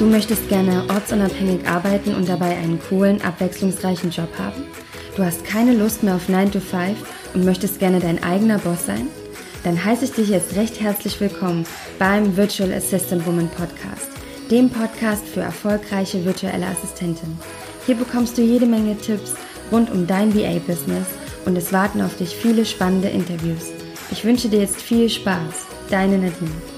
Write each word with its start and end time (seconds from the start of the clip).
Du 0.00 0.06
möchtest 0.06 0.48
gerne 0.48 0.84
ortsunabhängig 0.88 1.68
arbeiten 1.68 2.14
und 2.14 2.26
dabei 2.26 2.56
einen 2.56 2.80
coolen, 2.88 3.20
abwechslungsreichen 3.20 4.10
Job 4.10 4.30
haben? 4.38 4.62
Du 5.14 5.22
hast 5.22 5.44
keine 5.44 5.74
Lust 5.74 6.02
mehr 6.02 6.14
auf 6.14 6.26
9 6.26 6.52
to 6.52 6.58
5 6.58 6.96
und 7.34 7.44
möchtest 7.44 7.78
gerne 7.78 8.00
dein 8.00 8.24
eigener 8.24 8.56
Boss 8.56 8.86
sein? 8.86 9.08
Dann 9.62 9.84
heiße 9.84 10.06
ich 10.06 10.12
dich 10.12 10.30
jetzt 10.30 10.56
recht 10.56 10.80
herzlich 10.80 11.20
willkommen 11.20 11.66
beim 11.98 12.34
Virtual 12.34 12.72
Assistant 12.72 13.26
Woman 13.26 13.50
Podcast, 13.50 14.08
dem 14.50 14.70
Podcast 14.70 15.26
für 15.26 15.42
erfolgreiche 15.42 16.24
virtuelle 16.24 16.68
Assistentinnen. 16.68 17.38
Hier 17.84 17.96
bekommst 17.96 18.38
du 18.38 18.40
jede 18.40 18.64
Menge 18.64 18.96
Tipps 18.96 19.34
rund 19.70 19.90
um 19.90 20.06
dein 20.06 20.34
VA-Business 20.34 21.08
und 21.44 21.58
es 21.58 21.74
warten 21.74 22.00
auf 22.00 22.16
dich 22.16 22.34
viele 22.34 22.64
spannende 22.64 23.08
Interviews. 23.08 23.66
Ich 24.10 24.24
wünsche 24.24 24.48
dir 24.48 24.60
jetzt 24.60 24.80
viel 24.80 25.10
Spaß. 25.10 25.66
Deine 25.90 26.16
Nadine. 26.16 26.69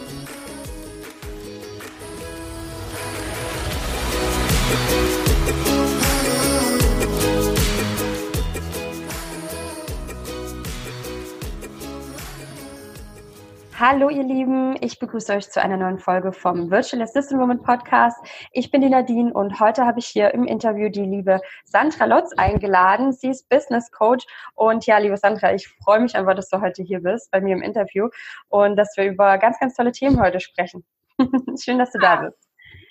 Hallo 13.95 14.09
ihr 14.09 14.23
Lieben, 14.23 14.75
ich 14.81 14.99
begrüße 14.99 15.35
euch 15.35 15.51
zu 15.51 15.63
einer 15.63 15.77
neuen 15.77 15.99
Folge 15.99 16.33
vom 16.33 16.71
Virtual 16.71 17.03
Assistant 17.03 17.39
Woman 17.39 17.63
Podcast. 17.63 18.17
Ich 18.51 18.71
bin 18.71 18.81
die 18.81 18.89
Nadine 18.89 19.31
und 19.35 19.61
heute 19.61 19.85
habe 19.85 19.99
ich 19.99 20.07
hier 20.07 20.33
im 20.33 20.47
Interview 20.47 20.89
die 20.89 21.05
liebe 21.05 21.43
Sandra 21.67 22.07
Lotz 22.07 22.33
eingeladen. 22.39 23.13
Sie 23.13 23.29
ist 23.29 23.51
Business 23.51 23.91
Coach 23.91 24.25
und 24.55 24.87
ja, 24.87 24.97
liebe 24.97 25.19
Sandra, 25.19 25.53
ich 25.53 25.69
freue 25.69 26.01
mich 26.01 26.17
einfach, 26.17 26.35
dass 26.35 26.49
du 26.49 26.63
heute 26.63 26.83
hier 26.83 27.01
bist 27.01 27.31
bei 27.31 27.43
mir 27.43 27.55
im 27.55 27.61
Interview 27.61 28.09
und 28.49 28.77
dass 28.77 28.97
wir 28.97 29.05
über 29.05 29.37
ganz, 29.37 29.61
ganz 29.61 29.75
tolle 29.75 29.93
Themen 29.93 30.23
heute 30.23 30.41
sprechen. 30.41 30.87
Schön, 31.63 31.77
dass 31.77 31.93
du 31.93 31.99
da 31.99 32.17
bist. 32.17 32.39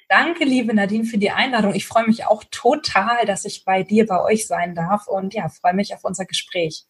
Danke, 0.07 0.43
liebe 0.43 0.71
Nadine, 0.71 1.05
für 1.05 1.17
die 1.17 1.31
Einladung. 1.31 1.73
Ich 1.73 1.87
freue 1.87 2.05
mich 2.05 2.27
auch 2.27 2.43
total, 2.51 3.25
dass 3.25 3.43
ich 3.45 3.65
bei 3.65 3.81
dir, 3.81 4.05
bei 4.05 4.21
euch 4.23 4.45
sein 4.45 4.75
darf 4.75 5.07
und 5.07 5.33
ja, 5.33 5.49
freue 5.49 5.73
mich 5.73 5.95
auf 5.95 6.03
unser 6.03 6.25
Gespräch. 6.25 6.85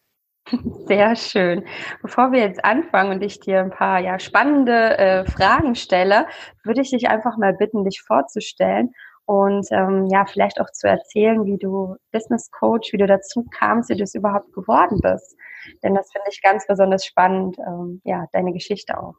Sehr 0.86 1.16
schön. 1.16 1.64
Bevor 2.02 2.32
wir 2.32 2.40
jetzt 2.40 2.64
anfangen 2.64 3.12
und 3.12 3.22
ich 3.22 3.40
dir 3.40 3.60
ein 3.60 3.70
paar 3.70 4.00
ja, 4.00 4.18
spannende 4.18 4.98
äh, 4.98 5.24
Fragen 5.24 5.74
stelle, 5.74 6.26
würde 6.64 6.80
ich 6.80 6.90
dich 6.90 7.08
einfach 7.08 7.36
mal 7.36 7.54
bitten, 7.54 7.84
dich 7.84 8.02
vorzustellen 8.02 8.92
und 9.24 9.66
ähm, 9.70 10.08
ja, 10.10 10.26
vielleicht 10.26 10.60
auch 10.60 10.70
zu 10.72 10.88
erzählen, 10.88 11.44
wie 11.44 11.58
du 11.58 11.96
Business 12.10 12.50
Coach, 12.50 12.92
wie 12.92 12.98
du 12.98 13.06
dazu 13.06 13.44
kamst, 13.50 13.88
wie 13.88 13.96
du 13.96 14.02
es 14.02 14.14
überhaupt 14.14 14.52
geworden 14.52 14.98
bist. 15.00 15.36
Denn 15.82 15.94
das 15.94 16.10
finde 16.10 16.28
ich 16.30 16.42
ganz 16.42 16.66
besonders 16.66 17.06
spannend, 17.06 17.56
ähm, 17.58 18.00
ja, 18.04 18.26
deine 18.32 18.52
Geschichte 18.52 18.98
auch. 18.98 19.14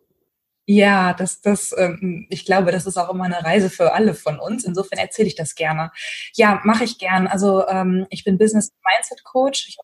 Ja, 0.65 1.13
das, 1.13 1.41
das, 1.41 1.75
ähm, 1.77 2.25
ich 2.29 2.45
glaube, 2.45 2.71
das 2.71 2.85
ist 2.85 2.97
auch 2.97 3.09
immer 3.09 3.25
eine 3.25 3.43
Reise 3.43 3.69
für 3.69 3.93
alle 3.93 4.13
von 4.13 4.39
uns. 4.39 4.63
Insofern 4.63 4.99
erzähle 4.99 5.27
ich 5.27 5.35
das 5.35 5.55
gerne. 5.55 5.91
Ja, 6.35 6.61
mache 6.63 6.85
ich 6.85 6.97
gern. 6.97 7.27
Also 7.27 7.67
ähm, 7.67 8.05
ich 8.09 8.23
bin 8.23 8.37
Business 8.37 8.71
Mindset 8.83 9.23
Coach. 9.25 9.67
Ich 9.67 9.77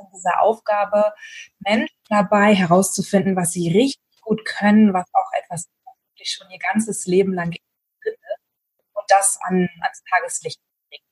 in 0.00 0.06
dieser 0.14 0.40
Aufgabe, 0.40 1.12
Menschen 1.60 1.96
dabei 2.08 2.54
herauszufinden, 2.54 3.36
was 3.36 3.52
sie 3.52 3.70
richtig 3.70 4.20
gut 4.22 4.44
können, 4.44 4.92
was 4.92 5.06
auch 5.12 5.30
etwas 5.42 5.68
wirklich 6.12 6.30
schon 6.30 6.50
ihr 6.50 6.58
ganzes 6.58 7.06
Leben 7.06 7.34
lang 7.34 7.54
und 8.94 9.04
das 9.08 9.38
an, 9.42 9.68
ans 9.80 10.02
Tageslicht 10.10 10.60
bringen. 10.88 11.04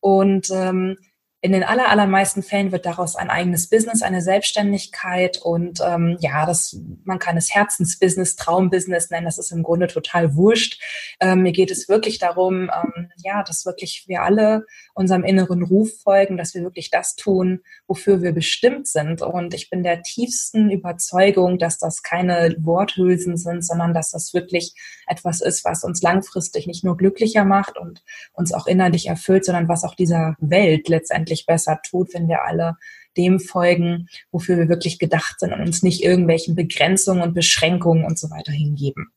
Und 0.00 0.50
ähm, 0.50 0.98
in 1.44 1.50
den 1.50 1.64
aller, 1.64 1.88
allermeisten 1.88 2.44
Fällen 2.44 2.70
wird 2.70 2.86
daraus 2.86 3.16
ein 3.16 3.28
eigenes 3.28 3.68
Business, 3.68 4.02
eine 4.02 4.22
Selbstständigkeit 4.22 5.38
und 5.42 5.80
ähm, 5.84 6.16
ja, 6.20 6.46
das, 6.46 6.78
man 7.02 7.18
kann 7.18 7.36
es 7.36 7.52
Herzensbusiness, 7.52 8.36
Traumbusiness 8.36 9.10
nennen, 9.10 9.24
das 9.24 9.38
ist 9.38 9.50
im 9.50 9.64
Grunde 9.64 9.88
total 9.88 10.36
wurscht. 10.36 10.80
Ähm, 11.18 11.42
mir 11.42 11.50
geht 11.50 11.72
es 11.72 11.88
wirklich 11.88 12.20
darum, 12.20 12.70
ähm, 12.70 13.10
ja, 13.16 13.42
dass 13.42 13.66
wirklich 13.66 14.04
wir 14.06 14.22
alle 14.22 14.66
unserem 14.94 15.24
inneren 15.24 15.64
Ruf 15.64 15.90
folgen, 16.04 16.36
dass 16.36 16.54
wir 16.54 16.62
wirklich 16.62 16.90
das 16.90 17.16
tun, 17.16 17.62
wofür 17.88 18.22
wir 18.22 18.30
bestimmt 18.30 18.86
sind. 18.86 19.20
Und 19.20 19.52
ich 19.52 19.68
bin 19.68 19.82
der 19.82 20.02
tiefsten 20.02 20.70
Überzeugung, 20.70 21.58
dass 21.58 21.78
das 21.78 22.04
keine 22.04 22.54
Worthülsen 22.60 23.36
sind, 23.36 23.64
sondern 23.64 23.94
dass 23.94 24.12
das 24.12 24.32
wirklich 24.32 24.74
etwas 25.08 25.40
ist, 25.40 25.64
was 25.64 25.82
uns 25.82 26.02
langfristig 26.02 26.68
nicht 26.68 26.84
nur 26.84 26.96
glücklicher 26.96 27.44
macht 27.44 27.78
und 27.78 28.04
uns 28.32 28.54
auch 28.54 28.68
innerlich 28.68 29.06
erfüllt, 29.06 29.44
sondern 29.44 29.68
was 29.68 29.82
auch 29.82 29.96
dieser 29.96 30.36
Welt 30.38 30.88
letztendlich 30.88 31.31
wirklich 31.32 31.46
besser 31.46 31.80
tut, 31.82 32.14
wenn 32.14 32.28
wir 32.28 32.44
alle 32.44 32.76
dem 33.16 33.40
folgen, 33.40 34.08
wofür 34.30 34.56
wir 34.56 34.68
wirklich 34.68 34.98
gedacht 34.98 35.40
sind 35.40 35.52
und 35.52 35.60
uns 35.60 35.82
nicht 35.82 36.02
irgendwelchen 36.02 36.54
Begrenzungen 36.54 37.22
und 37.22 37.34
Beschränkungen 37.34 38.04
und 38.04 38.18
so 38.18 38.30
weiter 38.30 38.52
hingeben. 38.52 39.12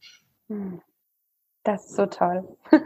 Hm. 0.49 0.81
Das 1.63 1.85
ist 1.85 1.95
so 1.95 2.05
toll. 2.05 2.47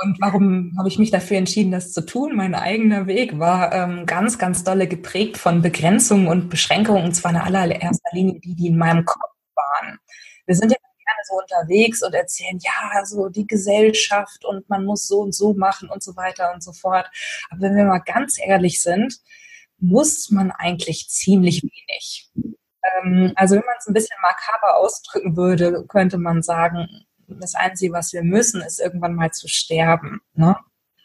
Und 0.00 0.20
warum 0.20 0.74
habe 0.78 0.86
ich 0.86 1.00
mich 1.00 1.10
dafür 1.10 1.38
entschieden, 1.38 1.72
das 1.72 1.92
zu 1.92 2.06
tun? 2.06 2.36
Mein 2.36 2.54
eigener 2.54 3.08
Weg 3.08 3.40
war 3.40 3.74
ähm, 3.74 4.06
ganz, 4.06 4.38
ganz 4.38 4.62
dolle 4.62 4.86
geprägt 4.86 5.36
von 5.36 5.60
Begrenzungen 5.60 6.28
und 6.28 6.50
Beschränkungen, 6.50 7.02
und 7.02 7.14
zwar 7.14 7.32
in 7.32 7.38
allererster 7.38 8.10
Linie 8.12 8.38
die, 8.38 8.54
die 8.54 8.68
in 8.68 8.78
meinem 8.78 9.04
Kopf 9.04 9.32
waren. 9.56 9.98
Wir 10.46 10.54
sind 10.54 10.70
ja 10.70 10.78
so 11.24 11.34
unterwegs 11.34 12.02
und 12.02 12.14
erzählen, 12.14 12.58
ja, 12.60 13.04
so 13.04 13.28
die 13.28 13.46
Gesellschaft 13.46 14.44
und 14.44 14.68
man 14.68 14.84
muss 14.84 15.06
so 15.06 15.20
und 15.20 15.34
so 15.34 15.54
machen 15.54 15.88
und 15.88 16.02
so 16.02 16.16
weiter 16.16 16.52
und 16.52 16.62
so 16.62 16.72
fort. 16.72 17.08
Aber 17.50 17.60
wenn 17.62 17.76
wir 17.76 17.84
mal 17.84 17.98
ganz 18.00 18.38
ehrlich 18.38 18.82
sind, 18.82 19.18
muss 19.78 20.30
man 20.30 20.50
eigentlich 20.50 21.08
ziemlich 21.08 21.62
wenig. 21.62 22.30
Ähm, 22.82 23.32
also 23.36 23.54
wenn 23.56 23.64
man 23.64 23.76
es 23.78 23.86
ein 23.86 23.94
bisschen 23.94 24.16
makaber 24.22 24.76
ausdrücken 24.76 25.36
würde, 25.36 25.84
könnte 25.86 26.18
man 26.18 26.42
sagen, 26.42 27.06
das 27.28 27.54
Einzige, 27.54 27.92
was 27.92 28.12
wir 28.12 28.22
müssen, 28.22 28.62
ist 28.62 28.80
irgendwann 28.80 29.14
mal 29.14 29.30
zu 29.30 29.48
sterben. 29.48 30.20
Ne? 30.34 30.56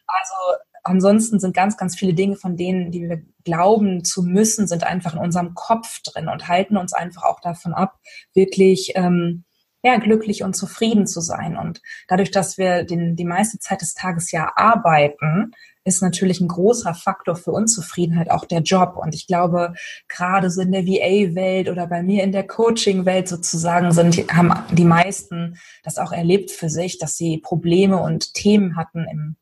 Also 0.07 0.35
ansonsten 0.83 1.39
sind 1.39 1.55
ganz, 1.55 1.77
ganz 1.77 1.95
viele 1.97 2.13
Dinge 2.13 2.35
von 2.35 2.57
denen, 2.57 2.91
die 2.91 3.07
wir 3.09 3.21
glauben 3.43 4.03
zu 4.03 4.23
müssen, 4.23 4.67
sind 4.67 4.83
einfach 4.83 5.13
in 5.13 5.19
unserem 5.19 5.53
Kopf 5.53 6.01
drin 6.01 6.27
und 6.27 6.47
halten 6.47 6.77
uns 6.77 6.93
einfach 6.93 7.23
auch 7.23 7.39
davon 7.39 7.73
ab, 7.73 7.99
wirklich 8.33 8.93
ähm, 8.95 9.43
ja, 9.83 9.97
glücklich 9.97 10.43
und 10.43 10.55
zufrieden 10.55 11.05
zu 11.05 11.19
sein. 11.19 11.57
Und 11.57 11.81
dadurch, 12.07 12.31
dass 12.31 12.57
wir 12.57 12.83
den, 12.83 13.15
die 13.15 13.25
meiste 13.25 13.59
Zeit 13.59 13.81
des 13.81 13.93
Tages 13.93 14.31
ja 14.31 14.53
arbeiten, 14.55 15.51
ist 15.85 16.01
natürlich 16.01 16.39
ein 16.39 16.47
großer 16.47 16.93
Faktor 16.93 17.35
für 17.35 17.51
Unzufriedenheit 17.51 18.31
auch 18.31 18.45
der 18.45 18.61
Job. 18.61 18.95
Und 18.95 19.13
ich 19.13 19.27
glaube, 19.27 19.73
gerade 20.07 20.49
so 20.49 20.61
in 20.61 20.71
der 20.71 20.85
VA-Welt 20.85 21.69
oder 21.69 21.87
bei 21.87 22.01
mir 22.01 22.23
in 22.23 22.31
der 22.31 22.47
Coaching-Welt 22.47 23.27
sozusagen 23.27 23.91
sind, 23.91 24.15
haben 24.33 24.53
die 24.71 24.85
meisten 24.85 25.57
das 25.83 25.97
auch 25.97 26.13
erlebt 26.13 26.51
für 26.51 26.69
sich, 26.69 26.99
dass 26.99 27.17
sie 27.17 27.39
Probleme 27.39 28.01
und 28.01 28.33
Themen 28.33 28.77
hatten 28.77 29.05
im, 29.11 29.35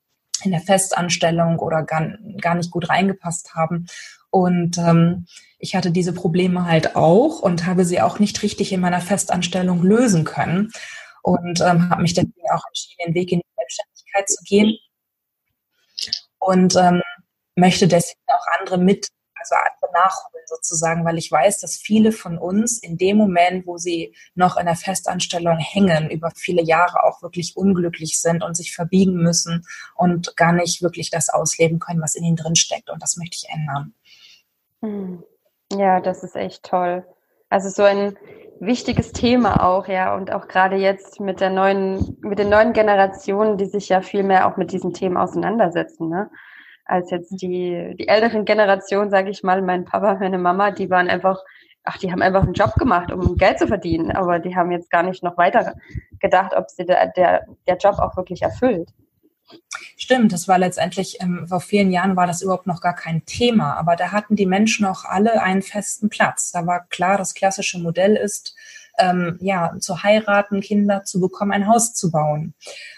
in 0.43 0.49
der 0.49 0.61
Festanstellung 0.61 1.59
oder 1.59 1.83
gar, 1.83 2.17
gar 2.41 2.55
nicht 2.55 2.71
gut 2.71 2.89
reingepasst 2.89 3.53
haben. 3.53 3.85
Und 4.31 4.79
ähm, 4.79 5.27
ich 5.61 5.75
hatte 5.75 5.91
diese 5.91 6.13
Probleme 6.13 6.65
halt 6.65 6.95
auch 6.95 7.39
und 7.39 7.65
habe 7.65 7.85
sie 7.85 8.01
auch 8.01 8.19
nicht 8.19 8.41
richtig 8.41 8.73
in 8.73 8.81
meiner 8.81 8.99
Festanstellung 8.99 9.83
lösen 9.83 10.23
können 10.23 10.71
und 11.21 11.61
ähm, 11.61 11.89
habe 11.89 12.01
mich 12.01 12.15
deswegen 12.15 12.49
auch 12.51 12.65
entschieden, 12.67 13.05
den 13.05 13.13
Weg 13.13 13.31
in 13.31 13.39
die 13.39 13.55
Selbstständigkeit 13.55 14.29
zu 14.29 14.43
gehen 14.43 14.77
und 16.39 16.75
ähm, 16.75 17.01
möchte 17.55 17.87
deswegen 17.87 18.19
auch 18.27 18.59
andere 18.59 18.79
mit, 18.79 19.07
also 19.35 19.55
andere 19.55 19.93
nachholen 19.93 20.45
sozusagen, 20.47 21.05
weil 21.05 21.19
ich 21.19 21.31
weiß, 21.31 21.59
dass 21.59 21.77
viele 21.77 22.11
von 22.11 22.39
uns 22.39 22.79
in 22.79 22.97
dem 22.97 23.17
Moment, 23.17 23.67
wo 23.67 23.77
sie 23.77 24.15
noch 24.33 24.57
in 24.57 24.65
der 24.65 24.75
Festanstellung 24.75 25.57
hängen, 25.59 26.09
über 26.09 26.31
viele 26.35 26.63
Jahre 26.63 27.03
auch 27.03 27.21
wirklich 27.21 27.55
unglücklich 27.55 28.19
sind 28.19 28.43
und 28.43 28.55
sich 28.55 28.73
verbiegen 28.73 29.15
müssen 29.15 29.63
und 29.95 30.35
gar 30.35 30.53
nicht 30.53 30.81
wirklich 30.81 31.11
das 31.11 31.29
ausleben 31.29 31.77
können, 31.77 32.01
was 32.01 32.15
in 32.15 32.23
ihnen 32.23 32.35
drin 32.35 32.55
steckt. 32.55 32.89
Und 32.89 33.01
das 33.01 33.15
möchte 33.17 33.37
ich 33.37 33.49
ändern. 33.53 33.93
Hm. 34.81 35.23
Ja, 35.77 35.99
das 36.01 36.23
ist 36.23 36.35
echt 36.35 36.63
toll. 36.63 37.05
Also 37.49 37.69
so 37.69 37.83
ein 37.83 38.17
wichtiges 38.59 39.11
Thema 39.11 39.63
auch, 39.65 39.87
ja, 39.87 40.15
und 40.15 40.31
auch 40.31 40.47
gerade 40.47 40.75
jetzt 40.75 41.19
mit 41.19 41.41
der 41.41 41.49
neuen, 41.49 42.17
mit 42.21 42.39
den 42.39 42.49
neuen 42.49 42.73
Generationen, 42.73 43.57
die 43.57 43.65
sich 43.65 43.89
ja 43.89 44.01
viel 44.01 44.23
mehr 44.23 44.47
auch 44.47 44.57
mit 44.57 44.71
diesen 44.71 44.93
Themen 44.93 45.17
auseinandersetzen, 45.17 46.09
ne? 46.09 46.29
Als 46.85 47.09
jetzt 47.11 47.31
die, 47.41 47.95
die 47.97 48.07
älteren 48.07 48.43
Generationen, 48.45 49.11
sage 49.11 49.29
ich 49.29 49.43
mal, 49.43 49.61
mein 49.61 49.85
Papa, 49.85 50.15
meine 50.15 50.37
Mama, 50.37 50.71
die 50.71 50.89
waren 50.89 51.09
einfach, 51.09 51.39
ach, 51.83 51.97
die 51.97 52.11
haben 52.11 52.21
einfach 52.21 52.43
einen 52.43 52.53
Job 52.53 52.73
gemacht, 52.75 53.11
um 53.11 53.37
Geld 53.37 53.59
zu 53.59 53.67
verdienen, 53.67 54.11
aber 54.11 54.39
die 54.39 54.55
haben 54.55 54.71
jetzt 54.71 54.91
gar 54.91 55.03
nicht 55.03 55.23
noch 55.23 55.37
weiter 55.37 55.75
gedacht, 56.19 56.53
ob 56.55 56.69
sie 56.69 56.85
der, 56.85 57.07
der, 57.07 57.45
der 57.67 57.77
Job 57.77 57.99
auch 57.99 58.17
wirklich 58.17 58.41
erfüllt. 58.41 58.89
Stimmt, 59.97 60.33
das 60.33 60.47
war 60.47 60.57
letztendlich, 60.57 61.17
ähm, 61.21 61.47
vor 61.47 61.61
vielen 61.61 61.91
Jahren 61.91 62.15
war 62.15 62.27
das 62.27 62.41
überhaupt 62.41 62.67
noch 62.67 62.81
gar 62.81 62.95
kein 62.95 63.25
Thema, 63.25 63.75
aber 63.75 63.95
da 63.95 64.11
hatten 64.11 64.35
die 64.35 64.45
Menschen 64.45 64.85
auch 64.85 65.05
alle 65.05 65.41
einen 65.41 65.61
festen 65.61 66.09
Platz. 66.09 66.51
Da 66.51 66.65
war 66.65 66.85
klar, 66.89 67.17
das 67.17 67.33
klassische 67.33 67.79
Modell 67.79 68.15
ist, 68.15 68.55
ähm, 68.99 69.37
ja, 69.41 69.73
zu 69.79 70.03
heiraten, 70.03 70.61
Kinder 70.61 71.03
zu 71.03 71.19
bekommen, 71.19 71.51
ein 71.51 71.67
Haus 71.67 71.93
zu 71.93 72.11
bauen. 72.11 72.53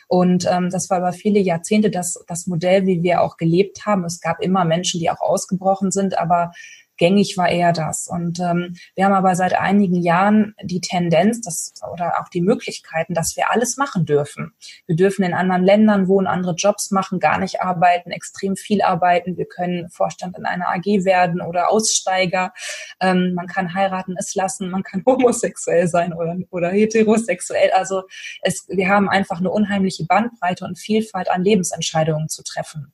Und 0.08 0.46
ähm, 0.50 0.70
das 0.70 0.90
war 0.90 1.00
über 1.00 1.14
viele 1.14 1.40
Jahrzehnte 1.40 1.90
das, 1.90 2.24
das 2.28 2.48
Modell, 2.48 2.86
wie 2.86 3.04
wir 3.04 3.22
auch 3.22 3.38
gelebt 3.38 3.86
haben. 3.86 4.06
Es 4.06 4.20
gab 4.20 4.42
immer 4.42 4.66
Menschen, 4.66 5.00
die 5.00 5.10
auch 5.10 5.22
ausgebrochen 5.22 5.92
sind, 5.92 6.18
aber 6.18 6.52
gängig 6.98 7.38
war 7.38 7.50
eher 7.50 7.74
das. 7.74 8.08
Und 8.08 8.40
ähm, 8.40 8.76
wir 8.96 9.06
haben 9.06 9.14
aber 9.14 9.36
seit 9.36 9.54
einigen 9.54 10.02
Jahren 10.02 10.56
die 10.62 10.82
Tendenz, 10.82 11.42
dass 11.42 11.74
oder 11.92 12.20
auch 12.22 12.30
die 12.30 12.42
Möglichkeiten, 12.42 13.14
dass 13.14 13.36
wir 13.36 13.52
alles 13.52 13.78
machen 13.78 14.06
dürfen. 14.06 14.54
Wir 14.86 14.96
dürfen 14.96 15.24
in 15.24 15.34
anderen 15.34 15.64
Ländern 15.64 16.08
wohnen, 16.08 16.28
andere 16.28 16.54
Jobs 16.54 16.92
machen, 16.92 17.20
gar 17.20 17.40
nicht 17.40 17.62
arbeiten, 17.62 18.12
extrem 18.12 18.56
viel 18.56 18.82
arbeiten. 18.82 19.38
Wir 19.38 19.46
können 19.46 19.90
Vorstand 19.90 20.38
in 20.38 20.46
einer 20.46 20.70
AG 20.70 20.86
werden 21.06 21.42
oder 21.42 21.72
Aussteiger. 21.72 22.54
Ähm, 23.00 23.34
man 23.34 23.48
kann 23.48 23.74
heiraten, 23.74 24.16
es 24.18 24.36
lassen, 24.36 24.70
man 24.70 24.84
kann 24.84 25.04
homosexuell 25.06 25.88
sein 25.88 26.14
oder, 26.14 26.38
oder 26.50 26.70
heterosexuell. 26.70 27.72
Also 27.72 28.04
es, 28.42 28.68
wir 28.68 28.88
haben 28.88 29.10
einfach 29.10 29.40
eine 29.40 29.52
unheimliche 29.52 30.06
Bandbreite 30.06 30.66
und 30.66 30.78
Vielfalt 30.78 31.30
an 31.30 31.44
Lebensentscheidungen 31.44 32.30
zu 32.30 32.44
treffen. 32.44 32.94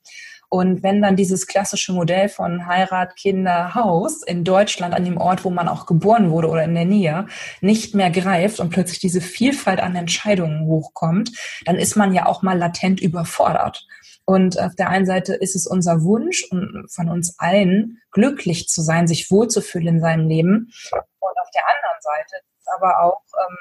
Und 0.52 0.82
wenn 0.82 1.00
dann 1.00 1.14
dieses 1.14 1.46
klassische 1.46 1.92
Modell 1.92 2.28
von 2.28 2.66
Heirat, 2.66 3.14
Kinder, 3.14 3.72
Haus 3.76 4.24
in 4.24 4.42
Deutschland 4.42 4.94
an 4.94 5.04
dem 5.04 5.16
Ort, 5.16 5.44
wo 5.44 5.50
man 5.50 5.68
auch 5.68 5.86
geboren 5.86 6.32
wurde 6.32 6.48
oder 6.48 6.64
in 6.64 6.74
der 6.74 6.84
Nähe, 6.84 7.26
nicht 7.60 7.94
mehr 7.94 8.10
greift 8.10 8.58
und 8.58 8.70
plötzlich 8.70 8.98
diese 8.98 9.20
Vielfalt 9.20 9.78
an 9.80 9.94
Entscheidungen 9.94 10.66
hochkommt, 10.66 11.30
dann 11.66 11.76
ist 11.76 11.94
man 11.94 12.12
ja 12.12 12.26
auch 12.26 12.42
mal 12.42 12.58
latent 12.58 13.00
überfordert. 13.00 13.86
Und 14.24 14.60
auf 14.60 14.74
der 14.74 14.88
einen 14.88 15.06
Seite 15.06 15.34
ist 15.34 15.54
es 15.54 15.68
unser 15.68 16.02
Wunsch 16.02 16.44
von 16.48 17.08
uns 17.08 17.38
allen, 17.38 17.98
glücklich 18.10 18.68
zu 18.68 18.82
sein, 18.82 19.06
sich 19.06 19.30
wohlzufühlen 19.30 19.86
in 19.86 20.00
seinem 20.00 20.26
Leben. 20.26 20.72
Und 20.92 21.38
auf 21.40 21.50
der 21.54 21.62
anderen 21.68 22.00
Seite 22.00 22.36
ist 22.42 22.60
es 22.60 22.66
aber 22.76 23.02
auch 23.02 23.22
ähm, 23.38 23.56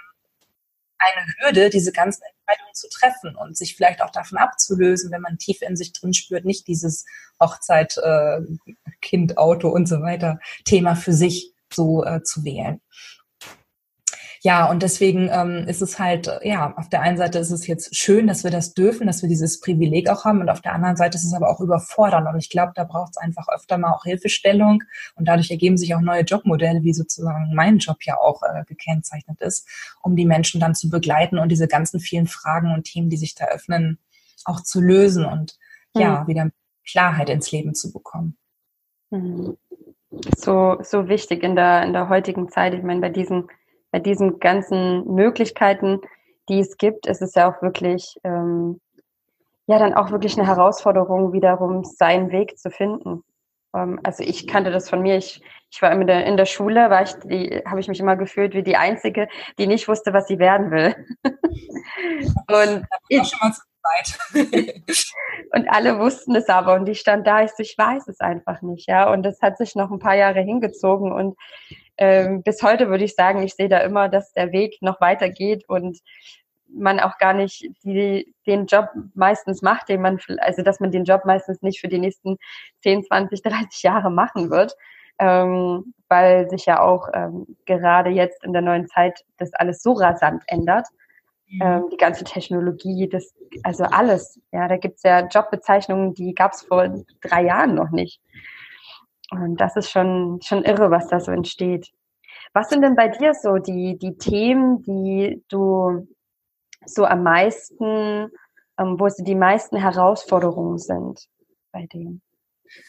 eine 0.99 1.25
Hürde, 1.39 1.69
diese 1.69 1.91
ganzen 1.91 2.21
Entscheidungen 2.23 2.73
zu 2.73 2.89
treffen 2.89 3.35
und 3.35 3.57
sich 3.57 3.75
vielleicht 3.75 4.01
auch 4.01 4.11
davon 4.11 4.37
abzulösen, 4.37 5.11
wenn 5.11 5.21
man 5.21 5.37
tief 5.37 5.61
in 5.61 5.75
sich 5.75 5.93
drin 5.93 6.13
spürt, 6.13 6.45
nicht 6.45 6.67
dieses 6.67 7.05
Hochzeit, 7.39 7.97
äh, 7.97 8.41
Kind, 9.01 9.37
Auto 9.37 9.69
und 9.69 9.87
so 9.87 10.01
weiter 10.01 10.39
Thema 10.65 10.95
für 10.95 11.13
sich 11.13 11.53
so 11.71 12.03
äh, 12.03 12.23
zu 12.23 12.43
wählen 12.43 12.81
ja, 14.41 14.69
und 14.69 14.83
deswegen 14.83 15.29
ähm, 15.31 15.65
ist 15.67 15.81
es 15.81 15.99
halt, 15.99 16.31
ja, 16.43 16.73
auf 16.77 16.87
der 16.87 17.01
einen 17.01 17.17
Seite 17.17 17.39
ist 17.39 17.51
es 17.51 17.67
jetzt 17.67 17.95
schön, 17.95 18.25
dass 18.25 18.45
wir 18.45 18.51
das 18.51 18.73
dürfen, 18.73 19.05
dass 19.05 19.21
wir 19.21 19.27
dieses 19.27 19.59
Privileg 19.59 20.09
auch 20.09 20.23
haben 20.23 20.39
und 20.39 20.49
auf 20.49 20.61
der 20.61 20.73
anderen 20.73 20.95
Seite 20.95 21.17
ist 21.17 21.25
es 21.25 21.33
aber 21.33 21.49
auch 21.49 21.59
überfordernd 21.59 22.27
und 22.27 22.39
ich 22.39 22.49
glaube, 22.49 22.71
da 22.73 22.85
braucht 22.85 23.11
es 23.11 23.17
einfach 23.17 23.47
öfter 23.49 23.77
mal 23.77 23.91
auch 23.91 24.03
Hilfestellung 24.03 24.83
und 25.15 25.27
dadurch 25.27 25.51
ergeben 25.51 25.77
sich 25.77 25.93
auch 25.93 25.99
neue 25.99 26.21
Jobmodelle, 26.21 26.83
wie 26.83 26.93
sozusagen 26.93 27.53
mein 27.53 27.79
Job 27.79 27.97
ja 28.03 28.17
auch 28.17 28.41
äh, 28.43 28.63
gekennzeichnet 28.65 29.41
ist, 29.41 29.67
um 30.01 30.15
die 30.15 30.25
Menschen 30.25 30.61
dann 30.61 30.73
zu 30.73 30.89
begleiten 30.89 31.37
und 31.37 31.49
diese 31.49 31.67
ganzen 31.67 31.99
vielen 31.99 32.27
Fragen 32.27 32.73
und 32.73 32.85
Themen, 32.85 33.09
die 33.09 33.17
sich 33.17 33.35
da 33.35 33.45
öffnen, 33.45 33.99
auch 34.45 34.61
zu 34.61 34.79
lösen 34.79 35.25
und 35.25 35.57
mhm. 35.93 36.01
ja, 36.01 36.27
wieder 36.27 36.49
Klarheit 36.87 37.29
ins 37.29 37.51
Leben 37.51 37.75
zu 37.75 37.91
bekommen. 37.91 38.37
Mhm. 39.09 39.57
So, 40.37 40.77
so 40.81 41.07
wichtig 41.07 41.43
in 41.43 41.55
der, 41.55 41.83
in 41.83 41.93
der 41.93 42.09
heutigen 42.09 42.49
Zeit. 42.49 42.73
Ich 42.73 42.81
meine, 42.81 43.01
bei 43.01 43.09
diesen 43.09 43.47
bei 43.91 43.99
diesen 43.99 44.39
ganzen 44.39 45.05
Möglichkeiten, 45.13 46.01
die 46.47 46.59
es 46.59 46.77
gibt, 46.77 47.07
ist 47.07 47.21
es 47.21 47.35
ja 47.35 47.49
auch 47.49 47.61
wirklich, 47.61 48.17
ähm, 48.23 48.79
ja, 49.67 49.79
dann 49.79 49.93
auch 49.93 50.11
wirklich 50.11 50.37
eine 50.37 50.47
Herausforderung, 50.47 51.33
wiederum 51.33 51.83
seinen 51.83 52.31
Weg 52.31 52.57
zu 52.57 52.71
finden. 52.71 53.23
Ähm, 53.75 53.99
also 54.03 54.23
ich 54.23 54.47
kannte 54.47 54.71
das 54.71 54.89
von 54.89 55.01
mir. 55.01 55.17
Ich, 55.17 55.41
ich 55.71 55.81
war 55.81 55.91
in 55.91 56.07
der, 56.07 56.25
in 56.25 56.37
der 56.37 56.45
Schule, 56.45 56.89
war 56.89 57.03
ich 57.03 57.13
die, 57.25 57.61
habe 57.65 57.79
ich 57.79 57.87
mich 57.87 57.99
immer 57.99 58.15
gefühlt 58.15 58.53
wie 58.53 58.63
die 58.63 58.77
Einzige, 58.77 59.27
die 59.57 59.67
nicht 59.67 59.87
wusste, 59.87 60.13
was 60.13 60.27
sie 60.27 60.39
werden 60.39 60.71
will. 60.71 60.95
und 62.47 62.85
ich, 63.09 63.31
und 65.53 65.69
alle 65.69 65.99
wussten 65.99 66.35
es 66.35 66.49
aber 66.49 66.75
und 66.75 66.87
ich 66.89 66.99
stand 66.99 67.25
da, 67.25 67.43
ich 67.43 67.51
so, 67.51 67.63
ich 67.63 67.75
weiß 67.77 68.07
es 68.07 68.19
einfach 68.19 68.61
nicht, 68.61 68.87
ja. 68.87 69.11
Und 69.11 69.23
das 69.23 69.41
hat 69.41 69.57
sich 69.57 69.75
noch 69.75 69.91
ein 69.91 69.99
paar 69.99 70.15
Jahre 70.15 70.41
hingezogen 70.41 71.11
und 71.11 71.37
ähm, 71.99 72.43
bis 72.43 72.63
heute 72.63 72.89
würde 72.89 73.03
ich 73.03 73.13
sagen, 73.13 73.43
ich 73.43 73.53
sehe 73.55 73.67
da 73.67 73.79
immer, 73.79 74.07
dass 74.07 74.31
der 74.31 74.53
Weg 74.53 74.77
noch 74.81 75.01
weitergeht 75.01 75.65
und 75.67 75.99
man 76.67 76.99
auch 76.99 77.17
gar 77.17 77.33
nicht 77.33 77.69
die, 77.83 78.33
den 78.47 78.67
Job 78.67 78.89
meistens 79.15 79.61
macht, 79.61 79.89
den 79.89 80.01
man, 80.01 80.17
also 80.39 80.61
dass 80.61 80.79
man 80.79 80.91
den 80.91 81.03
Job 81.03 81.25
meistens 81.25 81.61
nicht 81.61 81.81
für 81.81 81.89
die 81.89 81.99
nächsten 81.99 82.37
10, 82.83 83.03
20, 83.03 83.41
30 83.41 83.83
Jahre 83.83 84.11
machen 84.11 84.49
wird, 84.49 84.75
ähm, 85.19 85.93
weil 86.07 86.49
sich 86.49 86.65
ja 86.65 86.81
auch 86.81 87.09
ähm, 87.13 87.57
gerade 87.65 88.11
jetzt 88.11 88.45
in 88.45 88.53
der 88.53 88.61
neuen 88.61 88.87
Zeit 88.87 89.25
das 89.37 89.53
alles 89.53 89.83
so 89.83 89.93
rasant 89.93 90.43
ändert. 90.47 90.87
Mhm. 91.49 91.61
Ähm, 91.61 91.83
die 91.91 91.97
ganze 91.97 92.23
Technologie, 92.23 93.09
das, 93.09 93.33
also 93.63 93.83
alles. 93.83 94.39
Ja, 94.53 94.69
da 94.69 94.77
gibt's 94.77 95.03
ja 95.03 95.27
Jobbezeichnungen, 95.27 96.13
die 96.13 96.33
gab's 96.33 96.61
vor 96.61 97.03
drei 97.21 97.43
Jahren 97.43 97.75
noch 97.75 97.89
nicht. 97.89 98.21
Und 99.31 99.57
das 99.57 99.75
ist 99.75 99.91
schon, 99.91 100.39
schon 100.43 100.63
irre, 100.63 100.89
was 100.91 101.07
da 101.07 101.19
so 101.19 101.31
entsteht. 101.31 101.89
Was 102.53 102.69
sind 102.69 102.81
denn 102.81 102.95
bei 102.95 103.09
dir 103.09 103.33
so 103.33 103.57
die, 103.57 103.97
die 103.97 104.17
Themen, 104.17 104.81
die 104.81 105.43
du 105.49 106.07
so 106.85 107.05
am 107.05 107.23
meisten, 107.23 108.31
ähm, 108.79 108.99
wo 108.99 109.05
es 109.05 109.15
die 109.17 109.35
meisten 109.35 109.77
Herausforderungen 109.77 110.79
sind 110.79 111.27
bei 111.71 111.85
denen? 111.93 112.21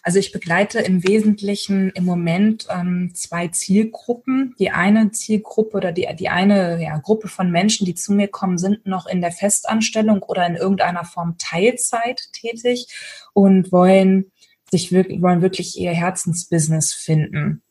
Also 0.02 0.18
ich 0.18 0.32
begleite 0.32 0.80
im 0.80 1.04
Wesentlichen 1.04 1.90
im 1.90 2.04
Moment 2.04 2.66
ähm, 2.70 3.12
zwei 3.14 3.48
Zielgruppen. 3.48 4.54
Die 4.58 4.70
eine 4.70 5.10
Zielgruppe 5.10 5.76
oder 5.76 5.92
die, 5.92 6.06
die 6.18 6.28
eine 6.28 6.82
ja, 6.82 6.98
Gruppe 6.98 7.28
von 7.28 7.50
Menschen, 7.50 7.86
die 7.86 7.94
zu 7.94 8.12
mir 8.12 8.28
kommen, 8.28 8.58
sind 8.58 8.86
noch 8.86 9.06
in 9.06 9.20
der 9.20 9.32
Festanstellung 9.32 10.22
oder 10.22 10.46
in 10.46 10.56
irgendeiner 10.56 11.04
Form 11.04 11.36
Teilzeit 11.38 12.28
tätig 12.32 12.88
und 13.32 13.72
wollen 13.72 14.32
sich 14.70 14.92
wirklich, 14.92 15.20
wollen 15.22 15.42
wirklich 15.42 15.78
ihr 15.78 15.92
Herzensbusiness 15.92 16.92
finden 16.92 17.62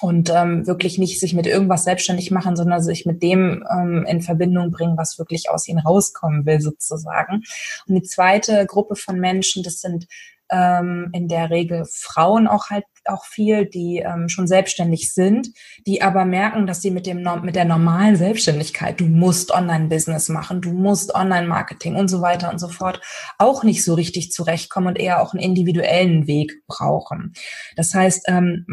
und 0.00 0.30
ähm, 0.30 0.66
wirklich 0.66 0.98
nicht 0.98 1.18
sich 1.18 1.34
mit 1.34 1.46
irgendwas 1.46 1.84
selbstständig 1.84 2.30
machen, 2.30 2.56
sondern 2.56 2.82
sich 2.82 3.06
mit 3.06 3.22
dem 3.22 3.64
ähm, 3.70 4.04
in 4.06 4.20
Verbindung 4.20 4.70
bringen, 4.70 4.98
was 4.98 5.18
wirklich 5.18 5.48
aus 5.50 5.66
ihnen 5.68 5.78
rauskommen 5.78 6.44
will, 6.44 6.60
sozusagen. 6.60 7.42
Und 7.86 7.94
die 7.94 8.02
zweite 8.02 8.66
Gruppe 8.66 8.96
von 8.96 9.18
Menschen, 9.18 9.62
das 9.62 9.80
sind 9.80 10.06
ähm, 10.50 11.10
in 11.12 11.28
der 11.28 11.50
Regel 11.50 11.84
Frauen 11.90 12.46
auch 12.46 12.70
halt 12.70 12.84
auch 13.06 13.24
viel, 13.24 13.66
die 13.66 13.98
ähm, 13.98 14.28
schon 14.28 14.46
selbstständig 14.46 15.12
sind, 15.12 15.48
die 15.86 16.02
aber 16.02 16.24
merken, 16.24 16.66
dass 16.66 16.80
sie 16.80 16.90
mit 16.90 17.06
dem 17.06 17.22
mit 17.42 17.54
der 17.54 17.64
normalen 17.64 18.16
Selbstständigkeit, 18.16 19.00
du 19.00 19.04
musst 19.04 19.50
Online-Business 19.50 20.28
machen, 20.28 20.60
du 20.60 20.72
musst 20.72 21.14
Online-Marketing 21.14 21.96
und 21.96 22.08
so 22.08 22.22
weiter 22.22 22.50
und 22.50 22.58
so 22.58 22.68
fort, 22.68 23.00
auch 23.38 23.62
nicht 23.62 23.84
so 23.84 23.94
richtig 23.94 24.32
zurechtkommen 24.32 24.88
und 24.88 24.98
eher 24.98 25.20
auch 25.20 25.34
einen 25.34 25.42
individuellen 25.42 26.26
Weg 26.26 26.62
brauchen. 26.66 27.34
Das 27.76 27.94
heißt, 27.94 28.24
ähm, 28.28 28.66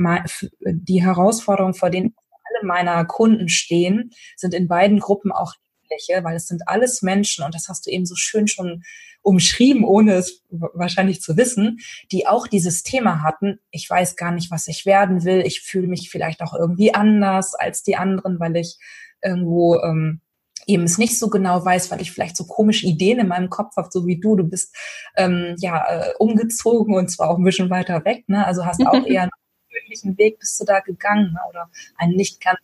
die 0.64 1.04
Herausforderungen, 1.04 1.74
vor 1.74 1.90
denen 1.90 2.16
alle 2.44 2.68
meiner 2.68 3.04
Kunden 3.06 3.50
stehen, 3.50 4.12
sind 4.36 4.54
in 4.54 4.68
beiden 4.68 5.00
Gruppen 5.00 5.32
auch 5.32 5.54
ähnliche, 5.90 6.24
weil 6.24 6.36
es 6.36 6.48
sind 6.48 6.68
alles 6.68 7.02
Menschen 7.02 7.44
und 7.44 7.56
das 7.56 7.68
hast 7.68 7.86
du 7.86 7.92
eben 7.92 8.06
so 8.06 8.16
schön 8.16 8.48
schon 8.48 8.84
umschrieben, 9.22 9.84
ohne 9.84 10.14
es 10.14 10.44
wahrscheinlich 10.50 11.22
zu 11.22 11.38
wissen, 11.38 11.80
die 12.12 12.28
auch 12.28 12.48
dieses 12.48 12.84
Thema 12.84 13.24
hatten. 13.24 13.60
Ich 13.70 13.90
weiß 13.90 14.16
gar 14.16 14.32
nicht, 14.32 14.52
was 14.52 14.68
ich 14.68 14.86
werden 14.86 15.24
will. 15.24 15.42
Ich 15.46 15.62
fühle 15.62 15.88
mich 15.88 16.10
vielleicht 16.10 16.42
auch 16.42 16.54
irgendwie 16.54 16.94
anders 16.94 17.54
als 17.56 17.84
die 17.84 17.96
anderen, 17.96 18.40
weil 18.40 18.56
ich 18.56 18.78
irgendwo 19.22 19.80
ähm, 19.82 20.22
eben 20.66 20.84
es 20.84 20.98
nicht 20.98 21.18
so 21.18 21.30
genau 21.30 21.64
weiß, 21.64 21.92
weil 21.92 22.02
ich 22.02 22.12
vielleicht 22.12 22.38
so 22.38 22.46
komische 22.46 22.86
Ideen 22.88 23.20
in 23.20 23.28
meinem 23.28 23.50
Kopf 23.50 23.76
habe, 23.78 23.90
so 23.92 24.06
wie 24.06 24.20
du. 24.20 24.36
Du 24.36 24.44
bist 24.44 24.76
ähm, 25.16 25.56
ja 25.60 25.86
äh, 25.88 26.14
umgezogen 26.18 26.96
und 26.96 27.10
zwar 27.10 27.30
auch 27.30 27.38
ein 27.38 27.44
bisschen 27.44 27.70
weiter 27.70 28.04
weg, 28.06 28.28
ne? 28.28 28.46
Also 28.46 28.66
hast 28.66 28.86
auch 28.86 28.94
eher 29.06 29.24
einen 29.24 29.32
gewöhnlichen 29.70 30.18
Weg 30.18 30.40
bist 30.40 30.60
du 30.60 30.66
da 30.66 30.80
gegangen 30.80 31.34
ne? 31.34 31.40
oder 31.50 31.70
einen 31.98 32.16
nicht 32.16 32.42
ganz, 32.42 32.60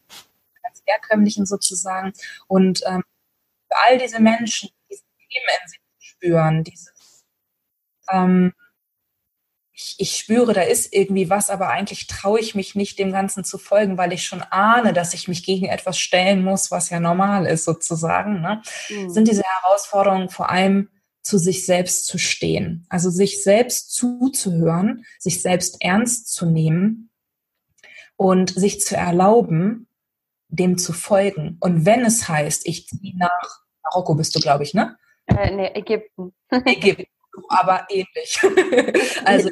ganz 0.64 0.82
herkömmlichen 0.86 1.46
sozusagen. 1.46 2.14
Und 2.48 2.82
ähm, 2.88 3.04
für 3.68 3.78
all 3.88 3.98
diese 3.98 4.22
Menschen, 4.22 4.70
die 4.70 4.96
diese 4.96 5.04
Themen 5.30 5.46
in 5.62 5.70
sich 5.70 5.80
spüren, 6.17 6.63
dieses, 6.63 7.25
ähm, 8.12 8.53
ich, 9.71 9.95
ich 10.00 10.17
spüre, 10.17 10.53
da 10.53 10.62
ist 10.62 10.91
irgendwie 10.91 11.29
was, 11.29 11.51
aber 11.51 11.69
eigentlich 11.69 12.07
traue 12.07 12.39
ich 12.39 12.55
mich 12.55 12.74
nicht, 12.74 12.97
dem 12.97 13.12
Ganzen 13.12 13.43
zu 13.43 13.59
folgen, 13.59 13.97
weil 13.97 14.12
ich 14.12 14.25
schon 14.25 14.41
ahne, 14.41 14.91
dass 14.91 15.13
ich 15.13 15.27
mich 15.27 15.43
gegen 15.45 15.67
etwas 15.67 16.00
stellen 16.00 16.43
muss, 16.43 16.71
was 16.71 16.89
ja 16.89 17.00
normal 17.00 17.45
ist, 17.45 17.63
sozusagen. 17.63 18.41
Ne? 18.41 18.63
Mhm. 18.89 19.09
Sind 19.12 19.27
diese 19.27 19.43
Herausforderungen 19.43 20.29
vor 20.29 20.50
allem 20.50 20.89
zu 21.21 21.38
sich 21.38 21.65
selbst 21.65 22.05
zu 22.05 22.17
stehen, 22.17 22.86
also 22.89 23.09
sich 23.09 23.43
selbst 23.43 23.93
zuzuhören, 23.93 25.05
sich 25.19 25.41
selbst 25.41 25.77
ernst 25.81 26.33
zu 26.33 26.45
nehmen 26.45 27.12
und 28.15 28.50
sich 28.50 28.81
zu 28.81 28.95
erlauben, 28.95 29.88
dem 30.47 30.77
zu 30.77 30.93
folgen. 30.93 31.57
Und 31.59 31.86
wenn 31.86 32.05
es 32.05 32.27
heißt, 32.27 32.65
ich 32.65 32.88
ziehe 32.88 33.15
nach 33.17 33.62
Marokko, 33.83 34.15
bist 34.15 34.36
du, 34.36 34.39
glaube 34.39 34.63
ich, 34.63 34.74
ne? 34.74 34.97
Äh, 35.38 35.51
nee, 35.51 35.72
Ägypten. 35.74 36.34
Ägypten, 36.65 37.08
aber 37.50 37.88
ähnlich. 37.89 38.39
also 39.25 39.50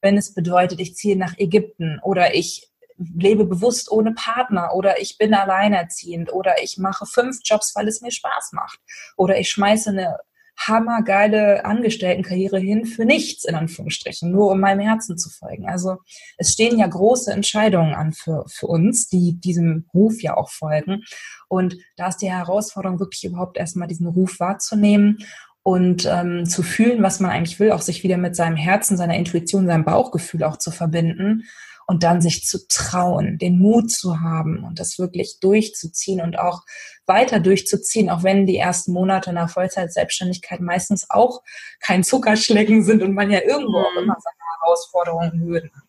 wenn 0.00 0.16
es 0.16 0.34
bedeutet, 0.34 0.80
ich 0.80 0.94
ziehe 0.94 1.16
nach 1.16 1.36
Ägypten 1.38 1.98
oder 2.02 2.34
ich 2.34 2.70
lebe 2.96 3.44
bewusst 3.44 3.90
ohne 3.90 4.12
Partner 4.12 4.74
oder 4.74 5.00
ich 5.00 5.18
bin 5.18 5.34
alleinerziehend 5.34 6.32
oder 6.32 6.62
ich 6.62 6.78
mache 6.78 7.06
fünf 7.06 7.40
Jobs, 7.44 7.74
weil 7.74 7.88
es 7.88 8.00
mir 8.00 8.10
Spaß 8.10 8.52
macht 8.52 8.80
oder 9.16 9.38
ich 9.38 9.50
schmeiße 9.50 9.90
eine 9.90 10.18
hammergeile 10.56 11.64
Angestelltenkarriere 11.64 12.58
hin 12.58 12.86
für 12.86 13.04
nichts, 13.04 13.44
in 13.44 13.54
Anführungsstrichen, 13.54 14.30
nur 14.30 14.50
um 14.50 14.60
meinem 14.60 14.80
Herzen 14.80 15.18
zu 15.18 15.30
folgen. 15.30 15.68
Also 15.68 15.98
es 16.38 16.52
stehen 16.52 16.78
ja 16.78 16.86
große 16.86 17.32
Entscheidungen 17.32 17.94
an 17.94 18.12
für, 18.12 18.44
für 18.48 18.66
uns, 18.66 19.08
die 19.08 19.38
diesem 19.38 19.86
Ruf 19.92 20.22
ja 20.22 20.36
auch 20.36 20.50
folgen. 20.50 21.02
Und 21.48 21.76
da 21.96 22.08
ist 22.08 22.18
die 22.18 22.30
Herausforderung, 22.30 23.00
wirklich 23.00 23.24
überhaupt 23.24 23.58
erstmal 23.58 23.88
diesen 23.88 24.06
Ruf 24.06 24.40
wahrzunehmen 24.40 25.18
und 25.62 26.06
ähm, 26.06 26.46
zu 26.46 26.62
fühlen, 26.62 27.02
was 27.02 27.20
man 27.20 27.30
eigentlich 27.30 27.58
will, 27.60 27.72
auch 27.72 27.82
sich 27.82 28.02
wieder 28.02 28.16
mit 28.16 28.36
seinem 28.36 28.56
Herzen, 28.56 28.96
seiner 28.96 29.16
Intuition, 29.16 29.66
seinem 29.66 29.84
Bauchgefühl 29.84 30.44
auch 30.44 30.56
zu 30.56 30.70
verbinden 30.70 31.44
und 31.86 32.02
dann 32.02 32.20
sich 32.20 32.44
zu 32.44 32.66
trauen, 32.68 33.38
den 33.38 33.58
Mut 33.58 33.90
zu 33.90 34.20
haben 34.20 34.64
und 34.64 34.80
das 34.80 34.98
wirklich 34.98 35.38
durchzuziehen 35.40 36.20
und 36.20 36.38
auch 36.38 36.62
weiter 37.06 37.38
durchzuziehen, 37.38 38.10
auch 38.10 38.24
wenn 38.24 38.46
die 38.46 38.56
ersten 38.56 38.92
Monate 38.92 39.32
nach 39.32 39.50
Vollzeit-Selbstständigkeit 39.50 40.60
meistens 40.60 41.08
auch 41.08 41.42
kein 41.80 42.02
Zuckerschlecken 42.02 42.82
sind 42.82 43.02
und 43.02 43.14
man 43.14 43.30
ja 43.30 43.40
irgendwo 43.42 43.78
auch 43.78 43.92
mhm. 43.96 44.04
immer 44.04 44.16
seine 44.18 44.36
Herausforderungen 44.60 45.30
und 45.32 45.40
Hürden 45.40 45.70
hat. 45.74 45.82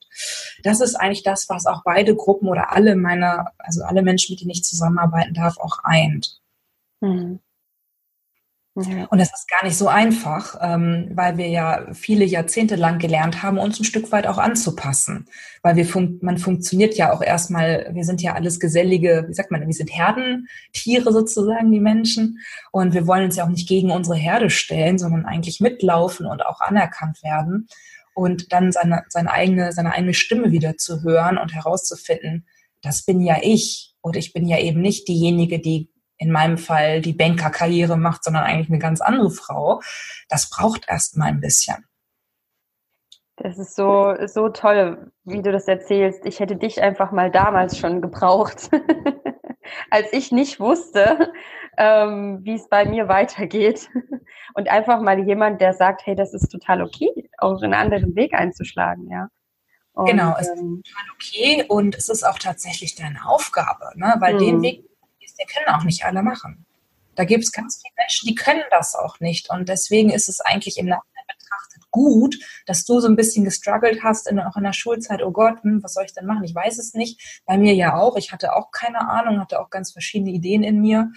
Das 0.64 0.82
ist 0.82 0.96
eigentlich 0.96 1.24
das, 1.24 1.48
was 1.50 1.66
auch 1.66 1.82
beide 1.84 2.16
Gruppen 2.16 2.48
oder 2.48 2.72
alle 2.72 2.96
meiner, 2.96 3.52
also 3.58 3.84
alle 3.84 4.02
Menschen, 4.02 4.34
mit 4.34 4.42
denen 4.42 4.52
ich 4.52 4.64
zusammenarbeiten 4.64 5.34
darf, 5.34 5.58
auch 5.58 5.80
eint. 5.84 6.40
Und 9.10 9.20
das 9.20 9.30
ist 9.34 9.50
gar 9.50 9.66
nicht 9.66 9.76
so 9.76 9.88
einfach, 9.88 10.56
ähm, 10.62 11.10
weil 11.16 11.38
wir 11.38 11.48
ja 11.48 11.88
viele 11.94 12.26
Jahrzehnte 12.26 12.76
lang 12.76 13.00
gelernt 13.00 13.42
haben, 13.42 13.58
uns 13.58 13.80
ein 13.80 13.86
Stück 13.86 14.12
weit 14.12 14.28
auch 14.28 14.38
anzupassen. 14.38 15.26
Weil 15.64 15.78
wir 15.78 15.86
fun 15.88 16.20
man 16.22 16.38
funktioniert 16.38 16.96
ja 16.96 17.12
auch 17.12 17.24
erstmal, 17.24 17.90
wir 17.92 18.04
sind 18.04 18.22
ja 18.22 18.36
alles 18.36 18.60
gesellige, 18.60 19.26
wie 19.28 19.34
sagt 19.34 19.50
man, 19.50 19.66
wir 19.66 19.74
sind 19.74 19.90
Herdentiere 19.90 21.12
sozusagen, 21.12 21.72
die 21.72 21.80
Menschen. 21.80 22.40
Und 22.72 22.94
wir 22.94 23.08
wollen 23.08 23.26
uns 23.26 23.36
ja 23.36 23.46
auch 23.46 23.50
nicht 23.50 23.68
gegen 23.68 23.90
unsere 23.90 24.16
Herde 24.16 24.52
stellen, 24.52 25.00
sondern 25.00 25.26
eigentlich 25.26 25.60
mitlaufen 25.60 26.28
und 26.28 26.46
auch 26.46 26.62
anerkannt 26.62 27.24
werden. 27.24 27.68
Und 28.14 28.54
dann 28.54 28.72
seine, 28.72 29.06
seine, 29.10 29.32
eigene, 29.32 29.72
seine 29.72 29.94
eigene 29.94 30.14
Stimme 30.14 30.52
wieder 30.52 30.78
zu 30.78 31.02
hören 31.02 31.40
und 31.40 31.56
herauszufinden, 31.56 32.46
das 32.84 33.02
bin 33.02 33.22
ja 33.22 33.38
ich. 33.42 33.96
Und 34.02 34.16
ich 34.16 34.34
bin 34.34 34.48
ja 34.48 34.60
eben 34.60 34.82
nicht 34.82 35.08
diejenige, 35.08 35.60
die 35.60 35.90
in 36.18 36.32
meinem 36.32 36.58
Fall 36.58 37.02
die 37.02 37.14
Bankerkarriere 37.14 37.98
macht, 37.98 38.24
sondern 38.24 38.44
eigentlich 38.44 38.70
eine 38.70 38.80
ganz 38.80 39.02
andere 39.02 39.32
Frau. 39.32 39.82
Das 40.30 40.50
braucht 40.50 40.86
erst 40.88 41.18
mal 41.18 41.26
ein 41.26 41.40
bisschen. 41.40 41.86
Das 43.38 43.60
ist 43.60 43.76
so, 43.76 44.16
so 44.26 44.50
toll, 44.50 45.12
wie 45.24 45.44
du 45.44 45.52
das 45.52 45.68
erzählst. 45.68 46.26
Ich 46.26 46.40
hätte 46.40 46.56
dich 46.56 46.82
einfach 46.82 47.12
mal 47.12 47.30
damals 47.30 47.78
schon 47.78 48.02
gebraucht, 48.02 48.72
als 49.92 50.12
ich 50.12 50.32
nicht 50.32 50.60
wusste, 50.60 51.32
ähm, 51.78 52.40
wie 52.42 52.56
es 52.56 52.68
bei 52.68 52.86
mir 52.86 53.08
weitergeht. 53.08 53.90
Und 54.56 54.70
einfach 54.70 55.02
mal 55.02 55.20
jemand, 55.20 55.62
der 55.62 55.74
sagt, 55.74 56.08
hey, 56.08 56.16
das 56.16 56.34
ist 56.34 56.50
total 56.50 56.82
okay, 56.82 57.30
auch 57.38 57.62
einen 57.62 57.76
anderen 57.76 58.16
Weg 58.16 58.34
einzuschlagen, 58.34 59.08
ja. 59.12 59.30
Und, 59.94 60.06
genau, 60.06 60.36
es 60.40 60.48
ist 60.48 60.60
ähm, 60.60 60.84
total 60.84 61.06
okay 61.16 61.66
und 61.68 61.96
es 61.96 62.10
ist 62.10 62.24
auch 62.24 62.38
tatsächlich 62.38 62.94
deine 62.96 63.28
Aufgabe, 63.28 63.92
ne? 63.96 64.16
weil 64.20 64.36
mhm. 64.36 64.40
den 64.40 64.62
Weg 64.62 64.86
den 65.40 65.48
können 65.48 65.76
auch 65.76 65.84
nicht 65.84 66.06
alle 66.06 66.24
machen. 66.24 66.66
Da 67.16 67.26
gibt 67.26 67.44
es 67.44 67.52
ganz 67.52 67.82
viele 67.82 67.94
Menschen, 67.98 68.28
die 68.28 68.36
können 68.36 68.64
das 68.70 68.96
auch 68.96 69.20
nicht. 69.20 69.50
Und 69.50 69.70
deswegen 69.70 70.12
ist 70.12 70.30
es 70.30 70.40
eigentlich 70.40 70.78
im 70.78 70.86
Nachhinein 70.86 71.26
betrachtet 71.28 71.90
gut, 71.90 72.38
dass 72.68 72.86
du 72.86 73.00
so 73.00 73.08
ein 73.08 73.16
bisschen 73.16 73.44
gestruggelt 73.44 74.04
hast, 74.04 74.30
in, 74.30 74.40
auch 74.40 74.56
in 74.56 74.64
der 74.64 74.74
Schulzeit, 74.74 75.24
oh 75.24 75.32
Gott, 75.32 75.64
hm, 75.64 75.82
was 75.84 75.94
soll 75.94 76.06
ich 76.06 76.14
denn 76.14 76.28
machen? 76.28 76.44
Ich 76.44 76.54
weiß 76.54 76.78
es 76.78 76.94
nicht. 76.94 77.42
Bei 77.46 77.58
mir 77.58 77.74
ja 77.74 77.96
auch. 77.98 78.18
Ich 78.18 78.32
hatte 78.32 78.56
auch 78.56 78.72
keine 78.72 79.10
Ahnung, 79.10 79.40
hatte 79.40 79.60
auch 79.60 79.72
ganz 79.72 79.92
verschiedene 79.92 80.32
Ideen 80.32 80.64
in 80.64 80.80
mir. 80.80 81.12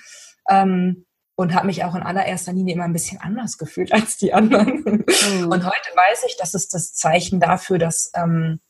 Ähm, 0.48 1.04
und 1.40 1.54
habe 1.54 1.66
mich 1.66 1.84
auch 1.84 1.94
in 1.94 2.02
allererster 2.02 2.52
Linie 2.52 2.74
immer 2.74 2.84
ein 2.84 2.92
bisschen 2.92 3.18
anders 3.18 3.56
gefühlt 3.56 3.92
als 3.92 4.18
die 4.18 4.34
anderen. 4.34 4.84
Mhm. 4.84 5.48
Und 5.48 5.64
heute 5.64 5.90
weiß 5.94 6.24
ich, 6.26 6.36
das 6.36 6.52
ist 6.52 6.74
das 6.74 6.92
Zeichen 6.92 7.40
dafür, 7.40 7.78
dass 7.78 8.10
ähm, 8.14 8.60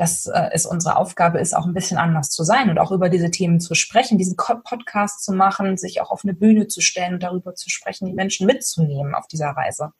dass 0.00 0.24
äh, 0.26 0.48
es 0.52 0.64
unsere 0.64 0.96
Aufgabe 0.96 1.38
ist, 1.40 1.54
auch 1.54 1.66
ein 1.66 1.74
bisschen 1.74 1.98
anders 1.98 2.30
zu 2.30 2.42
sein 2.42 2.70
und 2.70 2.78
auch 2.78 2.90
über 2.90 3.10
diese 3.10 3.30
Themen 3.30 3.60
zu 3.60 3.74
sprechen, 3.74 4.16
diesen 4.16 4.36
Podcast 4.36 5.22
zu 5.22 5.32
machen, 5.32 5.76
sich 5.76 6.00
auch 6.00 6.10
auf 6.10 6.24
eine 6.24 6.32
Bühne 6.32 6.68
zu 6.68 6.80
stellen 6.80 7.14
und 7.14 7.22
darüber 7.22 7.54
zu 7.54 7.68
sprechen, 7.68 8.06
die 8.06 8.14
Menschen 8.14 8.46
mitzunehmen 8.46 9.14
auf 9.14 9.26
dieser 9.26 9.50
Reise. 9.50 9.92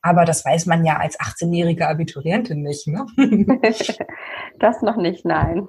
Aber 0.00 0.24
das 0.24 0.44
weiß 0.44 0.66
man 0.66 0.84
ja 0.84 0.98
als 0.98 1.18
18-jährige 1.18 1.88
Abiturientin 1.88 2.62
nicht, 2.62 2.86
ne? 2.86 3.04
das 4.60 4.80
noch 4.82 4.96
nicht, 4.96 5.24
nein. 5.24 5.68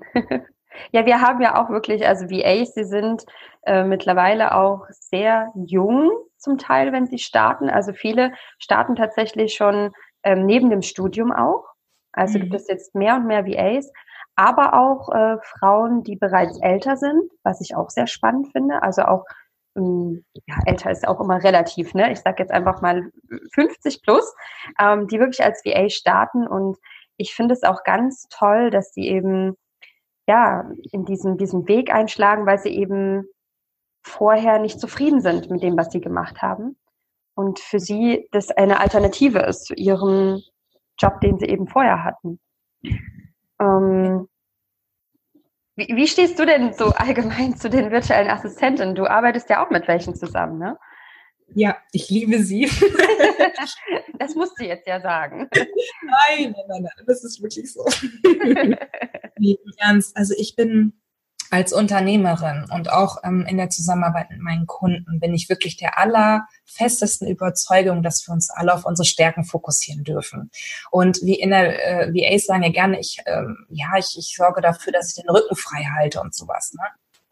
Ja, 0.92 1.06
wir 1.06 1.22
haben 1.22 1.42
ja 1.42 1.62
auch 1.62 1.70
wirklich, 1.70 2.06
also 2.08 2.30
VAs, 2.30 2.74
sie 2.74 2.84
sind 2.84 3.24
äh, 3.64 3.84
mittlerweile 3.84 4.56
auch 4.56 4.86
sehr 4.90 5.52
jung 5.56 6.12
zum 6.38 6.58
Teil, 6.58 6.92
wenn 6.92 7.06
sie 7.06 7.20
starten. 7.20 7.70
Also 7.70 7.94
viele 7.94 8.34
starten 8.60 8.96
tatsächlich 8.96 9.54
schon 9.54 9.92
ähm, 10.24 10.46
neben 10.46 10.70
dem 10.70 10.82
Studium 10.82 11.32
auch. 11.32 11.73
Also 12.14 12.38
mhm. 12.38 12.44
gibt 12.44 12.56
es 12.56 12.68
jetzt 12.68 12.96
mehr 12.96 13.16
und 13.16 13.26
mehr 13.26 13.46
VAs, 13.46 13.92
aber 14.36 14.74
auch 14.74 15.10
äh, 15.14 15.38
Frauen, 15.44 16.04
die 16.04 16.16
bereits 16.16 16.60
älter 16.62 16.98
sind, 16.98 17.32
was 17.44 17.62
ich 17.62 17.76
auch 17.76 17.90
sehr 17.90 18.08
spannend 18.08 18.52
finde. 18.52 18.82
Also 18.82 19.04
auch 19.04 19.26
ähm, 19.76 20.24
ja, 20.48 20.56
älter 20.66 20.92
ist 20.92 21.08
auch 21.08 21.20
immer 21.20 21.44
relativ, 21.44 21.94
ne? 21.94 22.12
Ich 22.12 22.20
sage 22.20 22.42
jetzt 22.44 22.52
einfach 22.52 22.82
mal 22.82 23.12
50 23.54 24.02
plus, 24.04 24.34
ähm, 24.80 25.08
die 25.08 25.20
wirklich 25.20 25.44
als 25.44 25.64
VA 25.66 25.90
starten 25.90 26.48
und 26.48 26.78
ich 27.18 27.36
finde 27.36 27.54
es 27.54 27.64
auch 27.64 27.84
ganz 27.84 28.28
toll, 28.30 28.70
dass 28.70 28.94
sie 28.94 29.08
eben 29.08 29.56
ja 30.28 30.70
in 30.92 31.06
diesem, 31.06 31.38
diesem 31.38 31.68
Weg 31.68 31.94
einschlagen, 31.94 32.46
weil 32.46 32.60
sie 32.60 32.76
eben 32.76 33.26
vorher 34.06 34.60
nicht 34.60 34.80
zufrieden 34.80 35.22
sind 35.22 35.50
mit 35.50 35.64
dem, 35.64 35.78
was 35.78 35.92
sie 35.92 36.02
gemacht 36.02 36.42
haben. 36.42 36.78
Und 37.36 37.60
für 37.60 37.80
sie 37.80 38.28
das 38.32 38.52
eine 38.52 38.80
Alternative 38.80 39.40
ist 39.40 39.66
zu 39.66 39.74
ihrem 39.74 40.42
Job, 41.00 41.20
den 41.22 41.40
sie 41.40 41.48
eben 41.48 41.68
vorher 41.68 42.04
hatten. 42.04 42.40
Ähm, 43.60 44.28
wie, 45.76 45.88
wie, 45.96 46.08
stehst 46.08 46.38
du 46.38 46.46
denn 46.46 46.74
so 46.74 46.86
allgemein 46.88 47.56
zu 47.58 47.70
den 47.70 47.92
virtuellen 47.92 48.30
Assistenten? 48.30 48.96
Du 48.96 49.08
arbeitest 49.08 49.50
ja 49.50 49.66
auch 49.66 49.72
mit 49.72 49.88
welchen 49.88 50.16
zusammen, 50.16 50.60
ne? 50.60 50.78
Ja, 51.56 51.78
ich 51.92 52.10
liebe 52.10 52.40
sie. 52.40 52.66
das 54.20 54.36
musst 54.36 54.60
du 54.60 54.66
jetzt 54.66 54.88
ja 54.88 55.02
sagen. 55.02 55.50
Nein, 55.54 55.68
nein, 56.52 56.66
nein, 56.68 56.84
nein, 56.84 57.06
das 57.06 57.24
ist 57.24 57.42
wirklich 57.42 57.72
so. 57.72 57.86
nee, 59.38 59.58
ernst. 59.78 60.16
Also 60.18 60.34
ich 60.38 60.56
bin 60.56 61.03
als 61.54 61.72
Unternehmerin 61.72 62.66
und 62.74 62.92
auch 62.92 63.18
ähm, 63.24 63.46
in 63.48 63.58
der 63.58 63.70
Zusammenarbeit 63.70 64.32
mit 64.32 64.40
meinen 64.40 64.66
Kunden 64.66 65.20
bin 65.20 65.36
ich 65.36 65.50
wirklich 65.50 65.78
der 65.78 66.00
allerfestesten 66.00 67.28
Überzeugung, 67.28 68.02
dass 68.02 68.28
wir 68.28 68.34
uns 68.34 68.50
alle 68.50 68.74
auf 68.74 68.86
unsere 68.86 69.06
Stärken 69.06 69.44
fokussieren 69.44 70.04
dürfen. 70.04 70.50
Und 70.90 71.20
wie 71.22 71.40
in 71.40 71.52
der 71.52 72.08
äh, 72.08 72.12
VAs 72.12 72.46
sagen 72.48 72.64
ja 72.64 72.72
gerne, 72.72 73.00
ich, 73.00 73.20
ähm, 73.28 73.68
ja, 73.70 73.92
ich, 74.00 74.18
ich 74.18 74.34
sorge 74.36 74.62
dafür, 74.62 74.94
dass 74.94 75.10
ich 75.10 75.24
den 75.24 75.30
Rücken 75.30 75.56
frei 75.56 75.84
halte 75.96 76.22
und 76.22 76.34
sowas. 76.34 76.74
Ne? 76.74 76.86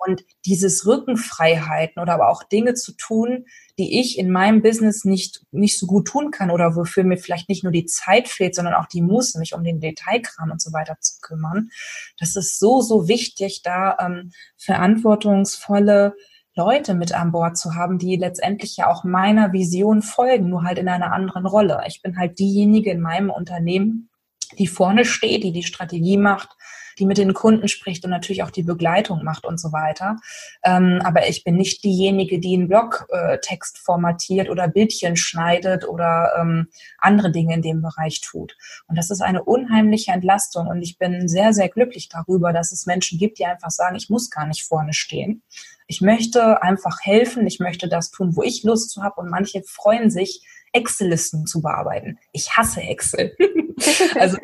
Und 0.03 0.23
dieses 0.45 0.87
Rückenfreiheiten 0.87 2.01
oder 2.01 2.13
aber 2.13 2.29
auch 2.29 2.43
Dinge 2.43 2.73
zu 2.73 2.93
tun, 2.93 3.45
die 3.77 3.99
ich 3.99 4.17
in 4.17 4.31
meinem 4.31 4.63
Business 4.63 5.05
nicht, 5.05 5.45
nicht 5.51 5.77
so 5.77 5.85
gut 5.85 6.07
tun 6.07 6.31
kann 6.31 6.49
oder 6.49 6.75
wofür 6.75 7.03
mir 7.03 7.17
vielleicht 7.17 7.49
nicht 7.49 7.63
nur 7.63 7.71
die 7.71 7.85
Zeit 7.85 8.27
fehlt, 8.27 8.55
sondern 8.55 8.73
auch 8.73 8.87
die 8.87 9.03
Muße, 9.03 9.37
mich 9.37 9.53
um 9.53 9.63
den 9.63 9.79
Detailkram 9.79 10.49
und 10.49 10.61
so 10.61 10.73
weiter 10.73 10.97
zu 10.99 11.19
kümmern. 11.21 11.69
Das 12.19 12.35
ist 12.35 12.57
so, 12.57 12.81
so 12.81 13.07
wichtig, 13.07 13.61
da 13.63 13.95
ähm, 13.99 14.31
verantwortungsvolle 14.57 16.15
Leute 16.55 16.95
mit 16.95 17.13
an 17.13 17.31
Bord 17.31 17.57
zu 17.57 17.75
haben, 17.75 17.97
die 17.97 18.17
letztendlich 18.17 18.77
ja 18.77 18.87
auch 18.87 19.03
meiner 19.03 19.53
Vision 19.53 20.01
folgen, 20.01 20.49
nur 20.49 20.63
halt 20.63 20.79
in 20.79 20.89
einer 20.89 21.13
anderen 21.13 21.45
Rolle. 21.45 21.83
Ich 21.87 22.01
bin 22.01 22.17
halt 22.17 22.39
diejenige 22.39 22.91
in 22.91 23.01
meinem 23.01 23.29
Unternehmen, 23.29 24.09
die 24.57 24.67
vorne 24.67 25.05
steht, 25.05 25.43
die 25.43 25.53
die 25.53 25.63
Strategie 25.63 26.17
macht, 26.17 26.49
die 26.99 27.05
mit 27.05 27.17
den 27.17 27.33
Kunden 27.33 27.67
spricht 27.67 28.03
und 28.03 28.11
natürlich 28.11 28.43
auch 28.43 28.51
die 28.51 28.63
Begleitung 28.63 29.23
macht 29.23 29.45
und 29.45 29.59
so 29.59 29.71
weiter. 29.71 30.17
Ähm, 30.63 31.01
aber 31.03 31.27
ich 31.27 31.43
bin 31.43 31.55
nicht 31.55 31.83
diejenige, 31.83 32.39
die 32.39 32.55
einen 32.55 32.67
Blogtext 32.67 33.77
äh, 33.77 33.79
formatiert 33.81 34.49
oder 34.49 34.67
Bildchen 34.67 35.15
schneidet 35.15 35.87
oder 35.87 36.33
ähm, 36.39 36.67
andere 36.97 37.31
Dinge 37.31 37.53
in 37.53 37.61
dem 37.61 37.81
Bereich 37.81 38.21
tut. 38.21 38.57
Und 38.87 38.97
das 38.97 39.09
ist 39.09 39.21
eine 39.21 39.43
unheimliche 39.43 40.11
Entlastung 40.11 40.67
und 40.67 40.81
ich 40.81 40.97
bin 40.97 41.27
sehr, 41.27 41.53
sehr 41.53 41.69
glücklich 41.69 42.09
darüber, 42.09 42.53
dass 42.53 42.71
es 42.71 42.85
Menschen 42.85 43.17
gibt, 43.17 43.39
die 43.39 43.45
einfach 43.45 43.71
sagen, 43.71 43.95
ich 43.95 44.09
muss 44.09 44.29
gar 44.29 44.47
nicht 44.47 44.63
vorne 44.63 44.93
stehen. 44.93 45.43
Ich 45.87 46.01
möchte 46.01 46.61
einfach 46.61 46.99
helfen, 47.01 47.45
ich 47.47 47.59
möchte 47.59 47.89
das 47.89 48.11
tun, 48.11 48.35
wo 48.35 48.43
ich 48.43 48.63
Lust 48.63 48.91
zu 48.91 49.03
habe 49.03 49.19
und 49.19 49.29
manche 49.29 49.61
freuen 49.63 50.09
sich, 50.09 50.45
Excel-Listen 50.73 51.45
zu 51.45 51.61
bearbeiten. 51.61 52.17
Ich 52.31 52.55
hasse 52.55 52.81
Excel. 52.81 53.35
also 54.15 54.37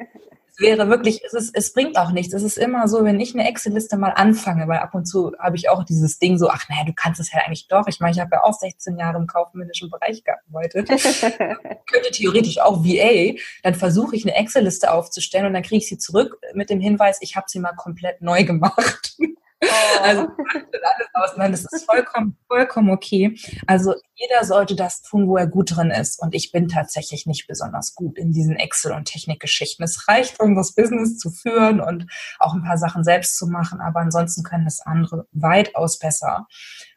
wäre 0.57 0.89
wirklich, 0.89 1.23
es, 1.23 1.33
ist, 1.33 1.55
es 1.55 1.73
bringt 1.73 1.97
auch 1.97 2.11
nichts. 2.11 2.33
Es 2.33 2.43
ist 2.43 2.57
immer 2.57 2.87
so, 2.87 3.03
wenn 3.03 3.19
ich 3.19 3.33
eine 3.33 3.47
Excel-Liste 3.47 3.97
mal 3.97 4.09
anfange, 4.09 4.67
weil 4.67 4.79
ab 4.79 4.95
und 4.95 5.05
zu 5.05 5.33
habe 5.39 5.55
ich 5.55 5.69
auch 5.69 5.83
dieses 5.83 6.19
Ding 6.19 6.37
so, 6.37 6.49
ach 6.49 6.67
naja, 6.69 6.83
du 6.85 6.93
kannst 6.93 7.19
es 7.19 7.31
ja 7.31 7.39
eigentlich 7.45 7.67
doch. 7.67 7.87
Ich 7.87 7.99
meine, 7.99 8.13
ich 8.13 8.19
habe 8.19 8.31
ja 8.33 8.43
auch 8.43 8.53
16 8.53 8.97
Jahre 8.97 9.17
im 9.17 9.27
kaufmännischen 9.27 9.89
Bereich 9.89 10.23
gearbeitet. 10.23 10.87
könnte 11.87 12.11
theoretisch 12.11 12.59
auch 12.59 12.83
VA. 12.83 13.37
Dann 13.63 13.75
versuche 13.75 14.15
ich 14.15 14.25
eine 14.25 14.35
Excel-Liste 14.35 14.91
aufzustellen 14.91 15.45
und 15.45 15.53
dann 15.53 15.63
kriege 15.63 15.77
ich 15.77 15.87
sie 15.87 15.97
zurück 15.97 16.39
mit 16.53 16.69
dem 16.69 16.79
Hinweis, 16.79 17.19
ich 17.21 17.35
habe 17.35 17.47
sie 17.49 17.59
mal 17.59 17.73
komplett 17.73 18.21
neu 18.21 18.43
gemacht. 18.43 19.17
Oh. 19.63 19.67
Also 20.01 20.21
alles 20.21 21.07
aus. 21.13 21.37
Nein, 21.37 21.51
das 21.51 21.65
ist 21.71 21.85
vollkommen, 21.85 22.37
vollkommen 22.47 22.91
okay. 22.91 23.35
Also 23.65 23.95
jeder 24.13 24.43
sollte 24.43 24.75
das 24.75 25.01
tun, 25.01 25.27
wo 25.27 25.37
er 25.37 25.47
gut 25.47 25.75
drin 25.75 25.89
ist. 25.89 26.21
Und 26.21 26.35
ich 26.35 26.51
bin 26.51 26.67
tatsächlich 26.67 27.25
nicht 27.25 27.47
besonders 27.47 27.95
gut 27.95 28.17
in 28.17 28.31
diesen 28.31 28.55
Excel- 28.55 28.93
und 28.93 29.05
Technikgeschichten. 29.05 29.83
Es 29.83 30.07
reicht, 30.07 30.39
um 30.39 30.55
das 30.55 30.75
Business 30.75 31.17
zu 31.17 31.31
führen 31.31 31.81
und 31.81 32.05
auch 32.39 32.53
ein 32.53 32.63
paar 32.63 32.77
Sachen 32.77 33.03
selbst 33.03 33.37
zu 33.37 33.47
machen, 33.47 33.81
aber 33.81 34.01
ansonsten 34.01 34.43
können 34.43 34.67
es 34.67 34.79
andere 34.79 35.27
weitaus 35.31 35.97
besser. 35.97 36.47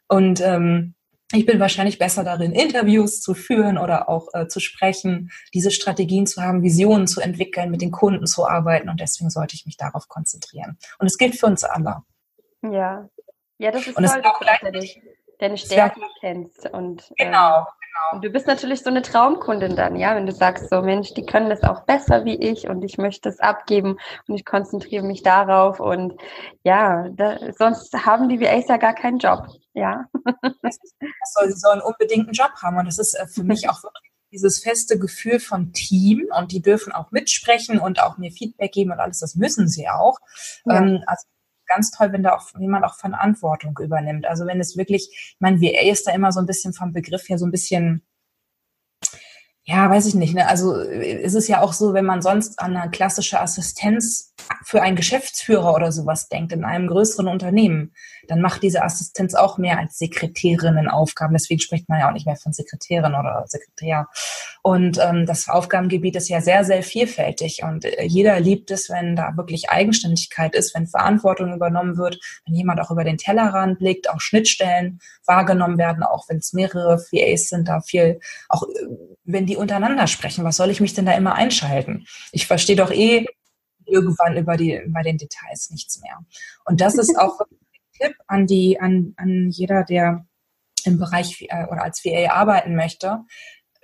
Und 0.08 0.40
ähm, 0.40 0.94
ich 1.32 1.46
bin 1.46 1.60
wahrscheinlich 1.60 1.98
besser 1.98 2.24
darin, 2.24 2.52
Interviews 2.52 3.20
zu 3.20 3.34
führen 3.34 3.78
oder 3.78 4.08
auch 4.08 4.28
äh, 4.34 4.48
zu 4.48 4.58
sprechen, 4.58 5.30
diese 5.54 5.70
Strategien 5.70 6.26
zu 6.26 6.42
haben, 6.42 6.62
Visionen 6.62 7.06
zu 7.06 7.20
entwickeln, 7.20 7.70
mit 7.70 7.82
den 7.82 7.92
Kunden 7.92 8.26
zu 8.26 8.48
arbeiten. 8.48 8.88
Und 8.88 9.00
deswegen 9.00 9.30
sollte 9.30 9.54
ich 9.54 9.64
mich 9.64 9.76
darauf 9.76 10.08
konzentrieren. 10.08 10.76
Und 10.98 11.06
es 11.06 11.18
gilt 11.18 11.36
für 11.36 11.46
uns 11.46 11.62
alle. 11.62 12.02
Ja, 12.62 13.08
ja, 13.60 13.70
das 13.70 13.86
ist 13.86 13.96
und 13.96 14.06
toll, 14.06 14.22
dass 14.22 14.38
du 14.38 14.70
deine, 14.70 14.86
deine 15.38 15.58
Stärken 15.58 16.02
kennst. 16.20 16.66
Und, 16.70 17.12
genau, 17.18 17.58
ähm, 17.58 17.64
genau. 17.66 18.12
Und 18.12 18.24
du 18.24 18.30
bist 18.30 18.46
natürlich 18.46 18.80
so 18.80 18.88
eine 18.88 19.02
Traumkundin 19.02 19.76
dann, 19.76 19.96
ja, 19.96 20.16
wenn 20.16 20.24
du 20.24 20.32
sagst, 20.32 20.70
so 20.70 20.80
Mensch, 20.80 21.12
die 21.12 21.26
können 21.26 21.50
das 21.50 21.62
auch 21.62 21.84
besser 21.84 22.24
wie 22.24 22.36
ich 22.36 22.68
und 22.68 22.82
ich 22.82 22.96
möchte 22.96 23.28
es 23.28 23.38
abgeben 23.38 23.98
und 24.26 24.34
ich 24.34 24.46
konzentriere 24.46 25.04
mich 25.04 25.22
darauf. 25.22 25.78
Und 25.78 26.14
ja, 26.64 27.10
da, 27.10 27.38
sonst 27.52 27.94
haben 28.06 28.30
die 28.30 28.40
VAs 28.40 28.68
ja 28.68 28.78
gar 28.78 28.94
keinen 28.94 29.18
Job. 29.18 29.46
Ja. 29.74 30.06
soll, 31.34 31.50
sie 31.50 31.58
sollen 31.58 31.82
unbedingt 31.82 32.28
einen 32.28 32.32
Job 32.32 32.52
haben. 32.62 32.78
Und 32.78 32.86
das 32.86 32.98
ist 32.98 33.12
äh, 33.12 33.26
für 33.26 33.44
mich 33.44 33.68
auch 33.68 33.82
wirklich 33.82 34.10
dieses 34.32 34.60
feste 34.60 34.98
Gefühl 34.98 35.38
von 35.38 35.74
Team 35.74 36.28
und 36.38 36.52
die 36.52 36.62
dürfen 36.62 36.92
auch 36.92 37.10
mitsprechen 37.10 37.78
und 37.78 38.00
auch 38.00 38.16
mir 38.16 38.30
Feedback 38.30 38.72
geben 38.72 38.92
und 38.92 39.00
alles, 39.00 39.18
das 39.18 39.34
müssen 39.34 39.68
sie 39.68 39.88
auch. 39.88 40.18
Ja. 40.64 40.78
Ähm, 40.78 41.02
also 41.06 41.26
ganz 41.72 41.90
toll, 41.90 42.12
wenn 42.12 42.22
da 42.22 42.36
auch 42.36 42.48
jemand 42.58 42.84
auch 42.84 42.96
Verantwortung 42.96 43.78
übernimmt. 43.80 44.26
Also 44.26 44.46
wenn 44.46 44.60
es 44.60 44.76
wirklich, 44.76 45.08
ich 45.12 45.36
meine, 45.40 45.60
VA 45.60 45.90
ist 45.90 46.06
da 46.06 46.12
immer 46.12 46.32
so 46.32 46.40
ein 46.40 46.46
bisschen 46.46 46.72
vom 46.72 46.92
Begriff 46.92 47.28
her 47.28 47.38
so 47.38 47.46
ein 47.46 47.52
bisschen 47.52 48.02
ja, 49.64 49.88
weiß 49.88 50.06
ich 50.06 50.14
nicht. 50.14 50.34
Ne? 50.34 50.48
Also 50.48 50.74
ist 50.74 51.34
es 51.34 51.46
ja 51.46 51.60
auch 51.60 51.72
so, 51.72 51.94
wenn 51.94 52.04
man 52.04 52.22
sonst 52.22 52.58
an 52.58 52.76
eine 52.76 52.90
klassische 52.90 53.40
Assistenz 53.40 54.29
für 54.64 54.82
einen 54.82 54.96
Geschäftsführer 54.96 55.74
oder 55.74 55.92
sowas 55.92 56.28
denkt 56.28 56.52
in 56.52 56.64
einem 56.64 56.88
größeren 56.88 57.28
Unternehmen, 57.28 57.92
dann 58.28 58.40
macht 58.40 58.62
diese 58.62 58.82
Assistenz 58.82 59.34
auch 59.34 59.58
mehr 59.58 59.78
als 59.78 59.98
Sekretärinnenaufgaben. 59.98 61.34
Deswegen 61.34 61.60
spricht 61.60 61.88
man 61.88 62.00
ja 62.00 62.08
auch 62.08 62.12
nicht 62.12 62.26
mehr 62.26 62.36
von 62.36 62.52
Sekretärin 62.52 63.14
oder 63.14 63.44
Sekretär. 63.46 64.08
Und 64.62 64.98
ähm, 64.98 65.24
das 65.26 65.48
Aufgabengebiet 65.48 66.16
ist 66.16 66.28
ja 66.28 66.40
sehr, 66.40 66.64
sehr 66.64 66.82
vielfältig 66.82 67.62
und 67.62 67.84
äh, 67.84 68.04
jeder 68.04 68.38
liebt 68.40 68.70
es, 68.70 68.90
wenn 68.90 69.16
da 69.16 69.36
wirklich 69.36 69.70
Eigenständigkeit 69.70 70.54
ist, 70.54 70.74
wenn 70.74 70.86
Verantwortung 70.86 71.54
übernommen 71.54 71.96
wird, 71.96 72.18
wenn 72.44 72.54
jemand 72.54 72.80
auch 72.80 72.90
über 72.90 73.04
den 73.04 73.16
Tellerrand 73.16 73.78
blickt, 73.78 74.10
auch 74.10 74.20
Schnittstellen 74.20 75.00
wahrgenommen 75.24 75.78
werden, 75.78 76.02
auch 76.02 76.28
wenn 76.28 76.38
es 76.38 76.52
mehrere 76.52 76.98
VAs 76.98 77.48
sind, 77.48 77.68
da 77.68 77.80
viel, 77.80 78.20
auch 78.48 78.64
äh, 78.64 78.86
wenn 79.24 79.46
die 79.46 79.56
untereinander 79.56 80.06
sprechen, 80.06 80.44
was 80.44 80.56
soll 80.56 80.70
ich 80.70 80.80
mich 80.80 80.92
denn 80.92 81.06
da 81.06 81.12
immer 81.12 81.34
einschalten? 81.34 82.04
Ich 82.32 82.46
verstehe 82.46 82.76
doch 82.76 82.90
eh 82.90 83.26
irgendwann 83.90 84.36
über 84.36 84.56
die, 84.56 84.80
bei 84.88 85.02
den 85.02 85.18
Details 85.18 85.70
nichts 85.70 86.00
mehr. 86.00 86.18
Und 86.64 86.80
das 86.80 86.96
ist 86.96 87.18
auch 87.18 87.40
ein 87.40 87.56
Tipp 87.98 88.14
an 88.26 88.46
die, 88.46 88.80
an, 88.80 89.14
an 89.16 89.50
jeder, 89.50 89.84
der 89.84 90.26
im 90.84 90.98
Bereich 90.98 91.46
äh, 91.48 91.66
oder 91.66 91.82
als 91.82 92.04
VA 92.04 92.32
arbeiten 92.32 92.74
möchte. 92.74 93.24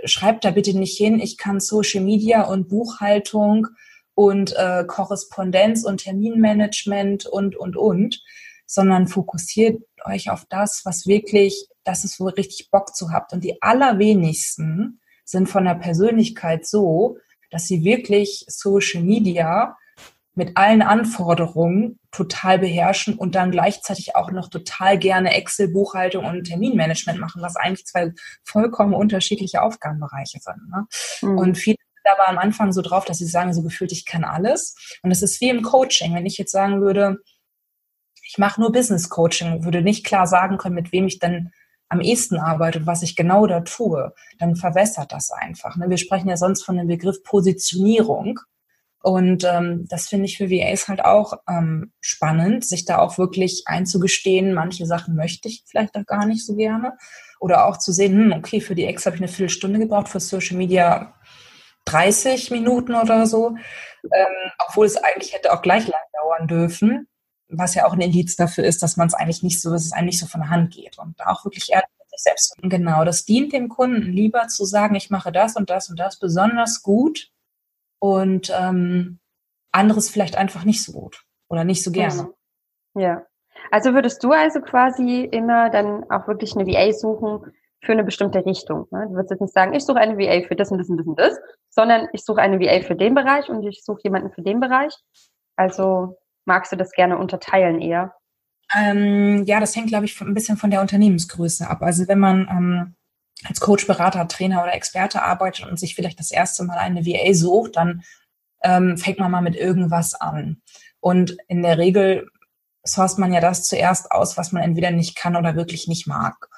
Schreibt 0.05 0.45
da 0.45 0.51
bitte 0.51 0.79
nicht 0.79 0.97
hin, 0.97 1.21
ich 1.21 1.37
kann 1.37 1.61
Social 1.61 2.03
Media 2.03 2.43
und 2.43 2.69
Buchhaltung 2.69 3.69
und 4.15 4.55
äh, 4.57 4.85
Korrespondenz 4.87 5.85
und 5.85 5.99
Terminmanagement 5.99 7.27
und, 7.27 7.57
und, 7.57 7.77
und, 7.77 8.23
sondern 8.67 9.09
fokussiert 9.09 9.83
euch 10.05 10.31
auf 10.31 10.45
das, 10.49 10.83
was 10.85 11.07
wirklich, 11.07 11.69
das 11.85 12.05
ist, 12.05 12.19
wo 12.19 12.29
ihr 12.29 12.37
richtig 12.37 12.71
Bock 12.71 12.95
zu 12.95 13.11
habt. 13.11 13.33
Und 13.33 13.45
die 13.45 13.61
allerwenigsten 13.63 15.01
sind 15.25 15.49
von 15.49 15.65
der 15.65 15.75
Persönlichkeit 15.75 16.67
so, 16.67 17.19
dass 17.51 17.67
sie 17.67 17.85
wirklich 17.85 18.45
Social 18.49 19.03
Media 19.03 19.77
mit 20.37 20.57
allen 20.57 20.83
Anforderungen 20.83 21.99
total 22.13 22.59
beherrschen 22.59 23.15
und 23.15 23.35
dann 23.35 23.51
gleichzeitig 23.51 24.15
auch 24.15 24.31
noch 24.31 24.49
total 24.49 24.99
gerne 24.99 25.35
Excel, 25.35 25.69
Buchhaltung 25.69 26.27
und 26.27 26.45
Terminmanagement 26.45 27.19
machen, 27.19 27.43
was 27.43 27.57
eigentlich 27.57 27.87
zwei 27.87 28.13
vollkommen 28.45 28.95
unterschiedliche 28.95 29.63
Aufgabenbereiche 29.63 30.39
sind. 30.39 30.69
Ne? 30.71 30.87
Mhm. 31.23 31.39
Und 31.39 31.55
viele 31.57 31.79
sind 31.79 32.13
aber 32.13 32.29
am 32.29 32.39
Anfang 32.39 32.73
so 32.73 32.83
drauf, 32.83 33.07
dass 33.07 33.19
sie 33.19 33.27
sagen, 33.27 33.55
so 33.55 33.63
gefühlt, 33.63 33.93
ich 33.93 34.05
kann 34.05 34.25
alles. 34.25 34.77
Und 35.03 35.11
es 35.11 35.23
ist 35.23 35.41
wie 35.41 35.49
im 35.49 35.63
Coaching. 35.63 36.15
Wenn 36.15 36.27
ich 36.27 36.37
jetzt 36.37 36.53
sagen 36.53 36.83
würde, 36.83 37.17
ich 38.23 38.37
mache 38.37 38.61
nur 38.61 38.73
Business 38.73 39.09
Coaching, 39.09 39.65
würde 39.65 39.81
nicht 39.81 40.05
klar 40.05 40.27
sagen 40.27 40.59
können, 40.59 40.75
mit 40.75 40.93
wem 40.93 41.07
ich 41.07 41.19
dann 41.19 41.51
am 41.89 42.01
ehesten 42.01 42.39
arbeite 42.39 42.81
und 42.81 42.87
was 42.87 43.03
ich 43.03 43.17
genau 43.17 43.47
da 43.47 43.61
tue, 43.61 44.13
dann 44.39 44.57
verwässert 44.57 45.13
das 45.13 45.31
einfach. 45.31 45.77
Ne? 45.77 45.89
Wir 45.89 45.99
sprechen 45.99 46.29
ja 46.29 46.37
sonst 46.37 46.63
von 46.63 46.77
dem 46.77 46.89
Begriff 46.89 47.23
Positionierung. 47.23 48.41
Und 49.07 49.45
ähm, 49.45 49.87
das 49.89 50.09
finde 50.09 50.25
ich 50.25 50.37
für 50.37 50.51
VAs 50.51 50.89
halt 50.89 51.05
auch 51.05 51.35
ähm, 51.49 51.93
spannend, 52.01 52.65
sich 52.65 52.87
da 52.87 52.99
auch 52.99 53.19
wirklich 53.19 53.63
einzugestehen, 53.67 54.53
manche 54.53 54.85
Sachen 54.85 55.15
möchte 55.15 55.47
ich 55.47 55.63
vielleicht 55.65 55.97
auch 55.97 56.07
gar 56.07 56.27
nicht 56.27 56.45
so 56.45 56.57
gerne. 56.57 56.93
Oder 57.39 57.67
auch 57.67 57.77
zu 57.77 57.93
sehen, 57.93 58.19
hm, 58.19 58.33
okay, 58.33 58.61
für 58.61 58.75
die 58.75 58.85
Ex 58.85 59.07
habe 59.07 59.15
ich 59.15 59.23
eine 59.23 59.29
Viertelstunde 59.29 59.79
gebraucht, 59.79 60.09
für 60.09 60.19
Social 60.19 60.57
Media 60.57 61.15
30 61.85 62.51
Minuten 62.51 62.97
oder 62.97 63.27
so. 63.27 63.55
Ähm, 64.03 64.51
obwohl 64.67 64.87
es 64.87 64.97
eigentlich 64.97 65.35
hätte 65.35 65.53
auch 65.53 65.63
gleich 65.63 65.87
lang 65.87 66.01
dauern 66.13 66.49
dürfen 66.49 67.07
was 67.49 67.77
ja 67.77 67.87
auch 67.87 67.93
ein 67.93 68.01
Indiz 68.01 68.35
dafür 68.35 68.65
ist, 68.65 68.83
dass 68.83 68.97
man 68.97 69.07
es 69.07 69.15
eigentlich 69.15 69.45
nicht 69.45 69.63
so, 69.63 69.71
dass 69.71 69.85
es 69.85 69.93
eigentlich 69.93 70.19
so 70.19 70.27
von 70.27 70.41
der 70.41 70.51
Hand 70.51 70.75
geht 70.75 70.99
und 70.99 71.25
auch 71.25 71.45
wirklich 71.45 71.71
ehrlich 71.71 71.89
mit 72.01 72.11
sich 72.11 72.21
selbst. 72.21 72.57
Genau, 72.61 73.05
das 73.05 73.25
dient 73.25 73.53
dem 73.53 73.69
Kunden 73.69 74.11
lieber 74.11 74.49
zu 74.49 74.65
sagen, 74.65 74.97
ich 74.97 75.11
mache 75.11 75.31
das 75.31 75.55
und 75.55 75.71
das 75.71 75.89
und 75.89 75.97
das 76.01 76.19
besonders 76.19 76.83
gut 76.83 77.31
und 77.99 78.53
ähm, 78.59 79.19
anderes 79.73 80.11
vielleicht 80.11 80.37
einfach 80.37 80.65
nicht 80.65 80.83
so 80.83 80.93
gut 80.93 81.25
oder 81.49 81.65
nicht 81.65 81.83
so 81.83 81.91
gerne. 81.91 82.33
Ja. 82.95 83.27
Also 83.71 83.95
würdest 83.95 84.23
du 84.23 84.31
also 84.33 84.61
quasi 84.61 85.25
immer 85.25 85.71
dann 85.71 86.05
auch 86.11 86.29
wirklich 86.29 86.55
eine 86.57 86.67
VA 86.67 86.93
suchen 86.93 87.53
für 87.83 87.93
eine 87.93 88.05
bestimmte 88.05 88.45
Richtung. 88.45 88.87
Ne? 88.91 89.07
Du 89.09 89.15
würdest 89.15 89.31
jetzt 89.31 89.41
nicht 89.41 89.55
sagen, 89.55 89.75
ich 89.75 89.85
suche 89.85 89.99
eine 89.99 90.19
VA 90.19 90.47
für 90.47 90.57
das 90.57 90.71
und 90.71 90.79
das 90.79 90.89
und 90.89 90.99
das 90.99 91.07
und 91.07 91.19
das, 91.19 91.39
sondern 91.71 92.09
ich 92.13 92.25
suche 92.25 92.41
eine 92.41 92.61
VA 92.61 92.83
für 92.83 92.97
den 92.97 93.15
Bereich 93.15 93.49
und 93.49 93.65
ich 93.65 93.83
suche 93.85 94.01
jemanden 94.05 94.31
für 94.33 94.43
den 94.43 94.61
Bereich. 94.61 94.95
Also 95.57 96.17
magst 96.45 96.73
du 96.73 96.77
das 96.77 96.93
gerne 96.93 97.19
unterteilen 97.19 97.81
eher? 97.81 98.15
Ähm, 98.75 99.45
ja, 99.45 99.61
das 99.61 99.77
hängt, 99.77 99.89
glaube 99.89 100.07
ich, 100.07 100.21
ein 100.21 100.35
bisschen 100.35 100.57
von 100.57 100.71
der 100.71 100.81
Unternehmensgröße 100.81 101.69
ab. 101.69 101.83
Also 101.83 102.09
wenn 102.09 102.19
man 102.19 102.49
ähm, 102.51 102.97
als 103.45 103.61
Coach, 103.61 103.87
Berater, 103.87 104.29
Trainer 104.29 104.63
oder 104.63 104.75
Experte 104.75 105.23
arbeitet 105.23 105.67
und 105.67 105.79
sich 105.79 105.95
vielleicht 105.95 106.19
das 106.19 106.31
erste 106.31 106.65
Mal 106.65 106.79
eine 106.79 107.05
VA 107.05 107.35
sucht, 107.35 107.77
dann 107.77 108.03
ähm, 108.63 108.97
fängt 108.97 109.19
man 109.19 109.31
mal 109.31 109.43
mit 109.43 109.57
irgendwas 109.57 110.15
an. 110.15 110.63
Und 111.01 111.37
in 111.49 111.63
der 111.63 111.79
Regel 111.79 112.29
sourced 112.85 113.19
man 113.19 113.33
ja 113.33 113.41
das 113.41 113.65
zuerst 113.65 114.11
aus, 114.11 114.37
was 114.37 114.53
man 114.53 114.63
entweder 114.63 114.91
nicht 114.91 115.17
kann 115.17 115.37
oder 115.37 115.57
wirklich 115.57 115.89
nicht 115.89 116.07
mag 116.07 116.49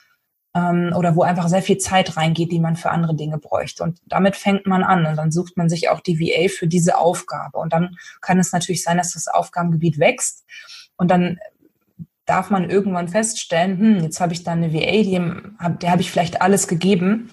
ähm, 0.54 0.92
oder 0.96 1.16
wo 1.16 1.22
einfach 1.22 1.48
sehr 1.48 1.62
viel 1.62 1.78
Zeit 1.78 2.16
reingeht, 2.16 2.52
die 2.52 2.60
man 2.60 2.76
für 2.76 2.90
andere 2.90 3.14
Dinge 3.14 3.38
bräuchte. 3.38 3.82
Und 3.82 4.00
damit 4.06 4.36
fängt 4.36 4.66
man 4.66 4.84
an 4.84 5.06
und 5.06 5.16
dann 5.16 5.32
sucht 5.32 5.56
man 5.56 5.68
sich 5.68 5.88
auch 5.88 6.00
die 6.00 6.18
VA 6.18 6.48
für 6.48 6.66
diese 6.66 6.98
Aufgabe. 6.98 7.58
Und 7.58 7.72
dann 7.72 7.96
kann 8.20 8.38
es 8.38 8.52
natürlich 8.52 8.82
sein, 8.82 8.98
dass 8.98 9.12
das 9.12 9.28
Aufgabengebiet 9.28 9.98
wächst 9.98 10.44
und 10.96 11.10
dann 11.10 11.38
darf 12.28 12.50
man 12.50 12.68
irgendwann 12.68 13.08
feststellen, 13.08 13.78
hm, 13.78 14.02
jetzt 14.02 14.20
habe 14.20 14.32
ich 14.32 14.44
da 14.44 14.52
eine 14.52 14.72
VA, 14.72 15.02
die, 15.02 15.78
der 15.80 15.90
habe 15.90 16.02
ich 16.02 16.10
vielleicht 16.10 16.42
alles 16.42 16.68
gegeben. 16.68 17.30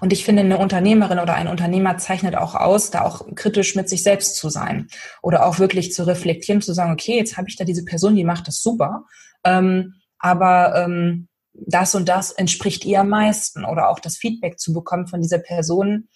Und 0.00 0.12
ich 0.12 0.24
finde, 0.24 0.42
eine 0.42 0.58
Unternehmerin 0.58 1.18
oder 1.18 1.34
ein 1.34 1.48
Unternehmer 1.48 1.98
zeichnet 1.98 2.36
auch 2.36 2.54
aus, 2.54 2.90
da 2.90 3.02
auch 3.02 3.26
kritisch 3.34 3.74
mit 3.74 3.88
sich 3.88 4.02
selbst 4.02 4.36
zu 4.36 4.48
sein 4.50 4.88
oder 5.22 5.46
auch 5.46 5.58
wirklich 5.58 5.92
zu 5.92 6.06
reflektieren, 6.06 6.60
zu 6.60 6.74
sagen, 6.74 6.92
okay, 6.92 7.16
jetzt 7.16 7.36
habe 7.36 7.48
ich 7.48 7.56
da 7.56 7.64
diese 7.64 7.84
Person, 7.84 8.14
die 8.14 8.24
macht 8.24 8.46
das 8.46 8.62
super, 8.62 9.04
ähm, 9.44 9.94
aber 10.18 10.74
ähm, 10.76 11.28
das 11.52 11.94
und 11.94 12.08
das 12.08 12.32
entspricht 12.32 12.84
ihr 12.84 13.00
am 13.00 13.08
meisten 13.08 13.64
oder 13.64 13.88
auch 13.88 14.00
das 14.00 14.16
Feedback 14.16 14.58
zu 14.58 14.72
bekommen 14.72 15.06
von 15.06 15.22
dieser 15.22 15.38
Person, 15.38 16.08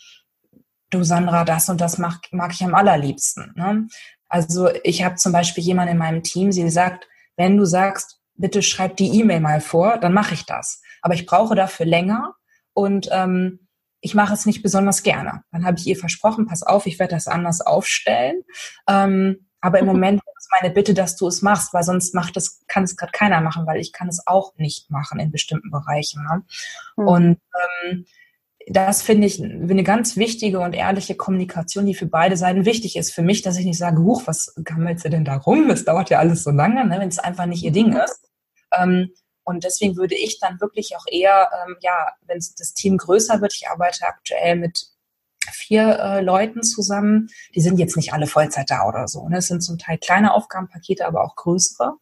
du 0.91 1.03
Sandra, 1.05 1.45
das 1.45 1.69
und 1.69 1.81
das 1.81 1.99
mag, 1.99 2.21
mag 2.33 2.53
ich 2.53 2.65
am 2.65 2.75
allerliebsten. 2.75 3.53
Ne? 3.57 3.87
Also 4.29 4.69
ich 4.85 5.05
habe 5.05 5.15
zum 5.17 5.33
Beispiel 5.33 5.65
jemanden 5.65 5.93
in 5.93 5.99
meinem 5.99 6.23
Team, 6.23 6.53
sie 6.53 6.69
sagt, 6.71 7.07
wenn 7.39 7.57
du 7.57 7.65
sagst, 7.65 8.21
bitte 8.35 8.63
schreib 8.63 8.97
die 8.97 9.19
E-Mail 9.19 9.41
mal 9.41 9.61
vor, 9.61 9.97
dann 9.99 10.13
mache 10.13 10.35
ich 10.35 10.45
das. 10.45 10.83
Aber 11.01 11.15
ich 11.15 11.25
brauche 11.25 11.55
dafür 11.55 11.87
länger 11.87 12.35
und 12.75 13.09
ähm, 13.11 13.69
ich 14.01 14.15
mache 14.15 14.35
es 14.35 14.47
nicht 14.47 14.63
besonders 14.63 15.03
gerne. 15.03 15.43
Dann 15.51 15.65
habe 15.65 15.79
ich 15.79 15.87
ihr 15.87 15.97
versprochen, 15.97 16.47
pass 16.47 16.63
auf, 16.63 16.87
ich 16.87 16.99
werde 16.99 17.15
das 17.15 17.27
anders 17.27 17.61
aufstellen. 17.61 18.43
Ähm, 18.89 19.47
aber 19.61 19.81
im 19.81 19.87
Moment 19.87 20.21
ist 20.39 20.51
meine 20.61 20.73
Bitte, 20.73 20.95
dass 20.95 21.17
du 21.17 21.27
es 21.27 21.43
machst, 21.43 21.75
weil 21.75 21.83
sonst 21.83 22.15
macht 22.15 22.37
es, 22.37 22.65
kann 22.69 22.85
es 22.85 22.97
gerade 22.97 23.13
keiner 23.13 23.41
machen, 23.41 23.67
weil 23.67 23.81
ich 23.81 23.93
kann 23.93 24.09
es 24.09 24.25
auch 24.27 24.55
nicht 24.57 24.91
machen 24.91 25.19
in 25.19 25.33
bestimmten 25.33 25.71
Bereichen. 25.71 26.23
Ne? 26.23 26.45
Mhm. 26.97 27.09
Und 27.09 27.41
ähm, 27.83 28.07
das 28.71 29.03
finde 29.03 29.27
ich 29.27 29.43
eine 29.43 29.83
ganz 29.83 30.17
wichtige 30.17 30.61
und 30.61 30.75
ehrliche 30.75 31.15
Kommunikation, 31.15 31.87
die 31.87 31.95
für 31.95 32.07
beide 32.07 32.37
Seiten 32.37 32.65
wichtig 32.65 32.97
ist. 32.97 33.13
Für 33.13 33.23
mich, 33.23 33.43
dass 33.43 33.59
ich 33.59 33.65
nicht 33.65 33.79
sage, 33.79 34.03
huch, 34.03 34.27
was 34.27 34.55
gammelst 34.63 35.05
du 35.05 35.11
denn 35.11 35.25
da 35.25 35.37
rum? 35.37 35.69
Das 35.69 35.85
dauert 35.85 36.11
ja 36.11 36.19
alles 36.19 36.43
so 36.43 36.51
lange, 36.51 36.87
ne, 36.87 36.99
wenn 37.01 37.09
es 37.09 37.19
einfach 37.19 37.47
nicht 37.47 37.63
ihr 37.63 37.73
Ding 37.73 37.97
ist. 37.97 38.29
Ähm, 38.77 39.11
und 39.45 39.65
deswegen 39.65 39.97
würde 39.97 40.15
ich 40.15 40.41
dann 40.41 40.61
wirklich 40.61 40.95
auch 40.97 41.05
eher, 41.11 41.49
ähm, 41.67 41.77
ja, 41.81 42.09
wenn 42.27 42.37
das 42.37 42.75
Team 42.75 42.99
größer 42.99 43.41
wird, 43.41 43.55
ich 43.55 43.69
arbeite 43.69 44.07
aktuell 44.07 44.57
mit 44.57 44.89
vier 45.53 45.99
äh, 45.99 46.21
Leuten 46.21 46.63
zusammen. 46.63 47.29
Die 47.55 47.63
sind 47.63 47.79
jetzt 47.79 47.97
nicht 47.97 48.13
alle 48.13 48.27
Vollzeit 48.27 48.71
da 48.71 48.87
oder 48.87 49.09
so. 49.09 49.29
Ne? 49.29 49.39
Es 49.39 49.47
sind 49.47 49.63
zum 49.63 49.79
Teil 49.79 49.99
kleine 49.99 50.35
Aufgabenpakete, 50.35 51.07
aber 51.07 51.25
auch 51.25 51.37
größere. 51.37 51.95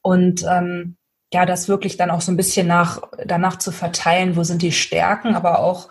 Und 0.00 0.44
ähm, 0.48 0.96
ja, 1.32 1.44
das 1.44 1.68
wirklich 1.68 1.96
dann 1.96 2.10
auch 2.10 2.20
so 2.20 2.32
ein 2.32 2.36
bisschen 2.36 2.66
nach, 2.66 3.02
danach 3.24 3.56
zu 3.56 3.70
verteilen, 3.70 4.36
wo 4.36 4.44
sind 4.44 4.62
die 4.62 4.72
Stärken, 4.72 5.34
aber 5.34 5.58
auch, 5.60 5.88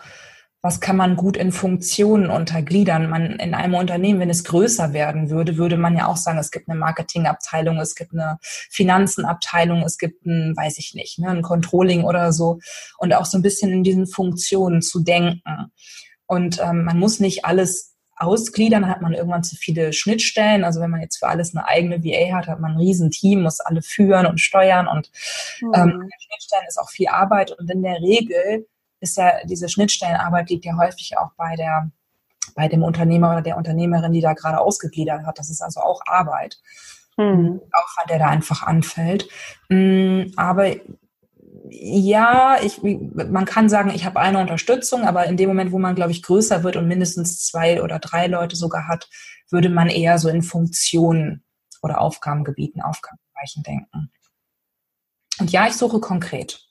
was 0.60 0.80
kann 0.80 0.96
man 0.96 1.14
gut 1.14 1.36
in 1.36 1.52
Funktionen 1.52 2.30
untergliedern. 2.30 3.08
Man 3.08 3.38
in 3.38 3.54
einem 3.54 3.74
Unternehmen, 3.74 4.18
wenn 4.18 4.30
es 4.30 4.42
größer 4.42 4.92
werden 4.92 5.30
würde, 5.30 5.56
würde 5.56 5.76
man 5.76 5.96
ja 5.96 6.08
auch 6.08 6.16
sagen, 6.16 6.38
es 6.38 6.50
gibt 6.50 6.68
eine 6.68 6.78
Marketingabteilung, 6.78 7.78
es 7.78 7.94
gibt 7.94 8.12
eine 8.12 8.38
Finanzenabteilung, 8.42 9.82
es 9.82 9.98
gibt 9.98 10.26
ein, 10.26 10.56
weiß 10.56 10.78
ich 10.78 10.94
nicht, 10.94 11.20
ne, 11.20 11.28
ein 11.28 11.42
Controlling 11.42 12.02
oder 12.02 12.32
so. 12.32 12.58
Und 12.98 13.14
auch 13.14 13.24
so 13.24 13.38
ein 13.38 13.42
bisschen 13.42 13.70
in 13.70 13.84
diesen 13.84 14.08
Funktionen 14.08 14.82
zu 14.82 15.00
denken. 15.00 15.70
Und 16.26 16.60
ähm, 16.60 16.84
man 16.84 16.98
muss 16.98 17.20
nicht 17.20 17.44
alles 17.44 17.87
ausgliedern, 18.18 18.88
hat 18.88 19.00
man 19.00 19.14
irgendwann 19.14 19.44
zu 19.44 19.56
viele 19.56 19.92
Schnittstellen. 19.92 20.64
Also 20.64 20.80
wenn 20.80 20.90
man 20.90 21.00
jetzt 21.00 21.18
für 21.18 21.28
alles 21.28 21.54
eine 21.54 21.66
eigene 21.66 22.02
VA 22.04 22.36
hat, 22.36 22.48
hat 22.48 22.60
man 22.60 22.72
ein 22.72 22.78
Riesenteam, 22.78 23.42
muss 23.42 23.60
alle 23.60 23.82
führen 23.82 24.26
und 24.26 24.40
steuern 24.40 24.86
und 24.86 25.10
mhm. 25.60 25.72
ähm, 25.74 26.10
Schnittstellen 26.18 26.66
ist 26.68 26.78
auch 26.78 26.90
viel 26.90 27.08
Arbeit. 27.08 27.52
Und 27.52 27.70
in 27.70 27.82
der 27.82 28.00
Regel 28.00 28.66
ist 29.00 29.16
ja 29.16 29.44
diese 29.44 29.68
Schnittstellenarbeit 29.68 30.50
liegt 30.50 30.64
ja 30.64 30.76
häufig 30.76 31.16
auch 31.18 31.30
bei 31.36 31.54
der 31.56 31.90
bei 32.54 32.66
dem 32.66 32.82
Unternehmer 32.82 33.30
oder 33.30 33.42
der 33.42 33.56
Unternehmerin, 33.56 34.12
die 34.12 34.20
da 34.20 34.32
gerade 34.32 34.58
ausgegliedert 34.58 35.24
hat. 35.24 35.38
Das 35.38 35.50
ist 35.50 35.60
also 35.60 35.80
auch 35.80 36.00
Arbeit. 36.06 36.58
Mhm. 37.16 37.60
Aufwand, 37.72 38.10
der 38.10 38.18
da 38.18 38.28
einfach 38.28 38.62
anfällt. 38.62 39.28
Mm, 39.68 40.32
aber 40.36 40.72
ja, 41.70 42.58
ich, 42.62 42.82
man 42.82 43.44
kann 43.44 43.68
sagen, 43.68 43.90
ich 43.94 44.04
habe 44.04 44.20
eine 44.20 44.38
Unterstützung, 44.38 45.04
aber 45.04 45.26
in 45.26 45.36
dem 45.36 45.48
Moment, 45.48 45.72
wo 45.72 45.78
man, 45.78 45.94
glaube 45.94 46.12
ich, 46.12 46.22
größer 46.22 46.62
wird 46.62 46.76
und 46.76 46.88
mindestens 46.88 47.44
zwei 47.46 47.82
oder 47.82 47.98
drei 47.98 48.26
Leute 48.26 48.56
sogar 48.56 48.88
hat, 48.88 49.08
würde 49.50 49.70
man 49.70 49.88
eher 49.88 50.18
so 50.18 50.28
in 50.28 50.42
Funktionen 50.42 51.44
oder 51.82 52.00
Aufgabengebieten, 52.00 52.82
Aufgabenbereichen 52.82 53.62
denken. 53.62 54.10
Und 55.38 55.52
ja, 55.52 55.66
ich 55.66 55.74
suche 55.74 56.00
konkret. 56.00 56.67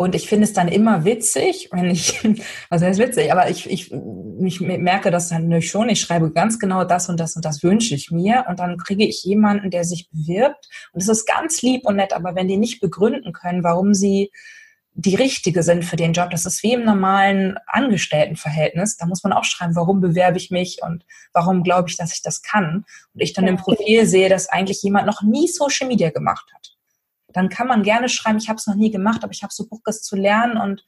Und 0.00 0.14
ich 0.14 0.30
finde 0.30 0.44
es 0.44 0.54
dann 0.54 0.68
immer 0.68 1.04
witzig, 1.04 1.68
wenn 1.72 1.90
ich, 1.90 2.18
was 2.70 2.80
heißt 2.80 2.98
witzig, 2.98 3.30
aber 3.30 3.50
ich, 3.50 3.68
ich, 3.68 3.92
ich 3.92 4.60
merke 4.62 5.10
das 5.10 5.28
dann 5.28 5.42
natürlich 5.42 5.70
schon, 5.70 5.90
ich 5.90 6.00
schreibe 6.00 6.32
ganz 6.32 6.58
genau 6.58 6.84
das 6.84 7.10
und 7.10 7.20
das 7.20 7.36
und 7.36 7.44
das 7.44 7.62
wünsche 7.62 7.94
ich 7.94 8.10
mir. 8.10 8.46
Und 8.48 8.60
dann 8.60 8.78
kriege 8.78 9.04
ich 9.04 9.22
jemanden, 9.24 9.70
der 9.70 9.84
sich 9.84 10.08
bewirbt. 10.10 10.70
Und 10.94 11.02
es 11.02 11.08
ist 11.08 11.26
ganz 11.26 11.60
lieb 11.60 11.84
und 11.84 11.96
nett, 11.96 12.14
aber 12.14 12.34
wenn 12.34 12.48
die 12.48 12.56
nicht 12.56 12.80
begründen 12.80 13.34
können, 13.34 13.62
warum 13.62 13.92
sie 13.92 14.32
die 14.94 15.16
richtige 15.16 15.62
sind 15.62 15.84
für 15.84 15.96
den 15.96 16.14
Job, 16.14 16.30
das 16.30 16.46
ist 16.46 16.62
wie 16.62 16.72
im 16.72 16.86
normalen 16.86 17.58
Angestelltenverhältnis, 17.66 18.96
da 18.96 19.04
muss 19.04 19.22
man 19.22 19.34
auch 19.34 19.44
schreiben, 19.44 19.76
warum 19.76 20.00
bewerbe 20.00 20.38
ich 20.38 20.50
mich 20.50 20.78
und 20.82 21.04
warum 21.34 21.62
glaube 21.62 21.90
ich, 21.90 21.98
dass 21.98 22.14
ich 22.14 22.22
das 22.22 22.40
kann. 22.40 22.86
Und 23.12 23.20
ich 23.20 23.34
dann 23.34 23.46
im 23.46 23.58
Profil 23.58 24.06
sehe, 24.06 24.30
dass 24.30 24.48
eigentlich 24.48 24.82
jemand 24.82 25.06
noch 25.06 25.20
nie 25.20 25.46
Social 25.46 25.88
Media 25.88 26.08
gemacht 26.08 26.50
hat 26.54 26.79
dann 27.32 27.48
kann 27.48 27.66
man 27.66 27.82
gerne 27.82 28.08
schreiben, 28.08 28.38
ich 28.38 28.48
habe 28.48 28.58
es 28.58 28.66
noch 28.66 28.74
nie 28.74 28.90
gemacht, 28.90 29.22
aber 29.22 29.32
ich 29.32 29.42
habe 29.42 29.52
so 29.52 29.66
Bock, 29.66 29.82
es 29.86 30.02
zu 30.02 30.16
lernen 30.16 30.56
und 30.56 30.84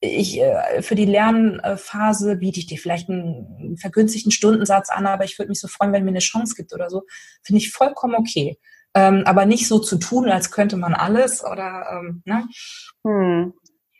ich 0.00 0.40
äh, 0.40 0.82
für 0.82 0.96
die 0.96 1.04
Lernphase 1.04 2.36
biete 2.36 2.58
ich 2.58 2.66
dir 2.66 2.78
vielleicht 2.78 3.08
einen 3.08 3.76
vergünstigten 3.78 4.32
Stundensatz 4.32 4.90
an, 4.90 5.06
aber 5.06 5.24
ich 5.24 5.38
würde 5.38 5.50
mich 5.50 5.60
so 5.60 5.68
freuen, 5.68 5.92
wenn 5.92 6.04
mir 6.04 6.10
eine 6.10 6.18
Chance 6.18 6.54
gibt 6.56 6.74
oder 6.74 6.90
so. 6.90 7.04
Finde 7.42 7.58
ich 7.58 7.70
vollkommen 7.70 8.16
okay. 8.16 8.58
Ähm, 8.94 9.22
aber 9.24 9.46
nicht 9.46 9.68
so 9.68 9.78
zu 9.78 9.98
tun, 9.98 10.28
als 10.28 10.50
könnte 10.50 10.76
man 10.76 10.92
alles 10.94 11.42
oder 11.44 11.86
ähm, 11.92 12.22
ne? 12.26 12.46
Hm. 13.04 13.54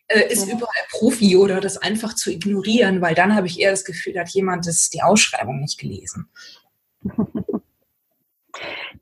Äh, 0.09 0.33
ist 0.33 0.49
ja. 0.49 0.55
überall 0.55 0.85
Profi 0.91 1.37
oder 1.37 1.61
das 1.61 1.79
einfach 1.79 2.15
zu 2.15 2.31
ignorieren, 2.31 3.01
weil 3.01 3.15
dann 3.15 3.35
habe 3.35 3.47
ich 3.47 3.61
eher 3.61 3.71
das 3.71 3.85
Gefühl, 3.85 4.19
hat 4.19 4.29
jemand 4.31 4.67
das, 4.67 4.91
die 4.91 5.03
Ausschreibung 5.03 5.61
nicht 5.61 5.79
gelesen. 5.79 6.29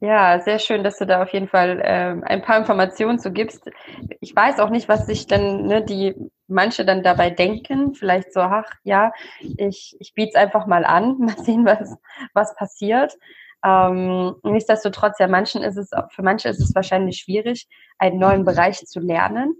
Ja, 0.02 0.40
sehr 0.40 0.58
schön, 0.58 0.82
dass 0.82 0.96
du 0.96 1.06
da 1.06 1.22
auf 1.22 1.28
jeden 1.34 1.46
Fall 1.48 1.78
ähm, 1.84 2.24
ein 2.24 2.40
paar 2.40 2.56
Informationen 2.56 3.18
zu 3.18 3.32
gibst. 3.32 3.70
Ich 4.20 4.34
weiß 4.34 4.58
auch 4.58 4.70
nicht, 4.70 4.88
was 4.88 5.06
sich 5.06 5.26
dann 5.26 5.66
ne, 5.66 5.84
die 5.84 6.14
manche 6.48 6.86
dann 6.86 7.02
dabei 7.02 7.28
denken. 7.28 7.94
Vielleicht 7.94 8.32
so, 8.32 8.40
ach 8.40 8.64
ja, 8.82 9.12
ich, 9.40 9.96
ich 10.00 10.14
biete 10.14 10.30
es 10.30 10.34
einfach 10.36 10.66
mal 10.66 10.86
an, 10.86 11.18
mal 11.18 11.36
sehen, 11.36 11.66
was, 11.66 11.98
was 12.32 12.54
passiert. 12.56 13.12
Ähm, 13.62 14.36
nichtsdestotrotz, 14.42 15.18
ja, 15.18 15.28
manchen 15.28 15.62
ist 15.62 15.76
es, 15.76 15.90
für 16.08 16.22
manche 16.22 16.48
ist 16.48 16.60
es 16.60 16.74
wahrscheinlich 16.74 17.18
schwierig, 17.18 17.68
einen 17.98 18.18
neuen 18.18 18.46
Bereich 18.46 18.78
zu 18.78 19.00
lernen, 19.00 19.54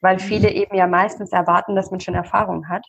weil 0.00 0.18
viele 0.18 0.50
eben 0.52 0.74
ja 0.74 0.86
meistens 0.86 1.32
erwarten, 1.32 1.76
dass 1.76 1.90
man 1.90 2.00
schon 2.00 2.14
Erfahrung 2.14 2.70
hat. 2.70 2.86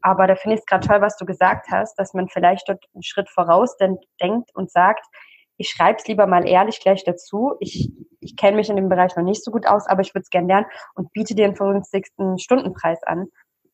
Aber 0.00 0.26
da 0.26 0.34
finde 0.34 0.54
ich 0.54 0.60
es 0.60 0.66
gerade 0.66 0.86
toll, 0.86 1.02
was 1.02 1.18
du 1.18 1.26
gesagt 1.26 1.66
hast, 1.70 1.98
dass 1.98 2.14
man 2.14 2.28
vielleicht 2.28 2.70
dort 2.70 2.82
einen 2.94 3.02
Schritt 3.02 3.28
voraus 3.28 3.76
denkt 3.76 4.50
und 4.54 4.70
sagt, 4.70 5.04
ich 5.58 5.68
schreibe 5.68 5.98
es 5.98 6.06
lieber 6.06 6.26
mal 6.26 6.48
ehrlich 6.48 6.80
gleich 6.80 7.04
dazu. 7.04 7.54
Ich, 7.60 7.90
ich 8.20 8.36
kenne 8.36 8.56
mich 8.56 8.70
in 8.70 8.76
dem 8.76 8.88
Bereich 8.88 9.14
noch 9.16 9.24
nicht 9.24 9.44
so 9.44 9.50
gut 9.50 9.66
aus, 9.66 9.86
aber 9.86 10.00
ich 10.00 10.14
würde 10.14 10.22
es 10.22 10.30
gerne 10.30 10.46
lernen 10.46 10.66
und 10.94 11.12
biete 11.12 11.34
dir 11.34 11.46
den 11.46 11.56
vergünstigsten 11.56 12.38
Stundenpreis 12.38 13.02
an, 13.02 13.26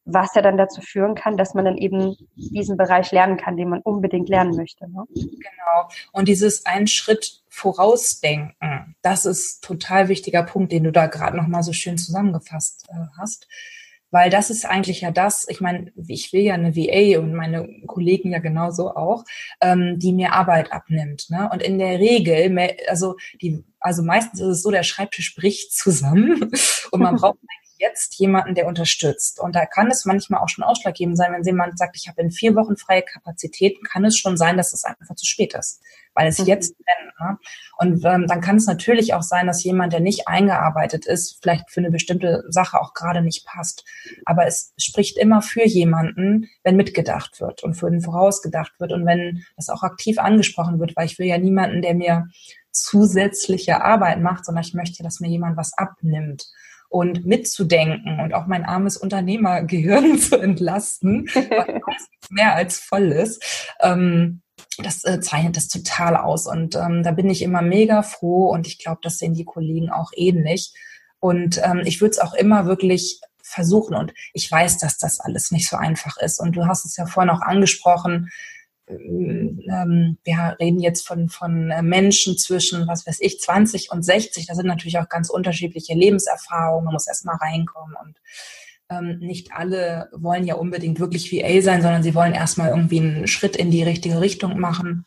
was 0.07 0.35
ja 0.35 0.43
dann 0.43 0.57
dazu 0.57 0.81
führen 0.81 1.15
kann, 1.15 1.37
dass 1.37 1.55
man 1.55 1.65
dann 1.67 1.77
eben 1.77 2.17
diesen 2.35 2.77
Bereich 2.77 3.13
lernen 3.13 3.37
kann, 3.37 3.57
den 3.57 3.69
man 3.69 3.81
unbedingt 3.81 4.29
lernen 4.29 4.57
möchte. 4.57 4.91
Ne? 4.91 5.05
Genau. 5.15 5.89
Und 6.13 6.29
dieses 6.29 6.67
einen 6.67 6.87
Schritt 6.87 7.43
vorausdenken, 7.49 8.97
das 9.03 9.27
ist 9.27 9.63
total 9.63 10.09
wichtiger 10.09 10.43
Punkt, 10.43 10.73
den 10.73 10.85
du 10.85 10.93
da 10.93 11.07
gerade 11.07 11.37
noch 11.37 11.47
mal 11.47 11.63
so 11.63 11.73
schön 11.73 11.99
zusammengefasst 11.99 12.87
äh, 12.91 13.07
hast 13.19 13.47
weil 14.15 14.31
das 14.31 14.49
ist 14.49 14.65
eigentlich 14.65 15.01
ja 15.01 15.11
das, 15.11 15.45
ich 15.49 15.61
meine, 15.61 15.91
ich 16.07 16.33
will 16.33 16.43
ja 16.43 16.55
eine 16.55 16.77
VA 16.77 17.19
und 17.19 17.35
meine 17.35 17.69
Kollegen 17.89 18.31
ja 18.31 18.39
genauso 18.39 18.95
auch, 18.95 19.25
ähm, 19.61 19.99
die 19.99 20.13
mir 20.13 20.35
Arbeit 20.35 20.71
abnimmt. 20.71 21.27
Ne? 21.31 21.51
Und 21.53 21.61
in 21.61 21.81
der 21.81 21.99
Regel, 21.99 22.57
also 22.89 23.17
die, 23.43 23.65
also 23.81 24.05
meistens 24.05 24.39
ist 24.39 24.47
es 24.47 24.63
so, 24.63 24.71
der 24.71 24.85
Schreibtisch 24.85 25.35
bricht 25.35 25.73
zusammen 25.77 26.49
und 26.93 27.01
man 27.01 27.17
braucht 27.21 27.39
jetzt 27.85 28.19
jemanden, 28.19 28.55
der 28.55 28.67
unterstützt. 28.67 29.41
Und 29.41 29.55
da 29.55 29.67
kann 29.67 29.91
es 29.91 30.05
manchmal 30.05 30.41
auch 30.41 30.49
schon 30.49 30.65
ausschlaggebend 30.65 31.17
sein, 31.17 31.33
wenn 31.33 31.45
jemand 31.45 31.79
sagt, 31.79 31.97
ich 31.97 32.09
habe 32.09 32.21
in 32.23 32.31
vier 32.31 32.55
Wochen 32.55 32.77
freie 32.77 33.03
Kapazitäten, 33.03 33.85
kann 33.85 34.05
es 34.05 34.17
schon 34.17 34.37
sein, 34.37 34.57
dass 34.57 34.73
es 34.73 34.85
einfach 34.85 35.15
zu 35.15 35.27
spät 35.27 35.55
ist, 35.55 35.83
weil 36.15 36.29
es 36.29 36.39
mhm. 36.39 36.47
jetzt 36.47 36.75
brennt. 36.79 37.21
Ne? 37.21 37.39
Und 37.79 38.05
ähm, 38.05 38.27
dann 38.27 38.41
kann 38.41 38.57
es 38.57 38.67
natürlich 38.67 39.15
auch 39.15 39.23
sein, 39.23 39.47
dass 39.47 39.65
jemand, 39.65 39.93
der 39.93 40.01
nicht 40.01 40.27
eingearbeitet 40.27 41.07
ist, 41.07 41.39
vielleicht 41.43 41.71
für 41.71 41.81
eine 41.81 41.91
bestimmte 41.91 42.45
Sache 42.49 42.81
auch 42.81 42.95
gerade 42.95 43.23
nicht 43.23 43.47
passt. 43.47 43.85
Aber 44.25 44.47
es 44.47 44.73
spricht 44.79 45.19
immer 45.19 45.43
für 45.43 45.67
jemanden, 45.67 46.49
wenn 46.63 46.77
mitgedacht 46.77 47.41
wird 47.41 47.63
und 47.63 47.75
für 47.75 47.91
den 47.91 48.01
vorausgedacht 48.01 48.73
wird 48.79 48.93
und 48.93 49.07
wenn 49.07 49.45
das 49.57 49.69
auch 49.69 49.83
aktiv 49.83 50.19
angesprochen 50.19 50.81
wird, 50.81 50.97
weil 50.97 51.07
ich 51.07 51.19
will 51.19 51.27
ja 51.27 51.39
niemanden, 51.39 51.83
der 51.83 51.95
mir 51.95 52.29
zusätzliche 52.71 53.83
Arbeit 53.83 54.21
macht, 54.21 54.45
sondern 54.45 54.65
ich 54.65 54.75
möchte, 54.75 55.03
dass 55.03 55.21
mir 55.21 55.29
jemand 55.29 55.57
was 55.57 55.77
abnimmt 55.79 56.49
und 56.95 57.27
mitzudenken 57.27 58.21
und 58.21 58.35
auch 58.35 58.47
mein 58.47 58.65
armes 58.65 58.97
Unternehmergehirn 58.97 60.17
zu 60.21 60.39
entlasten, 60.39 61.27
was 61.27 62.09
mehr 62.31 62.55
als 62.55 62.79
voll 62.79 63.11
ist. 63.11 63.43
Ähm, 63.81 64.43
das 64.79 65.03
äh, 65.03 65.19
zeichnet 65.19 65.57
das 65.57 65.67
total 65.67 66.17
aus. 66.17 66.47
Und 66.47 66.77
ähm, 66.77 67.03
da 67.03 67.11
bin 67.11 67.29
ich 67.29 67.43
immer 67.43 67.63
mega 67.63 68.05
froh 68.05 68.49
und 68.51 68.69
ich 68.69 68.79
glaube, 68.79 69.01
das 69.03 69.19
sehen 69.19 69.35
die 69.35 69.45
Kollegen 69.45 69.91
auch 69.91 70.13
ähnlich. 70.15 70.73
Und 71.19 71.61
ähm, 71.65 71.83
ich 71.85 72.01
würde 72.01 72.13
es 72.13 72.21
auch 72.21 72.35
immer 72.35 72.67
wirklich 72.67 73.21
versuchen. 73.43 73.97
Und 73.97 74.15
ich 74.33 74.49
weiß, 74.49 74.79
dass 74.79 74.97
das 74.97 75.19
alles 75.19 75.51
nicht 75.51 75.69
so 75.69 75.77
einfach 75.77 76.17
ist. 76.19 76.39
Und 76.39 76.55
du 76.55 76.69
hast 76.69 76.85
es 76.85 76.97
ja 76.97 77.07
vorhin 77.07 77.31
auch 77.31 77.41
angesprochen, 77.43 78.31
ähm, 78.87 80.19
wir 80.25 80.57
reden 80.61 80.81
jetzt 80.81 81.07
von, 81.07 81.29
von 81.29 81.71
äh, 81.71 81.83
Menschen 81.83 82.37
zwischen, 82.37 82.87
was 82.87 83.07
weiß 83.07 83.19
ich, 83.21 83.41
20 83.41 83.91
und 83.91 84.03
60. 84.03 84.47
Da 84.47 84.55
sind 84.55 84.67
natürlich 84.67 84.99
auch 84.99 85.09
ganz 85.09 85.31
unterschiedliche 85.31 85.95
Lebenserfahrungen. 85.95 86.85
Man 86.85 86.95
muss 86.95 87.07
erstmal 87.07 87.37
reinkommen 87.37 87.97
und 88.03 88.17
ähm, 88.91 89.19
nicht 89.21 89.53
alle 89.53 90.11
wollen 90.13 90.45
ja 90.45 90.57
unbedingt 90.57 91.01
wirklich 91.01 91.33
VA 91.33 91.63
sein, 91.63 91.81
sondern 91.81 92.03
sie 92.03 92.15
wollen 92.15 92.35
erstmal 92.35 92.71
irgendwie 92.71 93.01
einen 93.01 93.27
Schritt 93.27 93.57
in 93.57 93.71
die 93.71 93.83
richtige 93.83 94.21
Richtung 94.21 94.61
machen. 94.61 95.07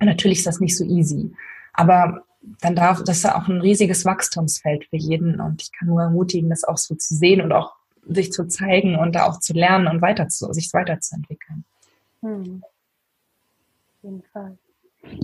Und 0.00 0.06
natürlich 0.06 0.38
ist 0.38 0.46
das 0.46 0.60
nicht 0.60 0.76
so 0.76 0.84
easy. 0.84 1.32
Aber 1.72 2.24
dann 2.60 2.76
darf, 2.76 3.02
das 3.04 3.18
ist 3.18 3.24
ja 3.24 3.40
auch 3.40 3.48
ein 3.48 3.60
riesiges 3.60 4.04
Wachstumsfeld 4.04 4.84
für 4.90 4.96
jeden. 4.96 5.40
Und 5.40 5.62
ich 5.62 5.72
kann 5.72 5.88
nur 5.88 6.02
ermutigen, 6.02 6.50
das 6.50 6.64
auch 6.64 6.76
so 6.76 6.94
zu 6.94 7.14
sehen 7.14 7.40
und 7.40 7.52
auch 7.52 7.72
sich 8.06 8.32
zu 8.32 8.48
zeigen 8.48 8.96
und 8.96 9.14
da 9.14 9.24
auch 9.24 9.40
zu 9.40 9.54
lernen 9.54 9.86
und 9.86 10.02
weiter 10.02 10.28
zu, 10.28 10.52
sich 10.52 10.70
weiterzuentwickeln. 10.74 11.64
Hm 12.20 12.62
jeden 14.02 14.22
Fall. 14.32 14.58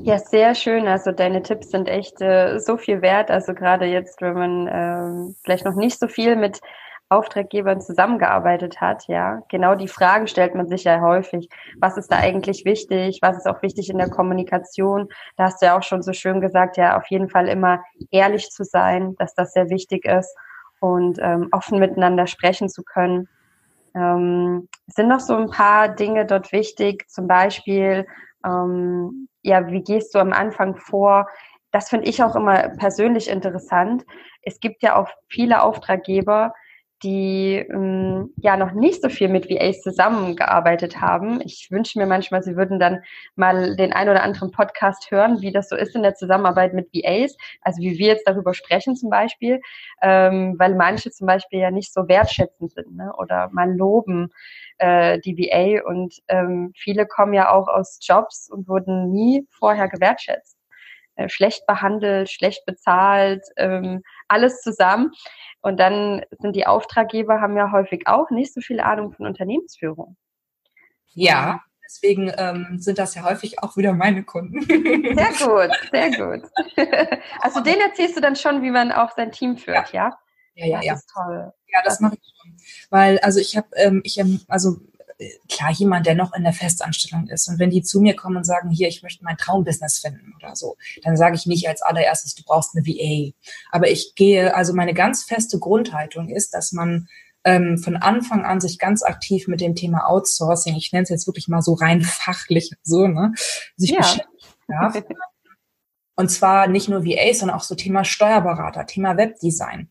Ja, 0.02 0.18
sehr 0.18 0.54
schön. 0.54 0.88
Also 0.88 1.12
deine 1.12 1.42
Tipps 1.42 1.70
sind 1.70 1.88
echt 1.88 2.20
äh, 2.20 2.58
so 2.58 2.76
viel 2.76 3.00
wert. 3.00 3.30
Also 3.30 3.54
gerade 3.54 3.86
jetzt, 3.86 4.20
wenn 4.20 4.34
man 4.34 4.68
ähm, 4.70 5.36
vielleicht 5.44 5.64
noch 5.64 5.74
nicht 5.74 5.98
so 5.98 6.08
viel 6.08 6.34
mit 6.34 6.60
Auftraggebern 7.10 7.80
zusammengearbeitet 7.80 8.80
hat, 8.80 9.06
ja, 9.06 9.40
genau 9.48 9.74
die 9.74 9.88
Fragen 9.88 10.26
stellt 10.26 10.54
man 10.54 10.68
sich 10.68 10.84
ja 10.84 11.00
häufig. 11.00 11.48
Was 11.80 11.96
ist 11.96 12.12
da 12.12 12.18
eigentlich 12.18 12.64
wichtig? 12.64 13.20
Was 13.22 13.38
ist 13.38 13.46
auch 13.46 13.62
wichtig 13.62 13.88
in 13.88 13.98
der 13.98 14.10
Kommunikation? 14.10 15.08
Da 15.36 15.44
hast 15.44 15.62
du 15.62 15.66
ja 15.66 15.78
auch 15.78 15.82
schon 15.82 16.02
so 16.02 16.12
schön 16.12 16.40
gesagt, 16.40 16.76
ja, 16.76 16.98
auf 16.98 17.06
jeden 17.08 17.30
Fall 17.30 17.48
immer 17.48 17.82
ehrlich 18.10 18.50
zu 18.50 18.64
sein, 18.64 19.14
dass 19.18 19.34
das 19.34 19.52
sehr 19.52 19.70
wichtig 19.70 20.04
ist 20.04 20.36
und 20.80 21.18
ähm, 21.22 21.48
offen 21.52 21.78
miteinander 21.78 22.26
sprechen 22.26 22.68
zu 22.68 22.82
können. 22.82 23.28
Ähm, 23.94 24.68
sind 24.86 25.08
noch 25.08 25.20
so 25.20 25.34
ein 25.34 25.50
paar 25.50 25.88
Dinge 25.88 26.26
dort 26.26 26.52
wichtig, 26.52 27.08
zum 27.08 27.26
Beispiel, 27.26 28.06
ähm, 28.44 29.28
ja, 29.42 29.66
wie 29.68 29.82
gehst 29.82 30.14
du 30.14 30.18
am 30.18 30.32
Anfang 30.32 30.76
vor? 30.76 31.28
Das 31.70 31.88
finde 31.90 32.08
ich 32.08 32.22
auch 32.22 32.34
immer 32.34 32.70
persönlich 32.70 33.28
interessant. 33.28 34.04
Es 34.42 34.60
gibt 34.60 34.82
ja 34.82 34.96
auch 34.96 35.08
viele 35.28 35.62
Auftraggeber, 35.62 36.54
die 37.02 37.54
ähm, 37.54 38.32
ja 38.36 38.56
noch 38.56 38.72
nicht 38.72 39.02
so 39.02 39.08
viel 39.08 39.28
mit 39.28 39.48
VAs 39.48 39.82
zusammengearbeitet 39.82 41.00
haben. 41.00 41.40
Ich 41.44 41.70
wünsche 41.70 41.98
mir 41.98 42.06
manchmal, 42.06 42.42
sie 42.42 42.56
würden 42.56 42.80
dann 42.80 43.02
mal 43.36 43.76
den 43.76 43.92
ein 43.92 44.08
oder 44.08 44.22
anderen 44.22 44.50
Podcast 44.50 45.10
hören, 45.10 45.40
wie 45.40 45.52
das 45.52 45.68
so 45.68 45.76
ist 45.76 45.94
in 45.94 46.02
der 46.02 46.14
Zusammenarbeit 46.14 46.74
mit 46.74 46.88
VAs, 46.92 47.36
also 47.62 47.80
wie 47.80 47.98
wir 47.98 48.08
jetzt 48.08 48.26
darüber 48.26 48.52
sprechen 48.52 48.96
zum 48.96 49.10
Beispiel, 49.10 49.60
ähm, 50.02 50.56
weil 50.58 50.74
manche 50.74 51.10
zum 51.10 51.26
Beispiel 51.26 51.60
ja 51.60 51.70
nicht 51.70 51.92
so 51.92 52.08
wertschätzend 52.08 52.72
sind 52.72 52.96
ne? 52.96 53.12
oder 53.16 53.48
mal 53.52 53.72
loben 53.72 54.32
äh, 54.78 55.20
die 55.20 55.36
VA 55.38 55.88
und 55.88 56.16
ähm, 56.28 56.72
viele 56.74 57.06
kommen 57.06 57.32
ja 57.32 57.52
auch 57.52 57.68
aus 57.68 58.00
Jobs 58.02 58.50
und 58.50 58.68
wurden 58.68 59.12
nie 59.12 59.46
vorher 59.50 59.88
gewertschätzt. 59.88 60.58
Äh, 61.18 61.28
schlecht 61.28 61.66
behandelt, 61.66 62.30
schlecht 62.30 62.64
bezahlt, 62.64 63.44
ähm, 63.56 64.04
alles 64.28 64.60
zusammen. 64.60 65.12
Und 65.60 65.78
dann 65.78 66.22
sind 66.38 66.54
die 66.54 66.66
Auftraggeber, 66.66 67.40
haben 67.40 67.56
ja 67.56 67.72
häufig 67.72 68.06
auch 68.06 68.30
nicht 68.30 68.54
so 68.54 68.60
viel 68.60 68.80
Ahnung 68.80 69.12
von 69.12 69.26
Unternehmensführung. 69.26 70.16
Ja, 71.14 71.60
deswegen 71.84 72.32
ähm, 72.36 72.78
sind 72.78 72.98
das 72.98 73.14
ja 73.14 73.24
häufig 73.24 73.62
auch 73.62 73.76
wieder 73.76 73.92
meine 73.92 74.22
Kunden. 74.22 74.62
Sehr 74.62 75.48
gut, 75.48 75.70
sehr 75.90 76.10
gut. 76.10 76.48
Also 77.40 77.60
den 77.60 77.80
erzählst 77.80 78.16
du 78.16 78.20
dann 78.20 78.36
schon, 78.36 78.62
wie 78.62 78.70
man 78.70 78.92
auch 78.92 79.10
sein 79.16 79.32
Team 79.32 79.56
führt, 79.56 79.92
ja? 79.92 80.16
Ja, 80.54 80.66
ja, 80.66 80.66
ja. 80.66 80.76
Das 80.76 80.86
ja. 80.86 80.94
ist 80.94 81.10
toll. 81.12 81.52
Ja, 81.72 81.82
das, 81.84 81.94
das 81.94 82.00
mache 82.00 82.14
ich 82.20 82.34
schon. 82.40 82.56
Weil, 82.90 83.18
also 83.20 83.40
ich 83.40 83.56
habe, 83.56 83.68
ähm, 83.76 84.00
ich, 84.04 84.18
ähm, 84.18 84.40
also 84.48 84.76
klar 85.48 85.72
jemand, 85.72 86.06
der 86.06 86.14
noch 86.14 86.32
in 86.34 86.44
der 86.44 86.52
Festanstellung 86.52 87.28
ist. 87.28 87.48
Und 87.48 87.58
wenn 87.58 87.70
die 87.70 87.82
zu 87.82 88.00
mir 88.00 88.14
kommen 88.14 88.36
und 88.36 88.44
sagen, 88.44 88.70
hier, 88.70 88.88
ich 88.88 89.02
möchte 89.02 89.24
mein 89.24 89.36
Traumbusiness 89.36 89.98
finden 89.98 90.32
oder 90.36 90.54
so, 90.54 90.76
dann 91.02 91.16
sage 91.16 91.36
ich 91.36 91.46
nicht 91.46 91.68
als 91.68 91.82
allererstes, 91.82 92.34
du 92.34 92.44
brauchst 92.44 92.76
eine 92.76 92.86
VA. 92.86 93.32
Aber 93.70 93.90
ich 93.90 94.14
gehe, 94.14 94.54
also 94.54 94.72
meine 94.72 94.94
ganz 94.94 95.24
feste 95.24 95.58
Grundhaltung 95.58 96.28
ist, 96.28 96.54
dass 96.54 96.72
man 96.72 97.08
ähm, 97.44 97.78
von 97.78 97.96
Anfang 97.96 98.44
an 98.44 98.60
sich 98.60 98.78
ganz 98.78 99.02
aktiv 99.02 99.48
mit 99.48 99.60
dem 99.60 99.74
Thema 99.74 100.08
Outsourcing, 100.08 100.76
ich 100.76 100.92
nenne 100.92 101.04
es 101.04 101.08
jetzt 101.08 101.26
wirklich 101.26 101.48
mal 101.48 101.62
so 101.62 101.74
rein 101.74 102.02
fachlich 102.02 102.72
so, 102.82 103.06
ne, 103.08 103.34
sich 103.76 103.90
ja. 103.90 103.98
beschäftigen 103.98 104.28
darf. 104.68 104.96
Und 106.16 106.30
zwar 106.30 106.66
nicht 106.66 106.88
nur 106.88 107.04
VA, 107.04 107.32
sondern 107.32 107.56
auch 107.56 107.62
so 107.62 107.76
Thema 107.76 108.04
Steuerberater, 108.04 108.86
Thema 108.86 109.16
Webdesign. 109.16 109.90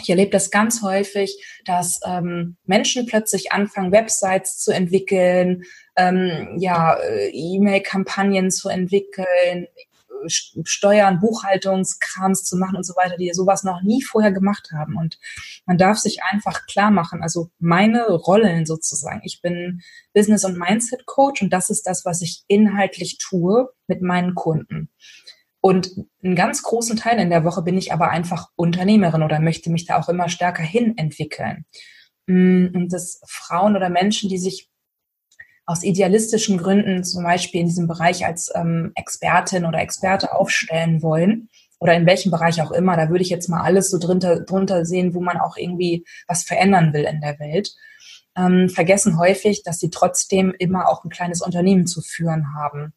Ich 0.00 0.08
erlebe 0.08 0.30
das 0.30 0.50
ganz 0.50 0.82
häufig, 0.82 1.44
dass 1.66 2.00
ähm, 2.06 2.56
Menschen 2.64 3.06
plötzlich 3.06 3.52
anfangen, 3.52 3.92
Websites 3.92 4.58
zu 4.58 4.72
entwickeln, 4.72 5.64
ähm, 5.96 6.56
ja, 6.58 6.94
äh, 6.94 7.30
E-Mail-Kampagnen 7.30 8.50
zu 8.50 8.70
entwickeln, 8.70 9.66
Steuern, 10.28 11.20
Buchhaltungskrams 11.20 12.44
zu 12.44 12.56
machen 12.56 12.76
und 12.76 12.84
so 12.84 12.94
weiter, 12.94 13.16
die 13.16 13.32
sowas 13.32 13.64
noch 13.64 13.82
nie 13.82 14.02
vorher 14.02 14.32
gemacht 14.32 14.70
haben. 14.72 14.96
Und 14.96 15.18
man 15.66 15.78
darf 15.78 15.98
sich 15.98 16.22
einfach 16.22 16.66
klar 16.66 16.90
machen, 16.90 17.22
also 17.22 17.50
meine 17.58 18.08
Rollen 18.10 18.66
sozusagen. 18.66 19.20
Ich 19.24 19.40
bin 19.42 19.82
Business- 20.14 20.44
und 20.44 20.58
Mindset-Coach 20.58 21.42
und 21.42 21.52
das 21.52 21.70
ist 21.70 21.86
das, 21.86 22.04
was 22.04 22.22
ich 22.22 22.44
inhaltlich 22.46 23.18
tue 23.18 23.68
mit 23.86 24.02
meinen 24.02 24.34
Kunden. 24.34 24.90
Und 25.62 25.94
einen 26.22 26.34
ganz 26.34 26.62
großen 26.64 26.96
Teil 26.96 27.18
in 27.20 27.30
der 27.30 27.44
Woche 27.44 27.62
bin 27.62 27.78
ich 27.78 27.92
aber 27.92 28.10
einfach 28.10 28.50
Unternehmerin 28.56 29.22
oder 29.22 29.38
möchte 29.38 29.70
mich 29.70 29.86
da 29.86 29.98
auch 29.98 30.08
immer 30.08 30.28
stärker 30.28 30.62
hin 30.62 30.98
entwickeln. 30.98 31.64
Mm, 32.26 32.66
und 32.74 32.92
dass 32.92 33.22
Frauen 33.26 33.76
oder 33.76 33.88
Menschen, 33.88 34.28
die 34.28 34.38
sich 34.38 34.68
aus 35.64 35.84
idealistischen 35.84 36.58
Gründen 36.58 37.04
zum 37.04 37.22
Beispiel 37.22 37.60
in 37.60 37.68
diesem 37.68 37.86
Bereich 37.86 38.26
als 38.26 38.50
ähm, 38.56 38.90
Expertin 38.96 39.64
oder 39.64 39.78
Experte 39.78 40.34
aufstellen 40.34 41.00
wollen, 41.00 41.48
oder 41.82 41.94
in 41.94 42.06
welchem 42.06 42.30
Bereich 42.30 42.62
auch 42.62 42.70
immer, 42.70 42.96
da 42.96 43.08
würde 43.08 43.22
ich 43.22 43.30
jetzt 43.30 43.48
mal 43.48 43.60
alles 43.60 43.90
so 43.90 43.98
drunter, 43.98 44.40
drunter 44.40 44.84
sehen, 44.84 45.14
wo 45.14 45.20
man 45.20 45.38
auch 45.38 45.56
irgendwie 45.56 46.04
was 46.28 46.44
verändern 46.44 46.92
will 46.92 47.02
in 47.02 47.20
der 47.20 47.40
Welt, 47.40 47.74
ähm, 48.36 48.68
vergessen 48.68 49.18
häufig, 49.18 49.64
dass 49.64 49.80
sie 49.80 49.90
trotzdem 49.90 50.54
immer 50.56 50.88
auch 50.88 51.02
ein 51.02 51.10
kleines 51.10 51.42
Unternehmen 51.42 51.88
zu 51.88 52.00
führen 52.00 52.54
haben. 52.54 52.92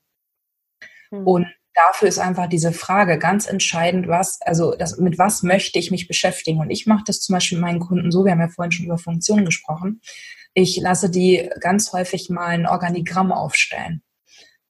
Mhm. 1.09 1.27
Und 1.27 1.47
dafür 1.75 2.07
ist 2.07 2.19
einfach 2.19 2.47
diese 2.47 2.71
Frage 2.71 3.19
ganz 3.19 3.47
entscheidend, 3.47 4.07
was, 4.07 4.39
also 4.41 4.75
das, 4.75 4.97
mit 4.97 5.19
was 5.19 5.43
möchte 5.43 5.77
ich 5.77 5.91
mich 5.91 6.07
beschäftigen? 6.07 6.59
Und 6.59 6.71
ich 6.71 6.87
mache 6.87 7.03
das 7.05 7.19
zum 7.19 7.33
Beispiel 7.33 7.59
meinen 7.59 7.79
Kunden 7.79 8.11
so, 8.11 8.25
wir 8.25 8.31
haben 8.31 8.39
ja 8.39 8.47
vorhin 8.47 8.71
schon 8.71 8.85
über 8.85 8.97
Funktionen 8.97 9.45
gesprochen. 9.45 10.01
Ich 10.53 10.77
lasse 10.77 11.09
die 11.09 11.49
ganz 11.59 11.91
häufig 11.91 12.29
mal 12.29 12.47
ein 12.47 12.65
Organigramm 12.65 13.31
aufstellen. 13.31 14.01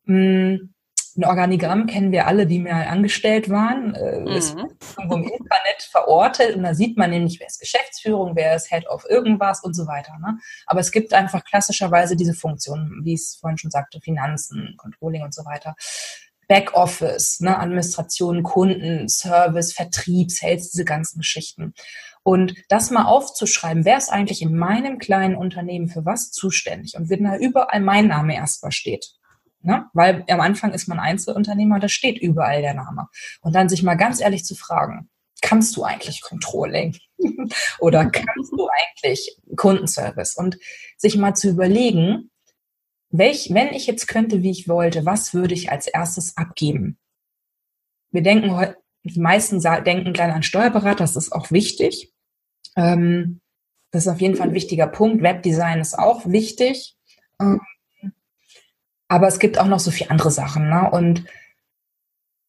Hm, 0.05 0.73
ein 1.17 1.23
Organigramm 1.23 1.85
kennen 1.85 2.11
wir 2.11 2.27
alle, 2.27 2.45
die 2.45 2.59
mal 2.59 2.87
angestellt 2.87 3.49
waren. 3.49 3.95
Äh, 3.95 4.19
mhm. 4.19 4.27
Ist 4.27 4.57
irgendwo 4.97 5.15
im 5.15 5.23
Internet 5.23 5.83
verortet 5.89 6.55
und 6.55 6.63
da 6.63 6.73
sieht 6.73 6.97
man 6.97 7.11
nämlich, 7.11 7.39
wer 7.39 7.47
ist 7.47 7.59
Geschäftsführung, 7.59 8.35
wer 8.35 8.55
ist 8.55 8.69
Head 8.69 8.87
of 8.87 9.05
irgendwas 9.09 9.63
und 9.63 9.75
so 9.75 9.87
weiter. 9.87 10.13
Ne? 10.19 10.37
Aber 10.65 10.81
es 10.81 10.91
gibt 10.91 11.13
einfach 11.13 11.43
klassischerweise 11.45 12.17
diese 12.17 12.33
Funktionen, 12.33 13.05
wie 13.05 13.13
ich 13.13 13.21
es 13.21 13.35
vorhin 13.39 13.57
schon 13.57 13.71
sagte, 13.71 14.01
Finanzen, 14.01 14.75
Controlling 14.77 15.23
und 15.23 15.33
so 15.33 15.45
weiter. 15.45 15.75
Backoffice, 16.47 17.39
ne, 17.41 17.57
Administration, 17.57 18.43
Kunden, 18.43 19.07
Service, 19.09 19.73
Vertrieb, 19.73 20.31
Sales, 20.31 20.71
diese 20.71 20.85
ganzen 20.85 21.19
Geschichten. 21.19 21.73
Und 22.23 22.55
das 22.69 22.89
mal 22.89 23.05
aufzuschreiben, 23.05 23.85
wer 23.85 23.97
ist 23.97 24.11
eigentlich 24.11 24.41
in 24.41 24.55
meinem 24.55 24.97
kleinen 24.97 25.35
Unternehmen 25.35 25.89
für 25.89 26.05
was 26.05 26.31
zuständig 26.31 26.95
und 26.95 27.09
wenn 27.09 27.23
da 27.23 27.37
überall 27.37 27.81
mein 27.81 28.07
Name 28.07 28.35
erstmal 28.35 28.71
steht. 28.71 29.05
Ne? 29.61 29.85
Weil 29.93 30.23
am 30.27 30.41
Anfang 30.41 30.73
ist 30.73 30.87
man 30.87 30.99
Einzelunternehmer, 30.99 31.79
da 31.79 31.87
steht 31.87 32.19
überall 32.19 32.61
der 32.61 32.73
Name. 32.73 33.07
Und 33.41 33.55
dann 33.55 33.69
sich 33.69 33.83
mal 33.83 33.95
ganz 33.95 34.21
ehrlich 34.21 34.43
zu 34.43 34.55
fragen, 34.55 35.09
kannst 35.41 35.75
du 35.75 35.83
eigentlich 35.83 36.21
Controlling? 36.21 36.97
Oder 37.79 38.09
kannst 38.09 38.51
du 38.51 38.69
eigentlich 38.69 39.37
Kundenservice? 39.55 40.35
Und 40.35 40.57
sich 40.97 41.17
mal 41.17 41.33
zu 41.35 41.49
überlegen, 41.49 42.31
welch, 43.17 43.53
wenn 43.53 43.73
ich 43.73 43.87
jetzt 43.87 44.07
könnte, 44.07 44.43
wie 44.43 44.51
ich 44.51 44.67
wollte, 44.67 45.05
was 45.05 45.33
würde 45.33 45.53
ich 45.53 45.71
als 45.71 45.87
erstes 45.87 46.37
abgeben? 46.37 46.97
Wir 48.11 48.23
denken, 48.23 48.75
die 49.03 49.19
meisten 49.19 49.59
denken 49.59 50.13
gleich 50.13 50.33
an 50.33 50.43
Steuerberater, 50.43 51.03
das 51.03 51.15
ist 51.15 51.31
auch 51.31 51.51
wichtig. 51.51 52.11
Ähm, 52.75 53.41
das 53.91 54.05
ist 54.05 54.11
auf 54.11 54.21
jeden 54.21 54.35
Fall 54.35 54.49
ein 54.49 54.53
wichtiger 54.53 54.87
Punkt. 54.87 55.21
Webdesign 55.21 55.79
ist 55.79 55.97
auch 55.97 56.25
wichtig. 56.25 56.95
Ähm, 57.39 57.61
aber 59.07 59.27
es 59.27 59.39
gibt 59.39 59.57
auch 59.59 59.67
noch 59.67 59.79
so 59.79 59.91
viele 59.91 60.09
andere 60.09 60.31
Sachen. 60.31 60.69
Ne? 60.69 60.89
Und 60.91 61.25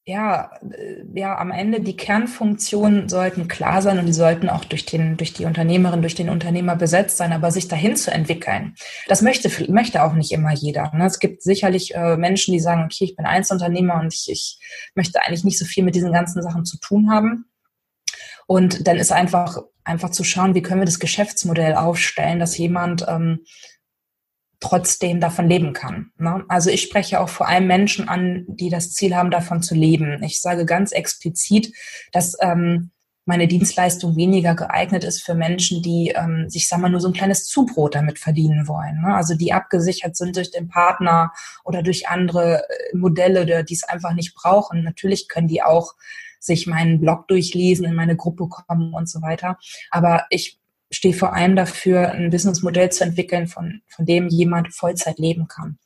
ja, 0.08 0.52
äh, 0.70 1.02
ja, 1.14 1.36
am 1.36 1.50
Ende 1.50 1.80
die 1.80 1.96
Kernfunktionen 1.96 3.08
sollten 3.08 3.48
klar 3.48 3.82
sein 3.82 3.98
und 3.98 4.06
die 4.06 4.12
sollten 4.12 4.48
auch 4.48 4.64
durch 4.64 4.86
den, 4.86 5.16
durch 5.16 5.32
die 5.32 5.46
Unternehmerin, 5.46 6.00
durch 6.00 6.14
den 6.14 6.30
Unternehmer 6.30 6.76
besetzt 6.76 7.16
sein, 7.16 7.32
aber 7.32 7.50
sich 7.50 7.66
dahin 7.66 7.96
zu 7.96 8.12
entwickeln. 8.12 8.76
Das 9.08 9.20
möchte, 9.20 9.50
möchte 9.70 10.04
auch 10.04 10.14
nicht 10.14 10.30
immer 10.30 10.52
jeder. 10.52 10.92
Ne? 10.94 11.06
Es 11.06 11.18
gibt 11.18 11.42
sicherlich 11.42 11.96
äh, 11.96 12.16
Menschen, 12.16 12.52
die 12.52 12.60
sagen, 12.60 12.84
okay, 12.84 13.04
ich 13.04 13.16
bin 13.16 13.26
Einzelunternehmer 13.26 14.00
und 14.00 14.14
ich, 14.14 14.30
ich 14.30 14.60
möchte 14.94 15.20
eigentlich 15.22 15.42
nicht 15.42 15.58
so 15.58 15.64
viel 15.64 15.82
mit 15.82 15.96
diesen 15.96 16.12
ganzen 16.12 16.40
Sachen 16.40 16.64
zu 16.64 16.78
tun 16.78 17.10
haben. 17.10 17.46
Und 18.46 18.86
dann 18.86 18.98
ist 18.98 19.10
einfach, 19.10 19.58
einfach 19.82 20.10
zu 20.10 20.22
schauen, 20.22 20.54
wie 20.54 20.62
können 20.62 20.80
wir 20.82 20.86
das 20.86 21.00
Geschäftsmodell 21.00 21.74
aufstellen, 21.74 22.38
dass 22.38 22.56
jemand 22.56 23.04
ähm, 23.08 23.40
trotzdem 24.60 25.20
davon 25.20 25.48
leben 25.48 25.72
kann. 25.72 26.10
Ne? 26.18 26.44
Also 26.48 26.70
ich 26.70 26.82
spreche 26.82 27.20
auch 27.20 27.28
vor 27.28 27.48
allem 27.48 27.66
Menschen 27.66 28.08
an, 28.08 28.44
die 28.48 28.70
das 28.70 28.92
Ziel 28.92 29.14
haben, 29.14 29.30
davon 29.30 29.62
zu 29.62 29.74
leben. 29.74 30.22
Ich 30.22 30.40
sage 30.40 30.64
ganz 30.64 30.92
explizit, 30.92 31.72
dass 32.12 32.36
ähm, 32.40 32.90
meine 33.26 33.48
Dienstleistung 33.48 34.16
weniger 34.16 34.54
geeignet 34.54 35.02
ist 35.02 35.22
für 35.22 35.34
Menschen, 35.34 35.82
die 35.82 36.14
ähm, 36.16 36.48
sich, 36.48 36.68
sagen 36.68 36.82
wir, 36.82 36.88
nur 36.88 37.00
so 37.00 37.08
ein 37.08 37.14
kleines 37.14 37.44
Zubrot 37.46 37.96
damit 37.96 38.20
verdienen 38.20 38.68
wollen. 38.68 39.02
Ne? 39.02 39.14
Also 39.14 39.34
die 39.34 39.52
abgesichert 39.52 40.16
sind 40.16 40.36
durch 40.36 40.52
den 40.52 40.68
Partner 40.68 41.32
oder 41.64 41.82
durch 41.82 42.08
andere 42.08 42.62
äh, 42.68 42.96
Modelle, 42.96 43.64
die 43.64 43.74
es 43.74 43.82
einfach 43.82 44.14
nicht 44.14 44.34
brauchen. 44.34 44.84
Natürlich 44.84 45.28
können 45.28 45.48
die 45.48 45.62
auch 45.62 45.94
sich 46.38 46.68
meinen 46.68 47.00
Blog 47.00 47.26
durchlesen, 47.26 47.84
in 47.84 47.94
meine 47.94 48.16
Gruppe 48.16 48.48
kommen 48.48 48.94
und 48.94 49.08
so 49.08 49.20
weiter. 49.22 49.58
Aber 49.90 50.26
ich 50.30 50.60
stehe 50.90 51.14
vor 51.14 51.34
allem 51.34 51.56
dafür, 51.56 52.12
ein 52.12 52.30
Businessmodell 52.30 52.90
zu 52.90 53.04
entwickeln, 53.04 53.46
von, 53.46 53.82
von 53.88 54.06
dem 54.06 54.28
jemand 54.28 54.74
Vollzeit 54.74 55.18
leben 55.18 55.48
kann. 55.48 55.78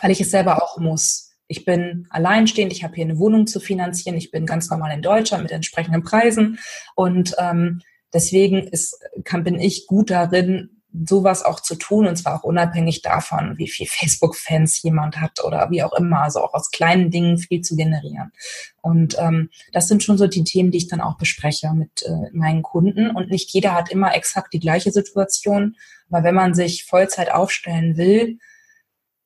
Weil 0.00 0.10
ich 0.10 0.20
es 0.20 0.30
selber 0.30 0.62
auch 0.62 0.78
muss. 0.78 1.32
Ich 1.46 1.64
bin 1.64 2.06
alleinstehend, 2.10 2.72
ich 2.72 2.84
habe 2.84 2.94
hier 2.94 3.04
eine 3.04 3.18
Wohnung 3.18 3.46
zu 3.46 3.58
finanzieren, 3.58 4.18
ich 4.18 4.30
bin 4.30 4.44
ganz 4.44 4.68
normal 4.70 4.92
in 4.92 5.02
Deutschland 5.02 5.42
mit 5.42 5.52
entsprechenden 5.52 6.02
Preisen 6.02 6.58
und 6.94 7.34
ähm, 7.38 7.80
deswegen 8.12 8.68
ist, 8.68 9.00
kann, 9.24 9.44
bin 9.44 9.58
ich 9.58 9.86
gut 9.86 10.10
darin, 10.10 10.77
sowas 10.92 11.44
auch 11.44 11.60
zu 11.60 11.74
tun 11.74 12.06
und 12.06 12.16
zwar 12.16 12.36
auch 12.36 12.44
unabhängig 12.44 13.02
davon, 13.02 13.58
wie 13.58 13.68
viel 13.68 13.86
Facebook-Fans 13.90 14.82
jemand 14.82 15.20
hat 15.20 15.44
oder 15.44 15.70
wie 15.70 15.82
auch 15.82 15.92
immer, 15.92 16.22
also 16.22 16.40
auch 16.40 16.54
aus 16.54 16.70
kleinen 16.70 17.10
Dingen 17.10 17.38
viel 17.38 17.60
zu 17.60 17.76
generieren. 17.76 18.32
Und 18.80 19.16
ähm, 19.18 19.50
das 19.72 19.88
sind 19.88 20.02
schon 20.02 20.18
so 20.18 20.26
die 20.26 20.44
Themen, 20.44 20.70
die 20.70 20.78
ich 20.78 20.88
dann 20.88 21.00
auch 21.00 21.18
bespreche 21.18 21.72
mit 21.74 22.02
äh, 22.02 22.30
meinen 22.32 22.62
Kunden. 22.62 23.10
Und 23.10 23.30
nicht 23.30 23.50
jeder 23.50 23.74
hat 23.74 23.90
immer 23.90 24.14
exakt 24.14 24.52
die 24.52 24.60
gleiche 24.60 24.90
Situation, 24.90 25.76
aber 26.10 26.22
wenn 26.24 26.34
man 26.34 26.54
sich 26.54 26.84
Vollzeit 26.84 27.30
aufstellen 27.30 27.96
will, 27.96 28.38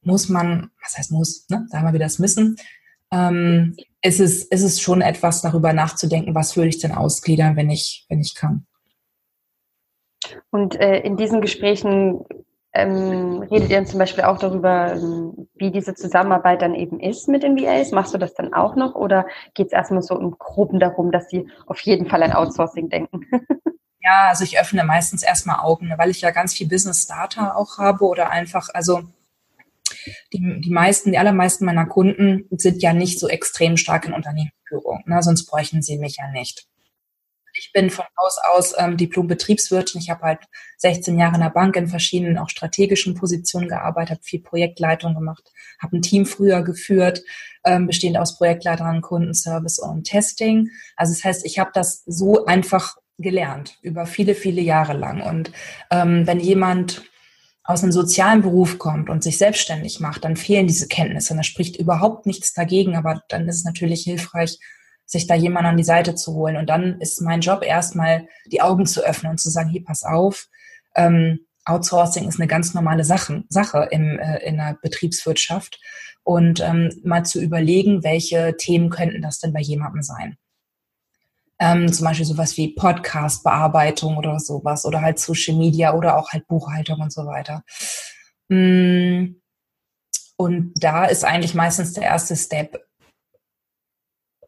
muss 0.03 0.29
man, 0.29 0.70
was 0.83 0.98
heißt 0.98 1.12
muss, 1.12 1.48
ne? 1.48 1.66
da 1.70 1.79
haben 1.79 1.87
wir 1.87 1.92
wieder 1.92 2.07
das 2.07 2.18
Müssen, 2.18 2.57
ähm, 3.12 3.77
ist 4.03 4.18
es, 4.18 4.42
ist 4.44 4.62
es 4.62 4.81
schon 4.81 5.01
etwas 5.01 5.42
darüber 5.42 5.72
nachzudenken, 5.72 6.35
was 6.35 6.57
würde 6.57 6.70
ich 6.70 6.81
denn 6.81 6.92
ausgliedern, 6.92 7.57
wenn 7.57 7.70
ich, 7.70 8.05
wenn 8.09 8.20
ich 8.20 8.35
kann. 8.35 8.66
Und 10.52 10.78
äh, 10.78 11.00
in 11.00 11.16
diesen 11.16 11.40
Gesprächen 11.40 12.26
ähm, 12.74 13.42
redet 13.50 13.70
ihr 13.70 13.84
zum 13.86 13.98
Beispiel 13.98 14.24
auch 14.24 14.38
darüber, 14.38 14.92
ähm, 14.92 15.48
wie 15.54 15.70
diese 15.70 15.94
Zusammenarbeit 15.94 16.60
dann 16.60 16.74
eben 16.74 17.00
ist 17.00 17.26
mit 17.26 17.42
den 17.42 17.56
VAs? 17.56 17.90
Machst 17.90 18.12
du 18.12 18.18
das 18.18 18.34
dann 18.34 18.52
auch 18.52 18.76
noch 18.76 18.94
oder 18.94 19.26
geht 19.54 19.68
es 19.68 19.72
erstmal 19.72 20.02
so 20.02 20.18
im 20.18 20.32
Groben 20.32 20.78
darum, 20.78 21.10
dass 21.10 21.30
sie 21.30 21.48
auf 21.66 21.80
jeden 21.80 22.06
Fall 22.06 22.22
an 22.22 22.32
Outsourcing 22.32 22.90
denken? 22.90 23.22
ja, 24.00 24.28
also 24.28 24.44
ich 24.44 24.60
öffne 24.60 24.84
meistens 24.84 25.22
erstmal 25.22 25.60
Augen, 25.60 25.90
weil 25.96 26.10
ich 26.10 26.20
ja 26.20 26.30
ganz 26.30 26.52
viel 26.52 26.68
Business 26.68 27.06
Data 27.06 27.54
auch 27.54 27.78
habe 27.78 28.04
oder 28.04 28.28
einfach, 28.28 28.68
also 28.74 29.00
die, 30.34 30.60
die 30.60 30.70
meisten, 30.70 31.12
die 31.12 31.18
allermeisten 31.18 31.64
meiner 31.64 31.86
Kunden 31.86 32.46
sind 32.50 32.82
ja 32.82 32.92
nicht 32.92 33.18
so 33.18 33.28
extrem 33.28 33.78
stark 33.78 34.04
in 34.04 34.12
Unternehmensführung, 34.12 35.02
ne, 35.06 35.22
sonst 35.22 35.46
bräuchten 35.46 35.80
sie 35.80 35.96
mich 35.96 36.18
ja 36.18 36.30
nicht. 36.30 36.66
Ich 37.54 37.72
bin 37.72 37.90
von 37.90 38.04
Haus 38.18 38.38
aus 38.50 38.74
ähm, 38.78 38.96
Diplom-Betriebswirtin. 38.96 40.00
Ich 40.00 40.10
habe 40.10 40.22
halt 40.22 40.40
16 40.78 41.18
Jahre 41.18 41.34
in 41.34 41.40
der 41.42 41.50
Bank 41.50 41.76
in 41.76 41.86
verschiedenen 41.86 42.38
auch 42.38 42.48
strategischen 42.48 43.14
Positionen 43.14 43.68
gearbeitet, 43.68 44.10
habe 44.10 44.22
viel 44.22 44.40
Projektleitung 44.40 45.14
gemacht, 45.14 45.52
habe 45.80 45.96
ein 45.96 46.02
Team 46.02 46.26
früher 46.26 46.62
geführt, 46.62 47.22
ähm, 47.64 47.86
bestehend 47.86 48.16
aus 48.16 48.36
Projektleitern, 48.38 49.02
Kundenservice 49.02 49.78
und 49.78 50.04
Testing. 50.04 50.70
Also 50.96 51.12
das 51.12 51.24
heißt, 51.24 51.44
ich 51.44 51.58
habe 51.58 51.70
das 51.74 52.02
so 52.06 52.46
einfach 52.46 52.96
gelernt 53.18 53.78
über 53.82 54.06
viele, 54.06 54.34
viele 54.34 54.62
Jahre 54.62 54.94
lang. 54.94 55.20
Und 55.20 55.52
ähm, 55.90 56.26
wenn 56.26 56.40
jemand 56.40 57.02
aus 57.64 57.82
einem 57.82 57.92
sozialen 57.92 58.42
Beruf 58.42 58.78
kommt 58.78 59.08
und 59.08 59.22
sich 59.22 59.38
selbstständig 59.38 60.00
macht, 60.00 60.24
dann 60.24 60.36
fehlen 60.36 60.66
diese 60.66 60.88
Kenntnisse. 60.88 61.32
Und 61.32 61.38
da 61.38 61.44
spricht 61.44 61.76
überhaupt 61.76 62.26
nichts 62.26 62.52
dagegen, 62.54 62.96
aber 62.96 63.22
dann 63.28 63.48
ist 63.48 63.56
es 63.56 63.64
natürlich 63.64 64.02
hilfreich, 64.02 64.58
sich 65.06 65.26
da 65.26 65.34
jemand 65.34 65.66
an 65.66 65.76
die 65.76 65.84
Seite 65.84 66.14
zu 66.14 66.34
holen. 66.34 66.56
Und 66.56 66.70
dann 66.70 67.00
ist 67.00 67.20
mein 67.20 67.40
Job 67.40 67.62
erstmal, 67.62 68.26
die 68.46 68.62
Augen 68.62 68.86
zu 68.86 69.04
öffnen 69.04 69.32
und 69.32 69.38
zu 69.38 69.50
sagen, 69.50 69.70
hier, 69.70 69.84
pass 69.84 70.04
auf, 70.04 70.48
ähm, 70.94 71.46
Outsourcing 71.64 72.26
ist 72.26 72.40
eine 72.40 72.48
ganz 72.48 72.74
normale 72.74 73.04
Sache, 73.04 73.44
Sache 73.48 73.88
im, 73.90 74.18
äh, 74.18 74.38
in 74.38 74.56
der 74.56 74.76
Betriebswirtschaft. 74.82 75.80
Und 76.24 76.60
ähm, 76.60 76.90
mal 77.04 77.24
zu 77.24 77.40
überlegen, 77.40 78.04
welche 78.04 78.56
Themen 78.56 78.90
könnten 78.90 79.22
das 79.22 79.40
denn 79.40 79.52
bei 79.52 79.60
jemandem 79.60 80.02
sein. 80.02 80.36
Ähm, 81.58 81.92
zum 81.92 82.06
Beispiel 82.06 82.26
sowas 82.26 82.56
wie 82.56 82.74
Podcast-Bearbeitung 82.74 84.16
oder 84.16 84.38
sowas 84.38 84.84
oder 84.84 85.00
halt 85.00 85.18
Social 85.18 85.56
Media 85.56 85.94
oder 85.94 86.16
auch 86.16 86.30
halt 86.30 86.46
Buchhaltung 86.46 87.00
und 87.00 87.12
so 87.12 87.26
weiter. 87.26 87.64
Mm. 88.48 89.36
Und 90.36 90.72
da 90.76 91.04
ist 91.04 91.24
eigentlich 91.24 91.54
meistens 91.54 91.92
der 91.92 92.04
erste 92.04 92.34
Step, 92.34 92.76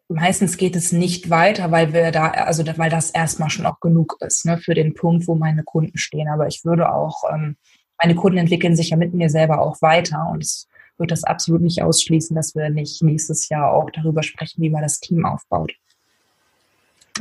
meistens 0.09 0.57
geht 0.57 0.77
es 0.77 0.93
nicht 0.93 1.31
weiter, 1.31 1.71
weil 1.71 1.93
wir 1.93 2.11
da, 2.11 2.31
also 2.31 2.65
weil 2.77 2.91
das 2.91 3.11
erstmal 3.11 3.51
schon 3.51 3.67
auch 3.67 3.81
genug 3.81 4.17
ist, 4.21 4.45
ne, 4.45 4.59
für 4.59 4.75
den 4.75 4.95
Punkt, 4.95 5.27
wo 5.27 5.35
meine 5.35 5.63
Kunden 5.65 5.97
stehen. 5.99 6.29
Aber 6.29 6.47
ich 6.47 6.65
würde 6.65 6.93
auch, 6.93 7.23
ähm, 7.33 7.57
meine 8.01 8.15
Kunden 8.15 8.39
entwickeln 8.39 8.77
sich 8.77 8.91
ja 8.91 8.97
mit 8.97 9.15
mir 9.15 9.31
selber 9.31 9.61
auch 9.61 9.81
weiter 9.81 10.29
und 10.31 10.43
es 10.43 10.69
wird 10.99 11.11
das 11.11 11.25
absolut 11.25 11.63
nicht 11.63 11.83
ausschließen, 11.83 12.37
dass 12.37 12.55
wir 12.55 12.71
nicht 12.71 13.03
nächstes 13.03 13.49
Jahr 13.49 13.73
auch 13.73 13.91
darüber 13.91 14.23
sprechen, 14.23 14.63
wie 14.63 14.71
man 14.71 14.83
das 14.83 15.01
Team 15.01 15.25
aufbaut. 15.25 15.73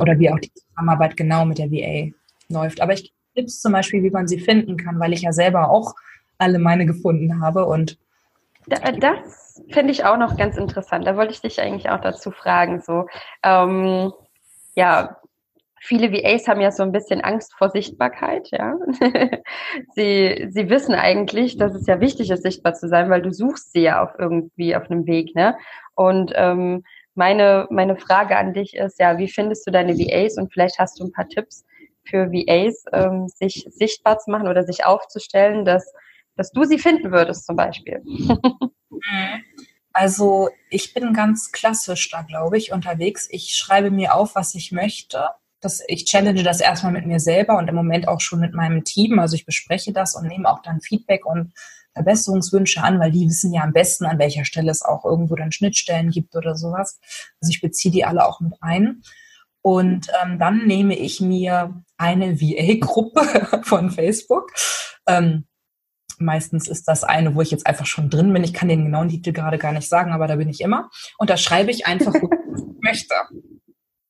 Oder 0.00 0.18
wie 0.18 0.30
auch 0.30 0.38
die 0.38 0.52
Zusammenarbeit 0.52 1.16
genau 1.16 1.44
mit 1.44 1.58
der 1.58 1.70
VA 1.70 2.10
läuft. 2.48 2.80
Aber 2.80 2.92
ich 2.92 3.12
Tipps 3.34 3.60
zum 3.60 3.72
Beispiel, 3.72 4.02
wie 4.02 4.10
man 4.10 4.28
sie 4.28 4.38
finden 4.38 4.76
kann, 4.76 4.98
weil 5.00 5.12
ich 5.12 5.22
ja 5.22 5.32
selber 5.32 5.70
auch 5.70 5.94
alle 6.38 6.58
meine 6.58 6.86
gefunden 6.86 7.40
habe 7.40 7.66
und 7.66 7.98
das 8.66 9.62
finde 9.70 9.92
ich 9.92 10.04
auch 10.04 10.16
noch 10.16 10.36
ganz 10.36 10.56
interessant. 10.56 11.06
Da 11.06 11.16
wollte 11.16 11.32
ich 11.32 11.40
dich 11.40 11.60
eigentlich 11.60 11.90
auch 11.90 12.00
dazu 12.00 12.30
fragen. 12.30 12.80
So, 12.80 13.06
ähm, 13.42 14.12
ja, 14.74 15.16
viele 15.80 16.12
VAs 16.12 16.48
haben 16.48 16.60
ja 16.60 16.70
so 16.70 16.82
ein 16.82 16.92
bisschen 16.92 17.20
Angst 17.20 17.54
vor 17.56 17.68
Sichtbarkeit, 17.70 18.48
ja. 18.50 18.74
sie, 19.94 20.48
sie 20.50 20.70
wissen 20.70 20.94
eigentlich, 20.94 21.58
dass 21.58 21.74
es 21.74 21.86
ja 21.86 22.00
wichtig 22.00 22.30
ist, 22.30 22.42
sichtbar 22.42 22.74
zu 22.74 22.88
sein, 22.88 23.10
weil 23.10 23.20
du 23.20 23.32
suchst 23.32 23.72
sie 23.72 23.82
ja 23.82 24.02
auf 24.02 24.10
irgendwie 24.18 24.74
auf 24.74 24.90
einem 24.90 25.06
Weg, 25.06 25.34
ne? 25.34 25.56
Und 25.94 26.32
ähm, 26.34 26.84
meine, 27.14 27.66
meine 27.70 27.96
Frage 27.96 28.36
an 28.36 28.54
dich 28.54 28.74
ist, 28.74 28.98
ja, 28.98 29.18
wie 29.18 29.28
findest 29.28 29.66
du 29.66 29.70
deine 29.70 29.96
VAs 29.96 30.36
und 30.38 30.52
vielleicht 30.52 30.78
hast 30.78 30.98
du 30.98 31.04
ein 31.04 31.12
paar 31.12 31.28
Tipps 31.28 31.64
für 32.04 32.32
VAs, 32.32 32.84
ähm, 32.92 33.28
sich 33.28 33.66
sichtbar 33.70 34.18
zu 34.18 34.30
machen 34.30 34.48
oder 34.48 34.64
sich 34.64 34.84
aufzustellen, 34.84 35.64
dass, 35.64 35.92
dass 36.36 36.50
du 36.52 36.64
sie 36.64 36.78
finden 36.78 37.12
würdest 37.12 37.46
zum 37.46 37.56
Beispiel. 37.56 38.02
Also 39.96 40.48
ich 40.70 40.92
bin 40.92 41.14
ganz 41.14 41.52
klassisch 41.52 42.10
da, 42.10 42.22
glaube 42.22 42.58
ich, 42.58 42.72
unterwegs. 42.72 43.28
Ich 43.30 43.56
schreibe 43.56 43.92
mir 43.92 44.14
auf, 44.14 44.34
was 44.34 44.56
ich 44.56 44.72
möchte. 44.72 45.28
Das, 45.60 45.82
ich 45.86 46.04
challenge 46.04 46.42
das 46.42 46.60
erstmal 46.60 46.92
mit 46.92 47.06
mir 47.06 47.20
selber 47.20 47.56
und 47.56 47.68
im 47.68 47.76
Moment 47.76 48.08
auch 48.08 48.20
schon 48.20 48.40
mit 48.40 48.54
meinem 48.54 48.82
Team. 48.82 49.20
Also 49.20 49.36
ich 49.36 49.46
bespreche 49.46 49.92
das 49.92 50.16
und 50.16 50.26
nehme 50.26 50.50
auch 50.50 50.62
dann 50.62 50.80
Feedback 50.80 51.24
und 51.24 51.52
Verbesserungswünsche 51.92 52.82
an, 52.82 52.98
weil 52.98 53.12
die 53.12 53.28
wissen 53.28 53.52
ja 53.52 53.62
am 53.62 53.72
besten, 53.72 54.04
an 54.04 54.18
welcher 54.18 54.44
Stelle 54.44 54.72
es 54.72 54.82
auch 54.82 55.04
irgendwo 55.04 55.36
dann 55.36 55.52
Schnittstellen 55.52 56.10
gibt 56.10 56.34
oder 56.34 56.56
sowas. 56.56 56.98
Also 57.40 57.50
ich 57.50 57.60
beziehe 57.60 57.92
die 57.92 58.04
alle 58.04 58.26
auch 58.26 58.40
mit 58.40 58.54
ein. 58.60 59.02
Und 59.62 60.08
ähm, 60.22 60.40
dann 60.40 60.66
nehme 60.66 60.98
ich 60.98 61.20
mir 61.20 61.84
eine 61.96 62.40
VA-Gruppe 62.40 63.60
von 63.62 63.92
Facebook. 63.92 64.52
Ähm, 65.06 65.46
Meistens 66.18 66.68
ist 66.68 66.88
das 66.88 67.04
eine, 67.04 67.34
wo 67.34 67.42
ich 67.42 67.50
jetzt 67.50 67.66
einfach 67.66 67.86
schon 67.86 68.10
drin 68.10 68.32
bin. 68.32 68.44
Ich 68.44 68.54
kann 68.54 68.68
den 68.68 68.84
genauen 68.84 69.08
Titel 69.08 69.32
gerade 69.32 69.58
gar 69.58 69.72
nicht 69.72 69.88
sagen, 69.88 70.12
aber 70.12 70.26
da 70.26 70.36
bin 70.36 70.48
ich 70.48 70.60
immer. 70.60 70.90
Und 71.18 71.30
da 71.30 71.36
schreibe 71.36 71.70
ich 71.70 71.86
einfach, 71.86 72.14
wo 72.14 72.28
ich 72.30 72.74
möchte. 72.80 73.14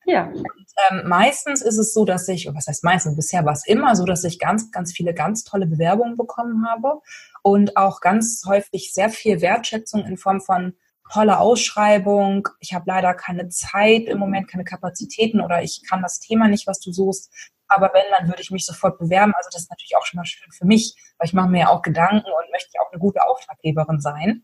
Ja. 0.07 0.27
Und, 0.27 0.45
ähm, 0.91 1.09
meistens 1.09 1.63
ist 1.63 1.79
es 1.79 1.95
so, 1.95 2.05
dass 2.05 2.29
ich, 2.29 2.49
was 2.53 2.67
heißt 2.67 2.85
meistens, 2.85 3.17
bisher 3.17 3.45
war 3.45 3.53
es 3.53 3.67
immer 3.67 3.97
so, 3.97 4.05
dass 4.05 4.25
ich 4.25 4.39
ganz, 4.39 4.71
ganz 4.71 4.93
viele 4.93 5.15
ganz 5.15 5.45
tolle 5.45 5.67
Bewerbungen 5.67 6.17
bekommen 6.17 6.67
habe 6.69 7.01
und 7.43 7.77
auch 7.77 8.01
ganz 8.01 8.43
häufig 8.47 8.93
sehr 8.93 9.09
viel 9.09 9.41
Wertschätzung 9.41 10.05
in 10.05 10.17
Form 10.17 10.41
von 10.41 10.75
toller 11.13 11.41
Ausschreibung. 11.41 12.49
Ich 12.61 12.75
habe 12.75 12.85
leider 12.87 13.15
keine 13.15 13.49
Zeit 13.49 14.05
im 14.05 14.19
Moment, 14.19 14.49
keine 14.49 14.65
Kapazitäten 14.65 15.41
oder 15.41 15.63
ich 15.63 15.83
kann 15.89 16.03
das 16.03 16.19
Thema 16.19 16.49
nicht, 16.49 16.67
was 16.67 16.81
du 16.81 16.93
suchst. 16.93 17.53
Aber 17.69 17.91
wenn, 17.95 18.05
dann 18.11 18.29
würde 18.29 18.43
ich 18.43 18.51
mich 18.51 18.67
sofort 18.67 18.99
bewerben. 18.99 19.33
Also 19.37 19.49
das 19.53 19.63
ist 19.63 19.71
natürlich 19.71 19.97
auch 19.97 20.07
schon 20.07 20.19
mal 20.19 20.27
schön 20.27 20.51
für 20.53 20.67
mich, 20.67 20.95
weil 21.19 21.27
ich 21.27 21.33
mache 21.33 21.49
mir 21.49 21.61
ja 21.61 21.69
auch 21.69 21.83
Gedanken 21.83 22.27
und 22.27 22.51
möchte 22.53 22.71
ja 22.75 22.83
auch 22.83 22.93
eine 22.93 23.01
gute 23.01 23.23
Auftraggeberin 23.23 24.01
sein. 24.01 24.43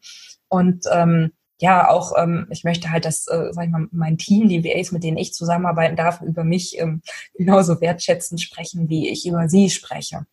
Und 0.48 0.84
ähm, 0.90 1.32
ja, 1.60 1.90
auch 1.90 2.12
ähm, 2.16 2.46
ich 2.50 2.64
möchte 2.64 2.90
halt, 2.90 3.04
dass, 3.04 3.26
äh, 3.26 3.52
sag 3.52 3.66
ich 3.66 3.70
mal, 3.70 3.86
mein 3.92 4.16
Team, 4.16 4.48
die 4.48 4.64
VAs, 4.64 4.92
mit 4.92 5.04
denen 5.04 5.18
ich 5.18 5.34
zusammenarbeiten 5.34 5.94
darf, 5.94 6.22
über 6.22 6.42
mich 6.42 6.78
ähm, 6.78 7.02
genauso 7.34 7.80
wertschätzend 7.80 8.40
sprechen, 8.40 8.88
wie 8.88 9.08
ich 9.08 9.26
über 9.26 9.48
sie 9.48 9.70
spreche. 9.70 10.26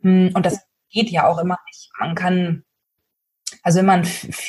Hm, 0.00 0.30
und 0.34 0.46
das 0.46 0.60
geht 0.90 1.10
ja 1.10 1.26
auch 1.26 1.38
immer 1.38 1.58
nicht. 1.66 1.90
Man 1.98 2.14
kann, 2.14 2.64
also 3.62 3.78
wenn 3.78 3.86
man 3.86 4.04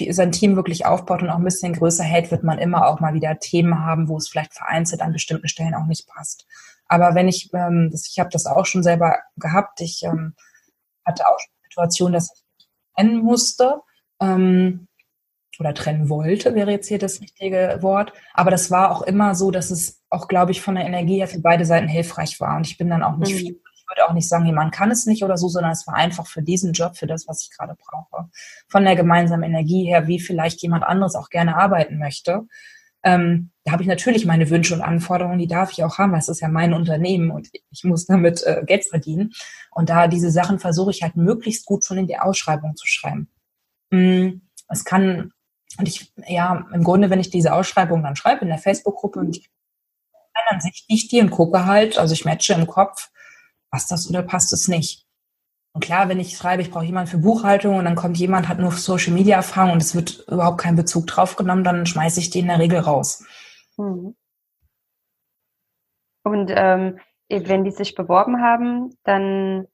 sein 0.09 0.31
Team 0.31 0.55
wirklich 0.55 0.85
aufbaut 0.85 1.21
und 1.21 1.29
auch 1.29 1.37
ein 1.37 1.43
bisschen 1.43 1.73
größer 1.73 2.03
hält, 2.03 2.31
wird 2.31 2.43
man 2.43 2.59
immer 2.59 2.87
auch 2.87 3.01
mal 3.01 3.13
wieder 3.13 3.39
Themen 3.39 3.83
haben, 3.83 4.07
wo 4.07 4.17
es 4.17 4.29
vielleicht 4.29 4.53
vereinzelt 4.53 5.01
an 5.01 5.11
bestimmten 5.11 5.49
Stellen 5.49 5.75
auch 5.75 5.85
nicht 5.85 6.07
passt. 6.07 6.47
Aber 6.87 7.15
wenn 7.15 7.27
ich, 7.27 7.49
ähm, 7.53 7.89
das, 7.91 8.07
ich 8.09 8.19
habe 8.19 8.29
das 8.31 8.45
auch 8.45 8.65
schon 8.65 8.83
selber 8.83 9.17
gehabt, 9.37 9.81
ich 9.81 10.03
ähm, 10.03 10.35
hatte 11.05 11.27
auch 11.27 11.39
schon 11.39 11.53
Situationen, 11.63 12.13
dass 12.13 12.31
ich 12.33 12.67
trennen 12.95 13.23
musste 13.23 13.81
ähm, 14.21 14.87
oder 15.59 15.73
trennen 15.73 16.09
wollte, 16.09 16.53
wäre 16.53 16.71
jetzt 16.71 16.87
hier 16.87 16.99
das 16.99 17.21
richtige 17.21 17.77
Wort. 17.81 18.13
Aber 18.33 18.51
das 18.51 18.71
war 18.71 18.91
auch 18.91 19.01
immer 19.01 19.35
so, 19.35 19.51
dass 19.51 19.71
es 19.71 20.01
auch, 20.09 20.27
glaube 20.27 20.51
ich, 20.51 20.61
von 20.61 20.75
der 20.75 20.85
Energie 20.85 21.17
her 21.17 21.27
für 21.27 21.39
beide 21.39 21.65
Seiten 21.65 21.87
hilfreich 21.87 22.39
war. 22.39 22.57
Und 22.57 22.67
ich 22.67 22.77
bin 22.77 22.89
dann 22.89 23.03
auch 23.03 23.17
nicht 23.17 23.33
mhm. 23.33 23.37
viel 23.37 23.61
ich 23.85 23.91
würde 23.91 24.09
auch 24.09 24.13
nicht 24.13 24.27
sagen, 24.27 24.47
jemand 24.47 24.73
kann 24.73 24.89
es 24.89 25.05
nicht 25.05 25.23
oder 25.23 25.37
so, 25.37 25.47
sondern 25.47 25.71
es 25.71 25.85
war 25.85 25.93
einfach 25.93 26.25
für 26.25 26.41
diesen 26.41 26.73
Job, 26.73 26.97
für 26.97 27.05
das, 27.05 27.27
was 27.27 27.43
ich 27.43 27.55
gerade 27.55 27.75
brauche. 27.75 28.29
Von 28.67 28.83
der 28.83 28.95
gemeinsamen 28.95 29.43
Energie 29.43 29.85
her, 29.85 30.07
wie 30.07 30.19
vielleicht 30.19 30.61
jemand 30.63 30.83
anderes 30.83 31.13
auch 31.15 31.29
gerne 31.29 31.55
arbeiten 31.55 31.99
möchte. 31.99 32.47
Ähm, 33.05 33.51
da 33.63 33.71
habe 33.71 33.83
ich 33.83 33.87
natürlich 33.87 34.25
meine 34.25 34.49
Wünsche 34.49 34.73
und 34.73 34.81
Anforderungen, 34.81 35.39
die 35.39 35.47
darf 35.47 35.71
ich 35.71 35.83
auch 35.83 35.97
haben, 35.97 36.11
weil 36.11 36.19
es 36.19 36.27
ist 36.27 36.41
ja 36.41 36.49
mein 36.49 36.73
Unternehmen 36.73 37.31
und 37.31 37.49
ich 37.71 37.83
muss 37.83 38.05
damit 38.05 38.43
äh, 38.43 38.63
Geld 38.65 38.85
verdienen. 38.85 39.33
Und 39.71 39.89
da 39.89 40.07
diese 40.07 40.31
Sachen 40.31 40.59
versuche 40.59 40.91
ich 40.91 41.03
halt 41.03 41.15
möglichst 41.15 41.65
gut 41.65 41.85
schon 41.85 41.99
in 41.99 42.07
die 42.07 42.17
Ausschreibung 42.17 42.75
zu 42.75 42.87
schreiben. 42.87 43.29
Mm, 43.91 44.41
es 44.69 44.83
kann, 44.83 45.31
und 45.77 45.87
ich, 45.87 46.11
ja, 46.27 46.67
im 46.73 46.83
Grunde, 46.83 47.09
wenn 47.09 47.19
ich 47.19 47.29
diese 47.29 47.53
Ausschreibung 47.53 48.03
dann 48.03 48.15
schreibe 48.15 48.41
in 48.41 48.49
der 48.49 48.57
Facebook-Gruppe 48.57 49.19
und 49.19 49.37
ich 49.37 49.49
dann 50.49 50.61
sichte 50.61 50.83
ich 50.87 51.07
die 51.07 51.21
und 51.21 51.31
gucke 51.31 51.65
halt, 51.65 51.97
also 51.97 52.13
ich 52.13 52.25
matche 52.25 52.53
im 52.53 52.67
Kopf, 52.67 53.09
passt 53.71 53.91
das 53.91 54.09
oder 54.09 54.21
passt 54.21 54.53
es 54.53 54.67
nicht. 54.67 55.04
Und 55.75 55.83
klar, 55.83 56.07
wenn 56.07 56.21
ich 56.21 56.37
schreibe, 56.37 56.61
ich 56.61 56.71
brauche 56.71 56.85
jemanden 56.85 57.11
für 57.11 57.17
Buchhaltung 57.17 57.75
und 57.75 57.83
dann 57.83 57.95
kommt 57.95 58.15
jemand, 58.15 58.47
hat 58.47 58.59
nur 58.59 58.71
Social 58.71 59.11
Media 59.11 59.35
Erfahrung 59.35 59.73
und 59.73 59.81
es 59.81 59.93
wird 59.93 60.25
überhaupt 60.29 60.57
kein 60.57 60.77
Bezug 60.77 61.05
drauf 61.05 61.35
genommen, 61.35 61.65
dann 61.65 61.85
schmeiße 61.85 62.21
ich 62.21 62.29
die 62.29 62.39
in 62.39 62.47
der 62.47 62.59
Regel 62.59 62.79
raus. 62.79 63.25
Mhm. 63.75 64.15
Und 66.23 66.49
ähm, 66.55 66.97
wenn 67.27 67.65
die 67.65 67.71
sich 67.71 67.93
beworben 67.93 68.41
haben, 68.41 68.95
dann 69.03 69.67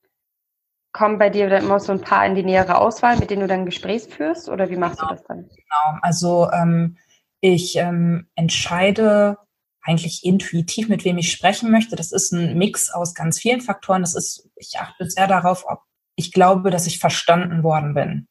kommen 0.91 1.19
bei 1.19 1.29
dir 1.29 1.51
dann 1.51 1.65
immer 1.65 1.79
so 1.79 1.91
ein 1.91 2.01
paar 2.01 2.25
in 2.25 2.33
die 2.33 2.43
nähere 2.43 2.79
Auswahl, 2.79 3.19
mit 3.19 3.29
denen 3.29 3.41
du 3.41 3.47
dann 3.47 3.67
Gespräch 3.67 4.05
führst 4.05 4.49
oder 4.49 4.71
wie 4.71 4.77
machst 4.77 4.97
genau. 4.97 5.09
du 5.11 5.15
das 5.17 5.23
dann? 5.25 5.49
Genau, 5.49 5.99
also 6.01 6.49
ähm, 6.51 6.97
ich 7.41 7.75
ähm, 7.75 8.27
entscheide 8.33 9.37
eigentlich 9.83 10.25
intuitiv, 10.25 10.89
mit 10.89 11.05
wem 11.05 11.19
ich 11.19 11.31
sprechen 11.31 11.69
möchte. 11.69 11.95
Das 11.95 12.11
ist 12.11 12.31
ein 12.31 12.57
Mix 12.57 12.89
aus 12.89 13.13
ganz 13.13 13.37
vielen 13.37 13.61
Faktoren. 13.61 14.01
Das 14.01 14.15
ist, 14.15 14.49
ich 14.55 14.79
achte 14.79 15.07
sehr 15.07 15.27
darauf, 15.27 15.63
ob 15.67 15.83
ich 16.21 16.31
glaube, 16.31 16.69
dass 16.69 16.87
ich 16.87 16.99
verstanden 16.99 17.63
worden 17.63 17.93
bin. 17.93 18.27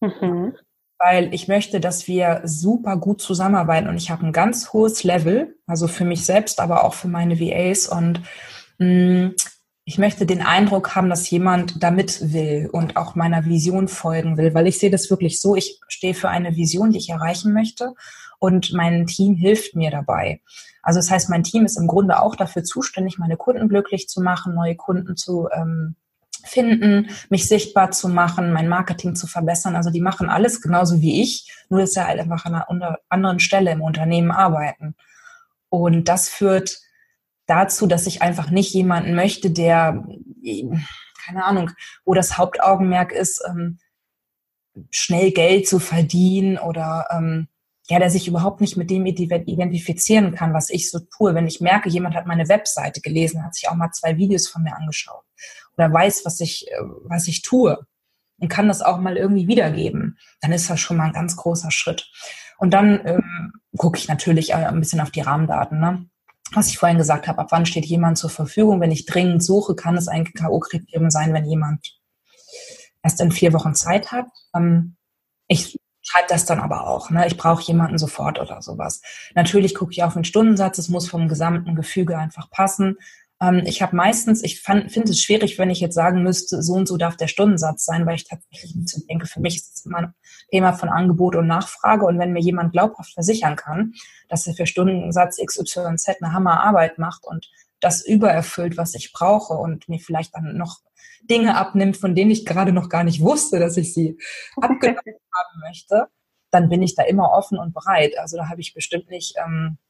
Mhm. 0.00 0.56
Weil 0.98 1.32
ich 1.32 1.48
möchte, 1.48 1.80
dass 1.80 2.08
wir 2.08 2.42
super 2.44 2.96
gut 2.96 3.22
zusammenarbeiten 3.22 3.88
und 3.88 3.96
ich 3.96 4.10
habe 4.10 4.26
ein 4.26 4.32
ganz 4.32 4.72
hohes 4.72 5.02
Level, 5.04 5.56
also 5.66 5.88
für 5.88 6.04
mich 6.04 6.26
selbst, 6.26 6.60
aber 6.60 6.84
auch 6.84 6.94
für 6.94 7.08
meine 7.08 7.40
VAs 7.40 7.88
und 7.88 8.20
mh, 8.78 8.86
mm, 8.86 9.34
ich 9.86 9.98
möchte 9.98 10.24
den 10.24 10.42
Eindruck 10.42 10.94
haben, 10.94 11.10
dass 11.10 11.28
jemand 11.30 11.82
damit 11.82 12.32
will 12.32 12.68
und 12.70 12.96
auch 12.96 13.16
meiner 13.16 13.46
Vision 13.46 13.88
folgen 13.88 14.36
will, 14.36 14.54
weil 14.54 14.68
ich 14.68 14.78
sehe 14.78 14.90
das 14.90 15.10
wirklich 15.10 15.40
so, 15.40 15.56
ich 15.56 15.80
stehe 15.88 16.14
für 16.14 16.28
eine 16.28 16.54
Vision, 16.54 16.92
die 16.92 16.98
ich 16.98 17.08
erreichen 17.08 17.52
möchte 17.52 17.94
und 18.38 18.72
mein 18.72 19.06
Team 19.06 19.34
hilft 19.34 19.74
mir 19.74 19.90
dabei. 19.90 20.42
Also 20.82 20.98
das 20.98 21.10
heißt, 21.10 21.28
mein 21.28 21.42
Team 21.42 21.64
ist 21.64 21.76
im 21.76 21.86
Grunde 21.86 22.22
auch 22.22 22.36
dafür 22.36 22.62
zuständig, 22.62 23.18
meine 23.18 23.36
Kunden 23.36 23.68
glücklich 23.68 24.08
zu 24.08 24.20
machen, 24.20 24.54
neue 24.54 24.76
Kunden 24.76 25.16
zu 25.16 25.48
ähm, 25.52 25.96
finden, 26.44 27.10
mich 27.28 27.48
sichtbar 27.48 27.90
zu 27.90 28.08
machen, 28.08 28.52
mein 28.52 28.68
Marketing 28.68 29.14
zu 29.14 29.26
verbessern. 29.26 29.76
Also 29.76 29.90
die 29.90 30.00
machen 30.00 30.28
alles 30.28 30.60
genauso 30.60 31.00
wie 31.00 31.22
ich, 31.22 31.50
nur 31.68 31.80
dass 31.80 31.92
sie 31.92 32.06
halt 32.06 32.20
einfach 32.20 32.44
an 32.46 32.54
einer 32.54 32.98
anderen 33.08 33.40
Stelle 33.40 33.70
im 33.70 33.82
Unternehmen 33.82 34.30
arbeiten. 34.30 34.94
Und 35.68 36.08
das 36.08 36.28
führt 36.28 36.80
dazu, 37.46 37.86
dass 37.86 38.06
ich 38.06 38.22
einfach 38.22 38.50
nicht 38.50 38.72
jemanden 38.74 39.14
möchte, 39.14 39.50
der, 39.50 40.04
keine 41.24 41.44
Ahnung, 41.44 41.70
wo 42.04 42.14
das 42.14 42.38
Hauptaugenmerk 42.38 43.12
ist, 43.12 43.42
ähm, 43.48 43.78
schnell 44.90 45.32
Geld 45.32 45.68
zu 45.68 45.78
verdienen 45.78 46.58
oder 46.58 47.06
ähm, 47.10 47.48
ja, 47.88 47.98
der 47.98 48.10
sich 48.10 48.28
überhaupt 48.28 48.60
nicht 48.60 48.76
mit 48.76 48.88
dem 48.88 49.04
identifizieren 49.04 50.32
kann, 50.32 50.54
was 50.54 50.70
ich 50.70 50.90
so 50.90 51.00
tue. 51.00 51.34
Wenn 51.34 51.48
ich 51.48 51.60
merke, 51.60 51.88
jemand 51.88 52.14
hat 52.14 52.24
meine 52.26 52.48
Webseite 52.48 53.00
gelesen, 53.00 53.44
hat 53.44 53.56
sich 53.56 53.68
auch 53.68 53.74
mal 53.74 53.90
zwei 53.90 54.16
Videos 54.16 54.46
von 54.46 54.62
mir 54.62 54.76
angeschaut 54.76 55.24
oder 55.80 55.92
weiß, 55.92 56.24
was 56.24 56.40
ich, 56.40 56.70
äh, 56.70 56.80
was 57.04 57.26
ich 57.28 57.42
tue 57.42 57.78
und 58.38 58.48
kann 58.48 58.68
das 58.68 58.82
auch 58.82 58.98
mal 58.98 59.16
irgendwie 59.16 59.48
wiedergeben, 59.48 60.18
dann 60.40 60.52
ist 60.52 60.70
das 60.70 60.80
schon 60.80 60.96
mal 60.96 61.06
ein 61.06 61.12
ganz 61.12 61.36
großer 61.36 61.70
Schritt. 61.70 62.10
Und 62.58 62.72
dann 62.72 63.00
ähm, 63.06 63.52
gucke 63.76 63.98
ich 63.98 64.08
natürlich 64.08 64.54
ein 64.54 64.80
bisschen 64.80 65.00
auf 65.00 65.10
die 65.10 65.22
Rahmendaten. 65.22 65.80
Ne? 65.80 66.10
was 66.52 66.68
ich 66.68 66.78
vorhin 66.78 66.98
gesagt 66.98 67.28
habe, 67.28 67.38
ab 67.38 67.48
wann 67.50 67.66
steht 67.66 67.86
jemand 67.86 68.18
zur 68.18 68.30
Verfügung. 68.30 68.80
Wenn 68.80 68.90
ich 68.90 69.06
dringend 69.06 69.42
suche, 69.42 69.74
kann 69.74 69.96
es 69.96 70.08
ein 70.08 70.24
K.O.-Kriterium 70.24 71.10
sein, 71.10 71.32
wenn 71.32 71.44
jemand 71.44 71.98
erst 73.02 73.20
in 73.20 73.30
vier 73.30 73.52
Wochen 73.52 73.74
Zeit 73.74 74.10
hat. 74.12 74.26
Ähm, 74.54 74.96
ich 75.46 75.78
schreibe 76.02 76.26
das 76.28 76.46
dann 76.46 76.60
aber 76.60 76.86
auch. 76.88 77.10
Ne? 77.10 77.26
Ich 77.26 77.36
brauche 77.36 77.62
jemanden 77.62 77.98
sofort 77.98 78.40
oder 78.40 78.62
sowas. 78.62 79.00
Natürlich 79.34 79.74
gucke 79.74 79.92
ich 79.92 80.02
auf 80.02 80.14
den 80.14 80.24
Stundensatz. 80.24 80.78
Es 80.78 80.88
muss 80.88 81.08
vom 81.08 81.28
gesamten 81.28 81.76
Gefüge 81.76 82.18
einfach 82.18 82.50
passen. 82.50 82.96
Ähm, 83.40 83.62
ich 83.64 83.82
habe 83.82 83.96
meistens, 83.96 84.42
ich 84.42 84.60
finde 84.60 84.88
es 85.04 85.22
schwierig, 85.22 85.58
wenn 85.58 85.70
ich 85.70 85.80
jetzt 85.80 85.94
sagen 85.94 86.22
müsste, 86.22 86.62
so 86.62 86.74
und 86.74 86.86
so 86.86 86.96
darf 86.96 87.16
der 87.16 87.28
Stundensatz 87.28 87.84
sein, 87.84 88.06
weil 88.06 88.16
ich 88.16 88.24
tatsächlich 88.24 88.74
denke, 89.08 89.26
für 89.26 89.40
mich 89.40 89.56
ist 89.56 89.74
es 89.76 89.86
immer 89.86 89.98
ein 89.98 90.14
Thema 90.50 90.72
von 90.72 90.88
Angebot 90.88 91.36
und 91.36 91.46
Nachfrage. 91.46 92.04
Und 92.04 92.18
wenn 92.18 92.32
mir 92.32 92.40
jemand 92.40 92.72
glaubhaft 92.72 93.14
versichern 93.14 93.56
kann, 93.56 93.94
dass 94.28 94.46
er 94.46 94.54
für 94.54 94.66
Stundensatz 94.66 95.38
XYZ 95.44 96.08
eine 96.20 96.32
Hammerarbeit 96.32 96.98
macht 96.98 97.24
und 97.24 97.50
das 97.80 98.04
übererfüllt, 98.06 98.76
was 98.76 98.94
ich 98.94 99.12
brauche 99.12 99.54
und 99.54 99.88
mir 99.88 99.98
vielleicht 99.98 100.34
dann 100.34 100.56
noch 100.56 100.80
Dinge 101.22 101.56
abnimmt, 101.56 101.96
von 101.96 102.14
denen 102.14 102.30
ich 102.30 102.44
gerade 102.44 102.72
noch 102.72 102.88
gar 102.88 103.04
nicht 103.04 103.20
wusste, 103.20 103.58
dass 103.58 103.76
ich 103.76 103.94
sie 103.94 104.18
abgenommen 104.56 105.00
haben 105.32 105.60
möchte, 105.60 106.06
dann 106.50 106.68
bin 106.68 106.82
ich 106.82 106.94
da 106.94 107.04
immer 107.04 107.32
offen 107.32 107.58
und 107.58 107.72
bereit. 107.72 108.18
Also 108.18 108.36
da 108.36 108.48
habe 108.48 108.60
ich 108.60 108.74
bestimmt 108.74 109.08
nicht 109.08 109.36
ähm, 109.42 109.78
äh, 109.78 109.89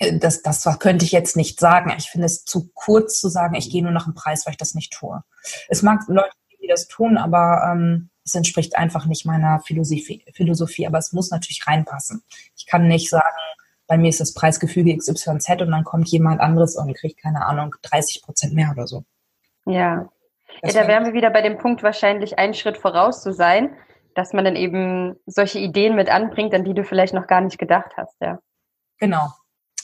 das, 0.00 0.42
das 0.42 0.78
könnte 0.78 1.04
ich 1.04 1.12
jetzt 1.12 1.36
nicht 1.36 1.60
sagen. 1.60 1.92
Ich 1.98 2.10
finde 2.10 2.26
es 2.26 2.44
zu 2.44 2.70
kurz 2.74 3.20
zu 3.20 3.28
sagen, 3.28 3.54
ich 3.54 3.70
gehe 3.70 3.82
nur 3.82 3.92
nach 3.92 4.04
dem 4.04 4.14
Preis, 4.14 4.46
weil 4.46 4.52
ich 4.52 4.58
das 4.58 4.74
nicht 4.74 4.92
tue. 4.92 5.22
Es 5.68 5.82
mag 5.82 6.00
Leute, 6.08 6.30
die 6.62 6.68
das 6.68 6.88
tun, 6.88 7.18
aber 7.18 7.70
ähm, 7.70 8.10
es 8.24 8.34
entspricht 8.34 8.76
einfach 8.76 9.06
nicht 9.06 9.26
meiner 9.26 9.60
Philosophie, 9.60 10.24
Philosophie. 10.32 10.86
Aber 10.86 10.98
es 10.98 11.12
muss 11.12 11.30
natürlich 11.30 11.66
reinpassen. 11.66 12.22
Ich 12.56 12.66
kann 12.66 12.88
nicht 12.88 13.10
sagen, 13.10 13.36
bei 13.86 13.98
mir 13.98 14.08
ist 14.08 14.20
das 14.20 14.32
Preisgefüge 14.32 14.96
XYZ 14.96 15.60
und 15.60 15.70
dann 15.70 15.84
kommt 15.84 16.08
jemand 16.08 16.40
anderes 16.40 16.76
und 16.76 16.94
kriegt, 16.94 17.20
keine 17.20 17.44
Ahnung, 17.44 17.74
30 17.82 18.22
Prozent 18.22 18.54
mehr 18.54 18.70
oder 18.72 18.86
so. 18.86 19.04
Ja. 19.66 20.08
ja 20.62 20.72
da 20.72 20.88
wären 20.88 21.04
wir 21.04 21.12
wieder 21.12 21.30
bei 21.30 21.42
dem 21.42 21.58
Punkt, 21.58 21.82
wahrscheinlich 21.82 22.38
einen 22.38 22.54
Schritt 22.54 22.78
voraus 22.78 23.22
zu 23.22 23.32
sein, 23.32 23.76
dass 24.14 24.32
man 24.32 24.44
dann 24.44 24.56
eben 24.56 25.16
solche 25.26 25.58
Ideen 25.58 25.94
mit 25.94 26.08
anbringt, 26.08 26.54
an 26.54 26.64
die 26.64 26.74
du 26.74 26.84
vielleicht 26.84 27.14
noch 27.14 27.26
gar 27.26 27.40
nicht 27.40 27.58
gedacht 27.58 27.92
hast, 27.96 28.14
ja. 28.20 28.38
Genau, 28.98 29.32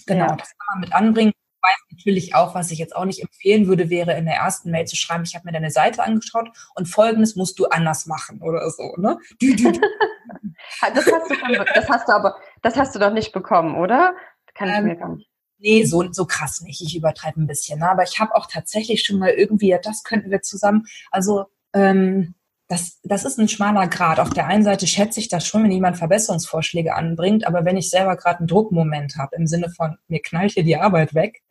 Genau, 0.07 0.27
ja. 0.27 0.37
das 0.37 0.49
kann 0.49 0.67
man 0.75 0.81
mit 0.81 0.93
anbringen. 0.93 1.33
Ich 1.33 1.63
weiß 1.63 1.99
natürlich 1.99 2.35
auch, 2.35 2.55
was 2.55 2.71
ich 2.71 2.79
jetzt 2.79 2.95
auch 2.95 3.05
nicht 3.05 3.23
empfehlen 3.23 3.67
würde, 3.67 3.91
wäre 3.91 4.17
in 4.17 4.25
der 4.25 4.37
ersten 4.37 4.71
Mail 4.71 4.87
zu 4.87 4.97
schreiben, 4.97 5.25
ich 5.25 5.35
habe 5.35 5.47
mir 5.47 5.53
deine 5.53 5.71
Seite 5.71 6.03
angeschaut 6.03 6.49
und 6.75 6.87
folgendes 6.87 7.35
musst 7.35 7.59
du 7.59 7.67
anders 7.67 8.07
machen 8.07 8.41
oder 8.41 8.71
so, 8.71 8.95
ne? 8.99 9.19
das, 9.41 11.07
hast 11.07 11.31
du 11.31 11.35
schon, 11.35 11.67
das 11.75 11.89
hast 11.89 12.09
du 12.09 12.13
aber, 12.13 12.37
das 12.63 12.77
hast 12.77 12.95
du 12.95 12.99
doch 12.99 13.13
nicht 13.13 13.33
bekommen, 13.33 13.77
oder? 13.77 14.15
Kann 14.55 14.69
ich 14.69 14.77
ähm, 14.77 14.85
mir 14.85 14.97
gar 14.97 15.15
nicht. 15.17 15.29
Nee, 15.59 15.85
so, 15.85 16.13
so 16.13 16.27
krass 16.27 16.61
nicht. 16.61 16.83
Ich 16.83 16.97
übertreibe 16.97 17.41
ein 17.41 17.47
bisschen. 17.47 17.79
Ne? 17.81 17.91
Aber 17.91 18.03
ich 18.03 18.21
habe 18.21 18.35
auch 18.35 18.47
tatsächlich 18.47 19.05
schon 19.05 19.19
mal 19.19 19.31
irgendwie, 19.31 19.77
das 19.83 20.03
könnten 20.03 20.31
wir 20.31 20.43
zusammen, 20.43 20.87
also 21.11 21.47
ähm, 21.73 22.35
das, 22.69 22.99
das 23.05 23.25
ist 23.25 23.39
ein 23.39 23.49
schmaler 23.49 23.87
Grad. 23.87 24.19
Auf 24.19 24.31
der 24.31 24.47
einen 24.47 24.64
Seite 24.64 24.87
schätze 24.87 25.21
ich 25.21 25.29
das 25.29 25.47
schon, 25.47 25.62
wenn 25.62 25.71
jemand 25.71 25.99
Verbesserungsvorschläge 25.99 26.95
anbringt, 26.95 27.47
aber 27.47 27.64
wenn 27.64 27.77
ich 27.77 27.91
selber 27.91 28.17
gerade 28.17 28.41
einen 28.41 28.49
Druckmoment 28.49 29.17
habe, 29.17 29.37
im 29.37 29.47
Sinne 29.47 29.71
von, 29.71 29.97
mir 30.09 30.21
knallt 30.21 30.53
hier 30.53 30.64
die 30.64 30.77
Arbeit 30.77 31.14
weg, 31.14 31.43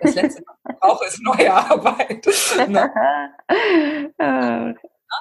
das 0.00 0.14
Letzte, 0.14 0.42
was 0.46 0.56
ich 0.68 0.80
brauche, 0.80 1.04
ist 1.06 1.22
neue 1.22 1.54
Arbeit. 1.54 2.26
ne? 2.68 2.92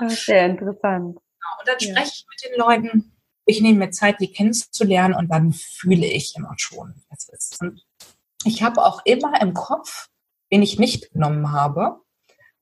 Sehr 0.07 0.45
interessant. 0.47 1.15
Genau, 1.15 1.59
und 1.59 1.67
dann 1.67 1.79
spreche 1.79 2.11
ich 2.11 2.25
mit 2.29 2.51
den 2.51 2.59
Leuten, 2.59 3.11
ich 3.45 3.61
nehme 3.61 3.79
mir 3.79 3.91
Zeit, 3.91 4.19
die 4.19 4.31
kennenzulernen 4.31 5.13
und 5.13 5.29
dann 5.29 5.53
fühle 5.53 6.07
ich 6.07 6.35
immer 6.35 6.55
schon, 6.57 6.95
was 7.09 7.29
ist. 7.29 7.61
Und 7.61 7.85
ich 8.45 8.63
habe 8.63 8.83
auch 8.83 9.01
immer 9.05 9.39
im 9.41 9.53
Kopf, 9.53 10.07
wen 10.49 10.63
ich 10.63 10.79
nicht 10.79 11.11
genommen 11.11 11.51
habe 11.51 12.01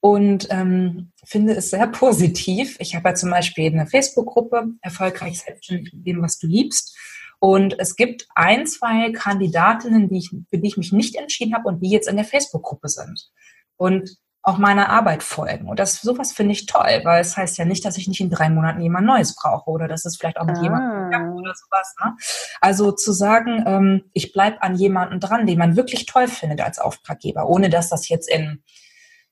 und 0.03 0.47
ähm, 0.49 1.13
finde 1.23 1.53
es 1.53 1.69
sehr 1.69 1.87
positiv. 2.01 2.75
Ich 2.79 2.93
habe 2.93 3.07
ja 3.07 3.15
zum 3.15 3.29
Beispiel 3.29 3.71
eine 3.71 3.87
Facebook-Gruppe, 3.87 4.73
erfolgreich 4.81 5.39
selbstständig 5.39 5.93
mit 5.93 6.05
dem, 6.05 6.21
was 6.21 6.37
du 6.39 6.47
liebst. 6.47 6.97
Und 7.39 7.79
es 7.79 7.95
gibt 7.95 8.27
ein, 8.35 8.67
zwei 8.67 9.13
Kandidatinnen, 9.13 10.09
die 10.09 10.17
ich, 10.17 10.29
für 10.49 10.57
die 10.57 10.67
ich 10.67 10.75
mich 10.75 10.91
nicht 10.91 11.15
entschieden 11.15 11.55
habe 11.55 11.69
und 11.69 11.79
die 11.79 11.89
jetzt 11.89 12.09
in 12.09 12.17
der 12.17 12.25
Facebook-Gruppe 12.25 12.89
sind 12.89 13.29
und 13.77 14.17
auch 14.41 14.57
meiner 14.57 14.89
Arbeit 14.89 15.23
folgen. 15.23 15.69
Und 15.69 15.79
das 15.79 16.01
sowas 16.01 16.33
finde 16.33 16.51
ich 16.51 16.65
toll, 16.65 16.99
weil 17.05 17.21
es 17.21 17.37
heißt 17.37 17.57
ja 17.57 17.63
nicht, 17.63 17.85
dass 17.85 17.97
ich 17.97 18.09
nicht 18.09 18.19
in 18.19 18.29
drei 18.29 18.49
Monaten 18.49 18.81
jemand 18.81 19.07
Neues 19.07 19.35
brauche 19.35 19.69
oder 19.69 19.87
dass 19.87 20.03
es 20.03 20.17
vielleicht 20.17 20.37
auch 20.37 20.45
mit 20.45 20.57
ah. 20.57 20.63
jemandem 20.63 21.31
oder 21.31 21.53
sowas. 21.55 21.95
Ne? 22.03 22.13
Also 22.59 22.91
zu 22.91 23.13
sagen, 23.13 23.63
ähm, 23.65 24.03
ich 24.11 24.33
bleibe 24.33 24.61
an 24.63 24.75
jemanden 24.75 25.21
dran, 25.21 25.47
den 25.47 25.59
man 25.59 25.77
wirklich 25.77 26.05
toll 26.07 26.27
findet 26.27 26.59
als 26.59 26.77
Auftraggeber, 26.77 27.47
ohne 27.47 27.69
dass 27.69 27.87
das 27.87 28.09
jetzt 28.09 28.29
in 28.29 28.63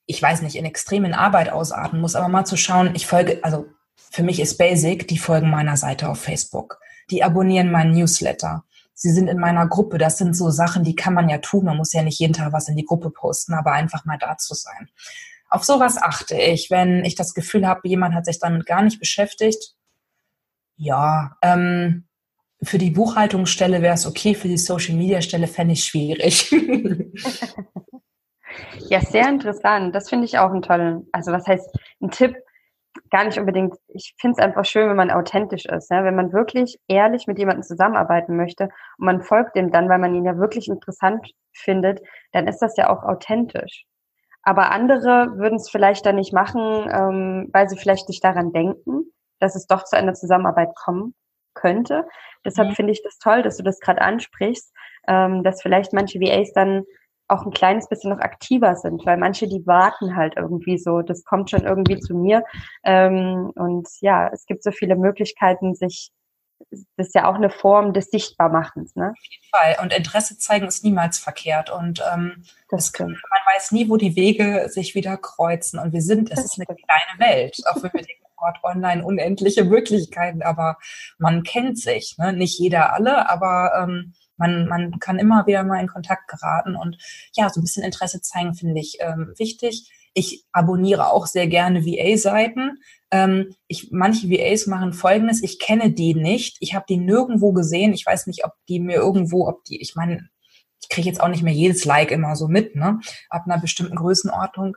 ich 0.06 0.22
weiß 0.22 0.42
nicht, 0.42 0.56
in 0.56 0.66
extremen 0.66 1.14
Arbeit 1.14 1.50
ausarten 1.50 2.02
muss, 2.02 2.16
aber 2.16 2.28
mal 2.28 2.46
zu 2.46 2.58
schauen, 2.58 2.92
ich 2.96 3.08
folge, 3.08 3.40
also 3.44 3.66
für 3.96 4.24
mich 4.24 4.40
ist 4.40 4.58
Basic, 4.58 5.08
die 5.08 5.18
folgen 5.18 5.50
meiner 5.50 5.78
Seite 5.78 6.10
auf 6.10 6.20
Facebook. 6.20 6.80
Die 7.10 7.24
abonnieren 7.24 7.72
meinen 7.72 7.94
Newsletter. 7.94 8.66
Sie 8.94 9.12
sind 9.12 9.28
in 9.28 9.40
meiner 9.40 9.68
Gruppe. 9.68 9.98
Das 9.98 10.18
sind 10.18 10.36
so 10.36 10.50
Sachen, 10.50 10.84
die 10.84 10.96
kann 10.96 11.14
man 11.14 11.30
ja 11.30 11.38
tun. 11.38 11.66
Man 11.66 11.78
muss 11.78 11.94
ja 11.94 12.04
nicht 12.04 12.20
jeden 12.20 12.34
Tag 12.34 12.54
was 12.54 12.68
in 12.68 12.76
die 12.76 12.86
Gruppe 12.86 13.10
posten, 13.10 13.54
aber 13.54 13.72
einfach 13.72 14.06
mal 14.06 14.18
da 14.18 14.38
zu 14.38 14.54
sein. 14.54 14.90
Auf 15.50 15.64
sowas 15.64 15.98
achte 15.98 16.36
ich, 16.36 16.70
wenn 16.70 17.04
ich 17.04 17.16
das 17.16 17.34
Gefühl 17.34 17.68
habe, 17.68 17.88
jemand 17.88 18.16
hat 18.16 18.26
sich 18.26 18.40
damit 18.40 18.66
gar 18.66 18.82
nicht 18.82 19.00
beschäftigt. 19.00 19.76
Ja, 20.76 21.36
ähm, 21.42 22.08
für 22.62 22.78
die 22.78 22.92
Buchhaltungsstelle 22.92 23.82
wäre 23.82 23.96
es 23.96 24.06
okay, 24.06 24.36
für 24.36 24.48
die 24.48 24.58
Social 24.58 24.96
Media 24.96 25.22
Stelle 25.22 25.48
fände 25.48 25.74
ich 25.74 25.84
schwierig. 25.84 26.52
Ja, 28.92 29.00
sehr 29.00 29.30
interessant. 29.30 29.96
Das 29.96 30.10
finde 30.10 30.26
ich 30.26 30.38
auch 30.38 30.52
einen 30.52 30.62
tollen, 30.62 31.08
also 31.14 31.32
was 31.32 31.48
heißt 31.48 31.80
ein 32.02 32.12
Tipp? 32.12 32.36
gar 33.10 33.24
nicht 33.24 33.38
unbedingt, 33.40 33.76
ich 33.88 34.16
finde 34.20 34.36
es 34.38 34.46
einfach 34.46 34.66
schön, 34.66 34.90
wenn 34.90 34.98
man 34.98 35.12
authentisch 35.12 35.66
ist, 35.66 35.90
ja? 35.90 36.04
wenn 36.04 36.16
man 36.16 36.34
wirklich 36.34 36.78
ehrlich 36.90 37.26
mit 37.26 37.40
jemandem 37.40 37.64
zusammenarbeiten 37.64 38.36
möchte 38.36 38.66
und 38.98 39.06
man 39.06 39.22
folgt 39.22 39.56
dem 39.56 39.72
dann, 39.72 39.88
weil 39.88 40.00
man 40.00 40.14
ihn 40.14 40.26
ja 40.26 40.38
wirklich 40.38 40.68
interessant 40.68 41.32
findet, 41.54 42.02
dann 42.34 42.48
ist 42.48 42.60
das 42.60 42.76
ja 42.76 42.90
auch 42.90 43.04
authentisch. 43.04 43.86
Aber 44.44 44.72
andere 44.72 45.38
würden 45.38 45.56
es 45.56 45.70
vielleicht 45.70 46.06
dann 46.06 46.16
nicht 46.16 46.34
machen, 46.34 46.60
ähm, 46.92 47.50
weil 47.54 47.70
sie 47.70 47.78
vielleicht 47.78 48.10
nicht 48.10 48.24
daran 48.24 48.52
denken, 48.52 49.06
dass 49.40 49.56
es 49.56 49.68
doch 49.68 49.84
zu 49.86 49.96
einer 49.96 50.14
Zusammenarbeit 50.14 50.76
kommen 50.76 51.14
könnte. 51.54 52.08
Deshalb 52.44 52.70
mhm. 52.70 52.76
finde 52.76 52.92
ich 52.94 53.04
das 53.04 53.20
toll, 53.20 53.44
dass 53.44 53.58
du 53.58 53.64
das 53.64 53.80
gerade 53.80 54.02
ansprichst, 54.02 54.74
ähm, 55.08 55.44
dass 55.44 55.62
vielleicht 55.62 55.94
manche 55.94 56.20
VAs 56.20 56.52
dann 56.54 56.84
auch 57.32 57.46
ein 57.46 57.52
kleines 57.52 57.88
bisschen 57.88 58.12
noch 58.12 58.20
aktiver 58.20 58.76
sind, 58.76 59.06
weil 59.06 59.18
manche, 59.18 59.48
die 59.48 59.66
warten 59.66 60.16
halt 60.16 60.36
irgendwie 60.38 60.78
so, 60.78 61.02
das 61.02 61.24
kommt 61.24 61.50
schon 61.50 61.64
irgendwie 61.64 62.00
zu 62.00 62.16
mir. 62.16 62.44
Ähm, 62.84 63.52
und 63.56 63.88
ja, 64.02 64.30
es 64.32 64.46
gibt 64.46 64.64
so 64.64 64.72
viele 64.72 64.96
Möglichkeiten, 64.96 65.74
sich 65.76 66.12
das 66.96 67.08
ist 67.08 67.16
ja 67.16 67.28
auch 67.28 67.36
eine 67.36 67.50
Form 67.50 67.92
des 67.92 68.12
Sichtbarmachens. 68.12 68.96
Ne? 68.96 69.10
Auf 69.10 69.26
jeden 69.30 69.50
Fall. 69.52 69.84
Und 69.84 69.94
Interesse 69.94 70.38
zeigen 70.38 70.68
ist 70.68 70.84
niemals 70.84 71.18
verkehrt. 71.18 71.72
Und 71.72 72.04
ähm, 72.14 72.44
das 72.70 72.94
kann, 72.94 73.08
man 73.08 73.56
weiß 73.56 73.72
nie, 73.72 73.90
wo 73.90 73.98
die 73.98 74.16
Wege 74.16 74.70
sich 74.70 74.94
wieder 74.94 75.18
kreuzen. 75.18 75.80
Und 75.80 75.92
wir 75.92 76.02
sind, 76.02 76.32
es 76.32 76.46
ist 76.46 76.60
eine 76.60 76.68
kleine 76.68 77.20
Welt, 77.20 77.58
auch 77.66 77.82
wenn 77.82 77.92
wir 77.94 78.04
denken, 78.04 78.22
online 78.64 79.04
unendliche 79.04 79.64
Möglichkeiten, 79.64 80.42
aber 80.42 80.78
man 81.18 81.44
kennt 81.44 81.78
sich. 81.78 82.16
Ne? 82.18 82.34
Nicht 82.34 82.58
jeder 82.58 82.94
alle, 82.94 83.30
aber 83.30 83.72
ähm, 83.84 84.14
man, 84.42 84.68
man 84.68 85.00
kann 85.00 85.20
immer 85.20 85.46
wieder 85.46 85.64
mal 85.64 85.80
in 85.80 85.88
Kontakt 85.88 86.28
geraten 86.28 86.76
und 86.76 86.98
ja, 87.36 87.50
so 87.50 87.60
ein 87.60 87.64
bisschen 87.64 87.84
Interesse 87.84 88.22
zeigen 88.22 88.56
finde 88.56 88.82
ich 88.82 88.98
ähm, 89.00 89.34
wichtig. 89.38 89.90
Ich 90.14 90.46
abonniere 90.52 91.12
auch 91.12 91.28
sehr 91.28 91.48
gerne 91.48 91.86
VA-Seiten. 91.86 92.80
Ähm, 93.12 93.56
ich, 93.68 93.92
manche 93.92 94.30
VAs 94.30 94.68
machen 94.68 94.94
Folgendes: 94.94 95.42
Ich 95.44 95.60
kenne 95.60 95.92
die 95.92 96.16
nicht. 96.16 96.58
Ich 96.60 96.74
habe 96.74 96.86
die 96.90 96.98
nirgendwo 96.98 97.54
gesehen. 97.54 97.94
Ich 97.94 98.06
weiß 98.06 98.28
nicht, 98.28 98.44
ob 98.44 98.54
die 98.68 98.80
mir 98.80 98.96
irgendwo, 98.96 99.48
ob 99.48 99.64
die, 99.66 99.80
ich 99.80 99.96
meine, 99.96 100.28
ich 100.82 100.90
kriege 100.90 101.08
jetzt 101.08 101.22
auch 101.22 101.30
nicht 101.30 101.44
mehr 101.44 101.54
jedes 101.54 101.86
Like 101.86 102.12
immer 102.12 102.36
so 102.36 102.48
mit, 102.48 102.76
ne? 102.76 103.00
Ab 103.30 103.44
einer 103.46 103.60
bestimmten 103.60 103.96
Größenordnung. 103.96 104.76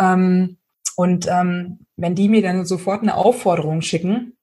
Ähm, 0.00 0.56
und 0.96 1.28
ähm, 1.28 1.86
wenn 1.96 2.14
die 2.14 2.28
mir 2.28 2.42
dann 2.42 2.64
sofort 2.64 3.02
eine 3.02 3.14
Aufforderung 3.14 3.82
schicken, 3.82 4.36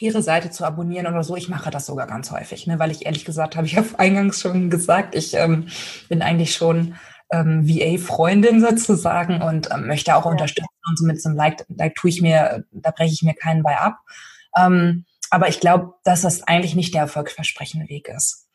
ihre 0.00 0.22
Seite 0.22 0.50
zu 0.50 0.64
abonnieren 0.64 1.06
oder 1.06 1.22
so. 1.22 1.36
Ich 1.36 1.48
mache 1.48 1.70
das 1.70 1.86
sogar 1.86 2.06
ganz 2.06 2.30
häufig, 2.30 2.66
ne, 2.66 2.78
weil 2.78 2.90
ich 2.90 3.06
ehrlich 3.06 3.24
gesagt 3.24 3.56
habe, 3.56 3.66
ich 3.66 3.76
habe 3.76 3.86
eingangs 3.98 4.40
schon 4.40 4.70
gesagt, 4.70 5.14
ich 5.14 5.34
ähm, 5.34 5.68
bin 6.08 6.22
eigentlich 6.22 6.54
schon 6.54 6.94
ähm, 7.30 7.68
VA-Freundin 7.68 8.60
sozusagen 8.66 9.42
und 9.42 9.70
ähm, 9.72 9.86
möchte 9.86 10.16
auch 10.16 10.24
ja. 10.24 10.30
unterstützen 10.30 10.68
und 10.88 10.98
so 10.98 11.06
mit 11.06 11.22
so 11.22 11.28
einem 11.28 11.38
Like, 11.38 11.64
like 11.68 11.94
tue 11.94 12.10
ich 12.10 12.22
mir, 12.22 12.64
da 12.72 12.90
breche 12.90 13.12
ich 13.12 13.22
mir 13.22 13.34
keinen 13.34 13.62
bei 13.62 13.76
ab. 13.76 13.98
Ähm, 14.58 15.04
aber 15.30 15.48
ich 15.48 15.60
glaube, 15.60 15.94
dass 16.02 16.22
das 16.22 16.42
eigentlich 16.42 16.74
nicht 16.74 16.94
der 16.94 17.02
erfolgversprechende 17.02 17.88
Weg 17.88 18.08
ist. 18.08 18.48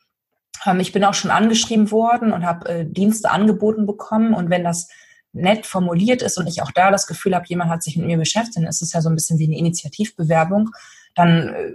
Ähm, 0.66 0.80
ich 0.80 0.92
bin 0.92 1.04
auch 1.04 1.14
schon 1.14 1.30
angeschrieben 1.30 1.90
worden 1.90 2.32
und 2.32 2.44
habe 2.44 2.68
äh, 2.68 2.84
Dienste 2.84 3.30
angeboten 3.30 3.86
bekommen 3.86 4.34
und 4.34 4.50
wenn 4.50 4.64
das 4.64 4.88
nett 5.32 5.66
formuliert 5.66 6.22
ist 6.22 6.38
und 6.38 6.46
ich 6.46 6.62
auch 6.62 6.72
da 6.72 6.90
das 6.90 7.06
Gefühl 7.06 7.34
habe, 7.34 7.44
jemand 7.46 7.70
hat 7.70 7.82
sich 7.82 7.96
mit 7.96 8.06
mir 8.06 8.16
beschäftigt, 8.16 8.56
dann 8.56 8.66
ist 8.66 8.82
es 8.82 8.92
ja 8.92 9.00
so 9.00 9.08
ein 9.08 9.14
bisschen 9.14 9.38
wie 9.38 9.46
eine 9.46 9.58
Initiativbewerbung 9.58 10.70
dann 11.16 11.48
äh, 11.48 11.72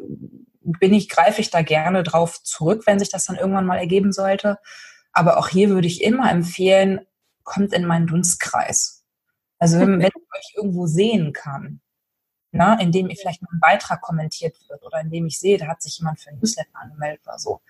bin 0.62 0.94
ich, 0.94 1.10
greife 1.10 1.42
ich 1.42 1.50
da 1.50 1.62
gerne 1.62 2.04
drauf 2.04 2.42
zurück, 2.44 2.84
wenn 2.86 3.00
sich 3.00 3.10
das 3.10 3.26
dann 3.26 3.36
irgendwann 3.36 3.66
mal 3.66 3.78
ergeben 3.78 4.14
sollte. 4.14 4.60
Aber 5.12 5.38
auch 5.38 5.50
hier 5.50 5.70
würde 5.70 5.88
ich 5.88 6.04
immer 6.04 6.32
empfehlen, 6.32 7.02
kommt 7.44 7.74
in 7.74 7.86
meinen 7.86 8.08
Dunstkreis. 8.08 9.04
Also 9.60 9.80
wenn, 9.80 10.00
wenn 10.00 10.08
ich 10.08 10.16
euch 10.16 10.54
irgendwo 10.56 10.88
sehen 10.88 11.34
kann, 11.34 11.82
na, 12.52 12.76
ne, 12.76 12.84
indem 12.84 13.10
ihr 13.10 13.16
vielleicht 13.16 13.42
mal 13.42 13.50
ein 13.54 13.60
Beitrag 13.60 14.02
kommentiert 14.02 14.58
wird 14.70 14.84
oder 14.84 15.02
indem 15.02 15.26
ich 15.26 15.40
sehe, 15.40 15.58
da 15.58 15.68
hat 15.68 15.82
sich 15.82 16.00
jemand 16.00 16.20
für 16.20 16.30
ein 16.30 16.38
Newsletter 16.38 16.70
angemeldet 16.74 17.22
oder 17.26 17.40
so. 17.40 17.62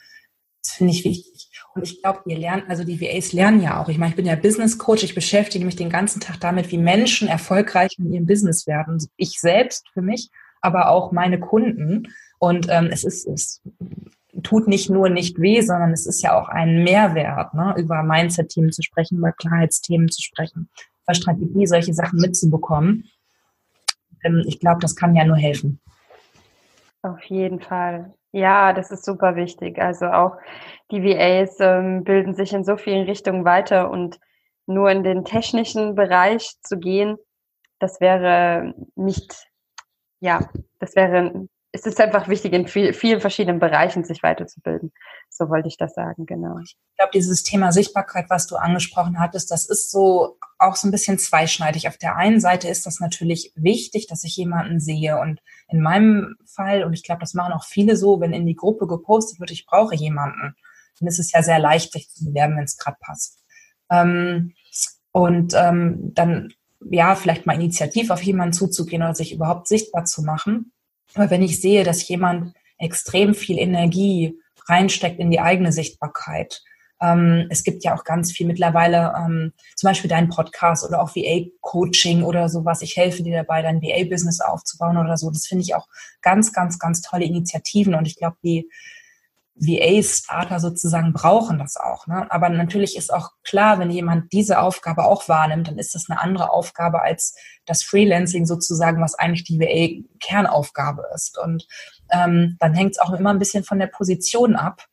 Das 0.63 0.73
finde 0.73 0.93
ich 0.93 1.03
wichtig. 1.03 1.49
Und 1.73 1.83
ich 1.83 2.01
glaube, 2.01 2.21
ihr 2.27 2.37
lernt, 2.37 2.69
also 2.69 2.83
die 2.83 3.01
VAs 3.01 3.33
lernen 3.33 3.61
ja 3.61 3.81
auch. 3.81 3.89
Ich 3.89 3.97
meine, 3.97 4.11
ich 4.11 4.15
bin 4.15 4.25
ja 4.25 4.35
Business 4.35 4.77
Coach, 4.77 5.03
ich 5.03 5.15
beschäftige 5.15 5.65
mich 5.65 5.75
den 5.75 5.89
ganzen 5.89 6.19
Tag 6.19 6.39
damit, 6.39 6.71
wie 6.71 6.77
Menschen 6.77 7.27
erfolgreich 7.27 7.91
in 7.97 8.11
ihrem 8.11 8.25
Business 8.25 8.67
werden. 8.67 9.03
Ich 9.17 9.39
selbst 9.39 9.89
für 9.93 10.01
mich 10.01 10.29
aber 10.61 10.89
auch 10.89 11.11
meine 11.11 11.39
Kunden. 11.39 12.07
Und 12.39 12.67
ähm, 12.69 12.89
es 12.91 13.03
ist, 13.03 13.27
es 13.27 13.61
tut 14.43 14.67
nicht 14.67 14.89
nur 14.89 15.09
nicht 15.09 15.39
weh, 15.39 15.61
sondern 15.61 15.91
es 15.91 16.05
ist 16.05 16.21
ja 16.21 16.39
auch 16.39 16.49
ein 16.49 16.83
Mehrwert, 16.83 17.53
ne, 17.53 17.75
über 17.77 18.03
Mindset-Themen 18.03 18.71
zu 18.71 18.81
sprechen, 18.81 19.17
über 19.17 19.31
Klarheitsthemen 19.31 20.09
zu 20.09 20.21
sprechen, 20.21 20.69
über 21.03 21.13
Strategie, 21.13 21.67
solche 21.67 21.93
Sachen 21.93 22.19
mitzubekommen. 22.19 23.09
Ähm, 24.23 24.43
ich 24.45 24.59
glaube, 24.59 24.79
das 24.79 24.95
kann 24.95 25.15
ja 25.15 25.25
nur 25.25 25.37
helfen. 25.37 25.79
Auf 27.03 27.21
jeden 27.23 27.59
Fall. 27.59 28.13
Ja, 28.31 28.73
das 28.73 28.91
ist 28.91 29.03
super 29.03 29.35
wichtig. 29.35 29.79
Also 29.79 30.05
auch 30.05 30.37
die 30.91 31.03
VAs 31.03 31.57
ähm, 31.59 32.03
bilden 32.03 32.33
sich 32.33 32.53
in 32.53 32.63
so 32.63 32.77
vielen 32.77 33.05
Richtungen 33.05 33.43
weiter 33.43 33.89
und 33.89 34.19
nur 34.67 34.89
in 34.89 35.03
den 35.03 35.25
technischen 35.25 35.95
Bereich 35.95 36.53
zu 36.61 36.77
gehen, 36.77 37.17
das 37.79 37.99
wäre 37.99 38.73
nicht 38.95 39.47
ja, 40.21 40.49
das 40.79 40.95
wäre, 40.95 41.47
es 41.73 41.85
ist 41.85 41.99
einfach 41.99 42.27
wichtig, 42.27 42.53
in 42.53 42.67
viel, 42.67 42.93
vielen 42.93 43.21
verschiedenen 43.21 43.59
Bereichen 43.59 44.03
sich 44.03 44.23
weiterzubilden. 44.23 44.91
So 45.29 45.49
wollte 45.49 45.67
ich 45.67 45.77
das 45.77 45.93
sagen, 45.93 46.25
genau. 46.25 46.57
Ich 46.63 46.77
glaube, 46.97 47.11
dieses 47.13 47.43
Thema 47.43 47.71
Sichtbarkeit, 47.71 48.25
was 48.29 48.47
du 48.47 48.55
angesprochen 48.55 49.19
hattest, 49.19 49.51
das 49.51 49.67
ist 49.67 49.91
so 49.91 50.37
auch 50.59 50.75
so 50.75 50.87
ein 50.87 50.91
bisschen 50.91 51.17
zweischneidig. 51.17 51.87
Auf 51.87 51.97
der 51.97 52.17
einen 52.17 52.39
Seite 52.39 52.67
ist 52.67 52.85
das 52.85 52.99
natürlich 52.99 53.51
wichtig, 53.55 54.07
dass 54.07 54.23
ich 54.23 54.37
jemanden 54.37 54.79
sehe. 54.79 55.19
Und 55.19 55.41
in 55.69 55.81
meinem 55.81 56.35
Fall, 56.45 56.83
und 56.83 56.93
ich 56.93 57.03
glaube, 57.03 57.21
das 57.21 57.33
machen 57.33 57.53
auch 57.53 57.65
viele 57.65 57.95
so, 57.95 58.19
wenn 58.21 58.33
in 58.33 58.45
die 58.45 58.55
Gruppe 58.55 58.85
gepostet 58.85 59.39
wird, 59.39 59.51
ich 59.51 59.65
brauche 59.65 59.95
jemanden, 59.95 60.55
dann 60.99 61.07
ist 61.07 61.19
es 61.19 61.31
ja 61.31 61.41
sehr 61.41 61.59
leicht, 61.59 61.93
sich 61.93 62.09
zu 62.09 62.25
bewerben, 62.25 62.57
wenn 62.57 62.65
es 62.65 62.77
gerade 62.77 62.97
passt. 62.99 63.43
Ähm, 63.89 64.53
und 65.11 65.53
ähm, 65.55 66.13
dann 66.13 66.53
ja, 66.89 67.15
vielleicht 67.15 67.45
mal 67.45 67.53
initiativ 67.53 68.09
auf 68.09 68.23
jemanden 68.23 68.53
zuzugehen 68.53 69.03
oder 69.03 69.15
sich 69.15 69.33
überhaupt 69.33 69.67
sichtbar 69.67 70.05
zu 70.05 70.23
machen. 70.23 70.71
Aber 71.13 71.29
wenn 71.29 71.43
ich 71.43 71.61
sehe, 71.61 71.83
dass 71.83 72.07
jemand 72.07 72.53
extrem 72.77 73.35
viel 73.35 73.59
Energie 73.59 74.37
reinsteckt 74.67 75.19
in 75.19 75.31
die 75.31 75.39
eigene 75.39 75.71
Sichtbarkeit, 75.71 76.61
ähm, 77.01 77.47
es 77.49 77.63
gibt 77.63 77.83
ja 77.83 77.95
auch 77.95 78.03
ganz 78.03 78.31
viel 78.31 78.45
mittlerweile, 78.45 79.13
ähm, 79.17 79.53
zum 79.75 79.89
Beispiel 79.89 80.09
dein 80.09 80.29
Podcast 80.29 80.87
oder 80.87 81.01
auch 81.01 81.15
VA-Coaching 81.15 82.23
oder 82.23 82.47
sowas. 82.47 82.81
Ich 82.81 82.95
helfe 82.95 83.23
dir 83.23 83.37
dabei, 83.37 83.61
dein 83.61 83.81
VA-Business 83.81 84.39
aufzubauen 84.39 84.97
oder 84.97 85.17
so. 85.17 85.29
Das 85.31 85.47
finde 85.47 85.63
ich 85.63 85.73
auch 85.75 85.87
ganz, 86.21 86.53
ganz, 86.53 86.77
ganz 86.77 87.01
tolle 87.01 87.25
Initiativen 87.25 87.95
und 87.95 88.05
ich 88.05 88.15
glaube, 88.15 88.37
die 88.43 88.69
VA-Starter 89.55 90.59
sozusagen 90.59 91.13
brauchen 91.13 91.59
das 91.59 91.77
auch. 91.77 92.07
Ne? 92.07 92.25
Aber 92.31 92.49
natürlich 92.49 92.95
ist 92.95 93.13
auch 93.13 93.31
klar, 93.43 93.79
wenn 93.79 93.91
jemand 93.91 94.31
diese 94.33 94.59
Aufgabe 94.59 95.03
auch 95.03 95.27
wahrnimmt, 95.27 95.67
dann 95.67 95.77
ist 95.77 95.93
das 95.93 96.09
eine 96.09 96.21
andere 96.21 96.51
Aufgabe 96.51 97.01
als 97.01 97.35
das 97.65 97.83
Freelancing 97.83 98.45
sozusagen, 98.45 99.01
was 99.01 99.15
eigentlich 99.15 99.43
die 99.43 99.59
VA-Kernaufgabe 99.59 101.03
ist. 101.13 101.37
Und 101.37 101.67
ähm, 102.11 102.57
dann 102.59 102.73
hängt 102.73 102.91
es 102.91 102.99
auch 102.99 103.11
immer 103.11 103.31
ein 103.31 103.39
bisschen 103.39 103.63
von 103.63 103.79
der 103.79 103.87
Position 103.87 104.55
ab. 104.55 104.85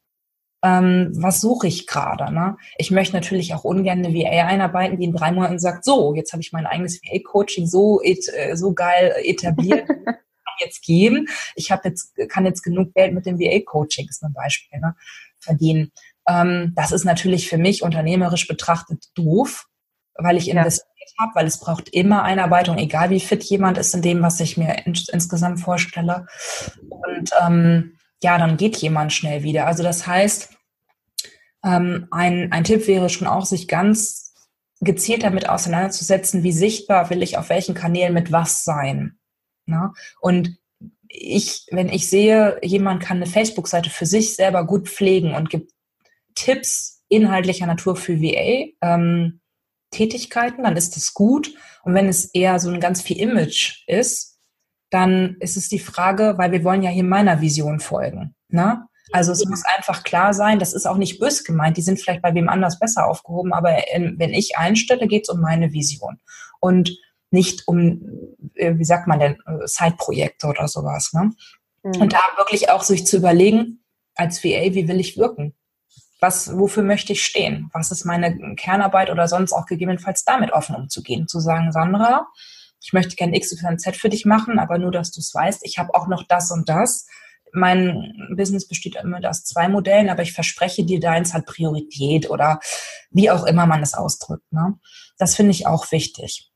Ähm, 0.63 1.13
was 1.15 1.41
suche 1.41 1.69
ich 1.69 1.87
gerade? 1.87 2.33
Ne? 2.35 2.57
Ich 2.79 2.91
möchte 2.91 3.15
natürlich 3.15 3.55
auch 3.55 3.65
ungern 3.65 4.05
eine 4.05 4.13
VA 4.13 4.47
einarbeiten, 4.47 4.99
die 4.99 5.05
in 5.05 5.15
drei 5.15 5.31
Monaten 5.31 5.61
sagt, 5.61 5.85
so, 5.85 6.15
jetzt 6.15 6.33
habe 6.33 6.43
ich 6.43 6.53
mein 6.53 6.67
eigenes 6.67 7.01
VA-Coaching 7.01 7.67
so, 7.67 8.03
äh, 8.03 8.57
so 8.57 8.75
geil 8.75 9.15
etabliert. 9.23 9.89
jetzt 10.61 10.83
gehen. 10.83 11.29
Ich 11.55 11.71
habe 11.71 11.89
jetzt, 11.89 12.15
kann 12.29 12.47
jetzt 12.47 12.63
genug 12.63 12.95
Geld 12.95 13.15
mit 13.15 13.27
dem 13.27 13.39
VA-Coaching 13.39 14.11
zum 14.11 14.33
Beispiel 14.33 14.81
ne, 14.81 14.95
verdienen. 15.39 15.93
Ähm, 16.29 16.73
das 16.77 16.93
ist 16.93 17.05
natürlich 17.05 17.49
für 17.49 17.59
mich 17.59 17.83
unternehmerisch 17.83 18.47
betrachtet 18.47 19.07
doof, 19.15 19.67
weil 20.15 20.37
ich 20.37 20.49
investiert 20.49 20.87
ja. 21.19 21.25
habe, 21.25 21.35
weil 21.35 21.47
es 21.47 21.59
braucht 21.59 21.89
immer 21.89 22.23
Einarbeitung, 22.23 22.79
egal 22.79 23.11
wie 23.11 23.21
fit 23.21 23.43
jemand 23.45 23.79
ist 23.79 23.95
in 23.95 24.03
dem, 24.03 24.23
was 24.23 24.41
ich 24.41 24.57
mir 24.57 24.87
ins, 24.87 25.09
insgesamt 25.09 25.61
vorstelle. 25.61 26.27
Und 26.89 27.31
ähm, 27.41 27.99
ja, 28.23 28.37
dann 28.39 28.57
geht 28.57 28.77
jemand 28.77 29.13
schnell 29.13 29.43
wieder. 29.43 29.67
Also 29.67 29.83
das 29.83 30.07
heißt, 30.07 30.51
ähm, 31.65 32.09
ein, 32.11 32.53
ein 32.53 32.65
Tipp 32.65 32.87
wäre 32.87 33.09
schon 33.09 33.29
auch, 33.29 33.45
sich 33.45 33.69
ganz 33.69 34.35
gezielt 34.81 35.25
damit 35.25 35.49
auseinanderzusetzen, 35.49 36.43
wie 36.43 36.53
sichtbar 36.53 37.11
will 37.11 37.23
ich 37.23 37.37
auf 37.37 37.49
welchen 37.49 37.75
Kanälen 37.75 38.15
mit 38.15 38.31
was 38.31 38.65
sein. 38.65 39.19
Ne? 39.69 39.93
Und 40.21 40.57
ich, 41.09 41.67
wenn 41.71 41.89
ich 41.89 42.09
sehe, 42.09 42.59
jemand 42.63 43.03
kann 43.03 43.19
eine 43.19 43.27
Facebook-Seite 43.27 43.91
für 43.91 44.07
sich 44.07 44.35
selber 44.35 44.67
gut 44.67 44.89
pflegen 44.89 45.35
und 45.35 45.51
gibt 45.51 45.73
Tipps 46.35 47.03
inhaltlicher 47.09 47.67
Natur 47.67 47.97
für 47.97 48.21
VA, 48.21 48.67
ähm, 48.83 49.41
Tätigkeiten, 49.91 50.65
dann 50.65 50.77
ist 50.77 50.97
das 50.97 51.15
gut. 51.15 51.55
Und 51.83 51.95
wenn 51.95 52.09
es 52.09 52.27
eher 52.27 52.59
so 52.59 52.71
ein 52.71 52.81
ganz 52.81 53.01
viel 53.01 53.19
Image 53.19 53.85
ist, 53.87 54.39
dann 54.91 55.37
ist 55.41 55.57
es 55.57 55.69
die 55.69 55.79
Frage, 55.79 56.35
weil 56.37 56.53
wir 56.53 56.65
wollen 56.65 56.83
ja 56.83 56.91
hier 56.91 57.05
meiner 57.05 57.41
Vision 57.41 57.81
folgen. 57.81 58.35
Ne? 58.49 58.87
Also 59.13 59.33
es 59.33 59.45
muss 59.47 59.65
einfach 59.65 60.03
klar 60.03 60.35
sein, 60.35 60.59
das 60.59 60.75
ist 60.75 60.87
auch 60.87 60.99
nicht 60.99 61.19
bös 61.19 61.45
gemeint, 61.45 61.79
die 61.79 61.83
sind 61.83 61.99
vielleicht 61.99 62.21
bei 62.21 62.35
wem 62.35 62.49
anders 62.49 62.79
besser 62.79 63.07
aufgehoben, 63.07 63.55
aber 63.55 63.71
wenn 63.71 64.35
ich 64.35 64.59
einstelle, 64.59 65.07
geht 65.07 65.23
es 65.23 65.29
um 65.31 65.41
meine 65.41 65.73
Vision. 65.73 66.21
Und 66.61 66.95
nicht 67.31 67.67
um, 67.67 68.01
wie 68.59 68.85
sagt 68.85 69.07
man 69.07 69.21
denn, 69.21 69.39
äh, 69.47 69.67
Side-Projekte 69.67 70.47
oder 70.49 70.69
sowas. 70.69 71.13
Ne? 71.13 71.33
Mhm. 71.83 72.01
Und 72.01 72.13
da 72.13 72.21
wirklich 72.37 72.71
auch 72.71 72.83
sich 72.83 73.07
zu 73.07 73.17
überlegen, 73.17 73.85
als 74.15 74.43
VA, 74.43 74.75
wie 74.75 74.89
will 74.89 75.01
ich 75.01 75.17
wirken? 75.17 75.55
Was, 76.21 76.59
wofür 76.59 76.83
möchte 76.83 77.13
ich 77.13 77.25
stehen? 77.25 77.71
Was 77.73 77.93
ist 77.93 78.05
meine 78.05 78.57
Kernarbeit 78.57 79.11
oder 79.11 79.29
sonst 79.29 79.53
auch 79.53 79.67
gegebenenfalls 79.67 80.25
damit 80.25 80.53
offen 80.53 80.75
umzugehen? 80.75 81.29
Zu 81.29 81.39
sagen, 81.39 81.71
Sandra, 81.71 82.27
ich 82.83 82.93
möchte 82.93 83.15
gerne 83.15 83.37
X, 83.37 83.53
Y, 83.53 83.79
Z 83.79 83.97
für 83.97 84.09
dich 84.09 84.25
machen, 84.25 84.59
aber 84.59 84.79
nur, 84.79 84.91
dass 84.91 85.13
du 85.13 85.21
es 85.21 85.33
weißt, 85.33 85.65
ich 85.65 85.79
habe 85.79 85.95
auch 85.95 86.09
noch 86.09 86.25
das 86.27 86.51
und 86.51 86.69
das. 86.69 87.07
Mein 87.53 88.13
Business 88.37 88.67
besteht 88.67 88.97
immer 88.97 89.21
aus 89.29 89.45
zwei 89.45 89.69
Modellen, 89.69 90.11
aber 90.11 90.23
ich 90.23 90.33
verspreche 90.33 90.85
dir, 90.85 91.01
deins 91.01 91.33
hat 91.33 91.47
Priorität 91.47 92.29
oder 92.29 92.61
wie 93.11 93.31
auch 93.31 93.45
immer 93.47 93.67
man 93.67 93.83
es 93.83 93.95
ausdrückt. 93.95 94.53
Ne? 94.53 94.75
Das 95.19 95.37
finde 95.37 95.53
ich 95.53 95.67
auch 95.67 95.91
wichtig. 95.93 96.51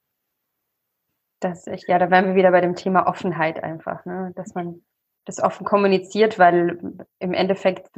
Das 1.43 1.67
ich, 1.67 1.87
ja, 1.89 1.99
da 1.99 2.11
wären 2.11 2.27
wir 2.27 2.35
wieder 2.37 2.53
bei 2.53 2.61
dem 2.61 2.77
Thema 2.77 3.07
Offenheit 3.07 3.63
einfach, 3.63 4.05
ne? 4.05 4.33
dass 4.37 4.55
man 4.55 4.83
das 5.25 5.41
offen 5.41 5.65
kommuniziert, 5.65 6.39
weil 6.39 6.79
im 7.19 7.33
Endeffekt 7.33 7.91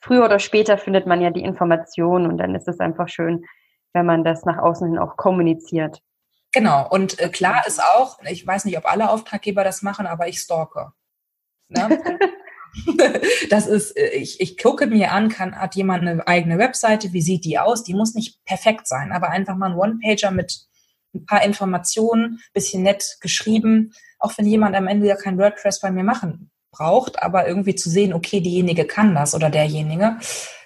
früher 0.00 0.24
oder 0.24 0.38
später 0.38 0.78
findet 0.78 1.06
man 1.06 1.20
ja 1.20 1.30
die 1.30 1.42
Information 1.42 2.26
und 2.26 2.38
dann 2.38 2.54
ist 2.54 2.68
es 2.68 2.80
einfach 2.80 3.08
schön, 3.08 3.44
wenn 3.92 4.06
man 4.06 4.24
das 4.24 4.44
nach 4.44 4.58
außen 4.58 4.88
hin 4.88 4.98
auch 4.98 5.16
kommuniziert. 5.16 6.00
Genau, 6.52 6.88
und 6.88 7.18
äh, 7.18 7.28
klar 7.28 7.66
ist 7.66 7.82
auch, 7.82 8.18
ich 8.28 8.46
weiß 8.46 8.64
nicht, 8.64 8.78
ob 8.78 8.90
alle 8.90 9.10
Auftraggeber 9.10 9.64
das 9.64 9.82
machen, 9.82 10.06
aber 10.06 10.28
ich 10.28 10.38
stalke. 10.38 10.92
Ne? 11.68 12.00
das 13.50 13.66
ist, 13.66 13.96
äh, 13.96 14.10
ich, 14.10 14.40
ich 14.40 14.56
gucke 14.56 14.86
mir 14.86 15.12
an, 15.12 15.28
kann, 15.28 15.58
hat 15.58 15.74
jemand 15.74 16.06
eine 16.06 16.26
eigene 16.26 16.58
Webseite, 16.58 17.12
wie 17.12 17.20
sieht 17.20 17.44
die 17.44 17.58
aus? 17.58 17.82
Die 17.82 17.94
muss 17.94 18.14
nicht 18.14 18.44
perfekt 18.44 18.86
sein, 18.86 19.12
aber 19.12 19.30
einfach 19.30 19.56
mal 19.56 19.72
ein 19.72 19.76
One-Pager 19.76 20.30
mit 20.30 20.67
ein 21.14 21.26
paar 21.26 21.44
Informationen, 21.44 22.40
bisschen 22.52 22.82
nett 22.82 23.16
geschrieben, 23.20 23.92
auch 24.18 24.36
wenn 24.36 24.46
jemand 24.46 24.76
am 24.76 24.86
Ende 24.86 25.06
ja 25.06 25.16
kein 25.16 25.38
WordPress 25.38 25.80
bei 25.80 25.90
mir 25.90 26.04
machen 26.04 26.50
braucht, 26.70 27.22
aber 27.22 27.48
irgendwie 27.48 27.74
zu 27.74 27.90
sehen, 27.90 28.12
okay, 28.12 28.40
diejenige 28.40 28.84
kann 28.84 29.14
das 29.14 29.34
oder 29.34 29.50
derjenige, 29.50 30.18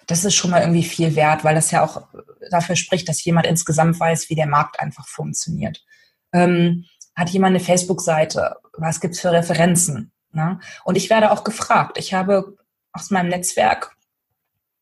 das 0.07 0.25
ist 0.25 0.35
schon 0.35 0.51
mal 0.51 0.61
irgendwie 0.61 0.83
viel 0.83 1.15
wert, 1.17 1.45
weil 1.45 1.55
das 1.55 1.71
ja 1.71 1.85
auch 1.85 2.03
dafür 2.51 2.77
spricht, 2.77 3.09
dass 3.09 3.25
jemand 3.25 3.47
insgesamt 3.47 3.99
weiß, 3.99 4.29
wie 4.29 4.35
der 4.35 4.49
Markt 4.49 4.81
einfach 4.81 5.07
funktioniert. 5.07 5.85
Ähm, 6.33 6.87
hat 7.15 7.31
jemand 7.31 7.55
eine 7.55 7.65
Facebook-Seite? 7.65 8.57
Was 8.77 9.01
gibt's 9.01 9.21
für 9.21 9.33
Referenzen? 9.33 10.13
Ne? 10.33 10.59
Und 10.85 10.97
ich 10.97 11.11
werde 11.11 11.31
auch 11.31 11.45
gefragt. 11.45 11.99
Ich 11.99 12.15
habe 12.15 12.57
aus 12.93 13.11
meinem 13.11 13.29
Netzwerk 13.29 13.97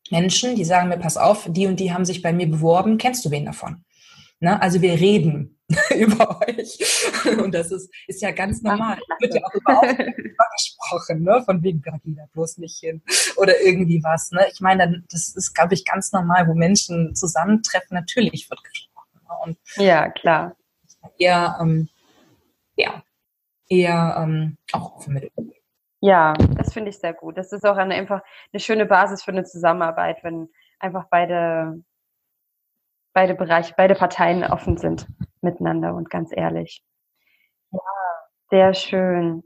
Menschen, 0.09 0.55
die 0.55 0.65
sagen 0.65 0.89
mir, 0.89 0.97
pass 0.97 1.17
auf, 1.17 1.47
die 1.49 1.67
und 1.67 1.79
die 1.79 1.93
haben 1.93 2.05
sich 2.05 2.21
bei 2.21 2.33
mir 2.33 2.49
beworben, 2.49 2.97
kennst 2.97 3.23
du 3.23 3.31
wen 3.31 3.45
davon? 3.45 3.85
Ne? 4.41 4.59
Also 4.59 4.81
wir 4.81 4.93
reden 4.93 5.61
über 5.95 6.41
euch. 6.47 6.79
Und 7.39 7.53
das 7.53 7.71
ist, 7.71 7.93
ist 8.07 8.21
ja 8.21 8.31
ganz 8.31 8.61
normal. 8.63 8.97
Ach, 8.99 9.21
wird 9.21 9.35
ja 9.35 9.41
auch 9.43 9.53
überhaupt 9.53 9.97
gesprochen, 10.57 11.23
ne? 11.23 11.43
von 11.45 11.61
wegen, 11.63 11.81
da 11.83 11.91
geh 12.03 12.15
da 12.15 12.25
bloß 12.33 12.57
nicht 12.57 12.79
hin 12.79 13.03
oder 13.37 13.53
irgendwie 13.61 14.03
was. 14.03 14.31
Ne? 14.31 14.47
Ich 14.51 14.59
meine, 14.59 15.03
das 15.11 15.35
ist, 15.35 15.53
glaube 15.53 15.75
ich, 15.75 15.85
ganz 15.85 16.11
normal, 16.11 16.47
wo 16.47 16.55
Menschen 16.55 17.15
zusammentreffen. 17.15 17.95
Natürlich 17.95 18.49
wird 18.49 18.63
gesprochen. 18.63 19.21
Ne? 19.23 19.35
Und 19.45 19.57
ja, 19.75 20.09
klar. 20.09 20.55
Eher, 21.19 21.57
ähm, 21.61 21.87
ja, 22.75 23.03
eher 23.69 24.15
ähm, 24.19 24.57
auch 24.71 25.03
vermittelt. 25.03 25.33
Ja, 25.99 26.33
das 26.57 26.73
finde 26.73 26.89
ich 26.89 26.97
sehr 26.97 27.13
gut. 27.13 27.37
Das 27.37 27.51
ist 27.51 27.63
auch 27.63 27.77
eine, 27.77 27.93
einfach 27.93 28.21
eine 28.51 28.59
schöne 28.59 28.87
Basis 28.87 29.21
für 29.23 29.31
eine 29.31 29.43
Zusammenarbeit, 29.43 30.23
wenn 30.23 30.49
einfach 30.79 31.05
beide 31.11 31.83
beide 33.13 33.35
Bereiche, 33.35 33.73
beide 33.77 33.95
Parteien 33.95 34.43
offen 34.43 34.77
sind 34.77 35.07
miteinander 35.41 35.93
und 35.95 36.09
ganz 36.09 36.31
ehrlich. 36.33 36.83
Ja, 37.71 37.79
sehr 38.49 38.73
schön. 38.73 39.43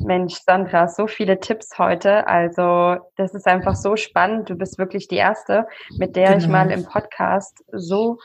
Mensch, 0.00 0.36
Sandra, 0.36 0.88
so 0.88 1.06
viele 1.06 1.40
Tipps 1.40 1.78
heute. 1.78 2.26
Also, 2.26 2.96
das 3.16 3.34
ist 3.34 3.46
einfach 3.46 3.74
so 3.74 3.96
spannend. 3.96 4.48
Du 4.48 4.54
bist 4.54 4.78
wirklich 4.78 5.08
die 5.08 5.16
Erste, 5.16 5.66
mit 5.98 6.16
der 6.16 6.28
genau. 6.28 6.38
ich 6.38 6.48
mal 6.48 6.70
im 6.70 6.86
Podcast 6.86 7.62
so 7.70 8.18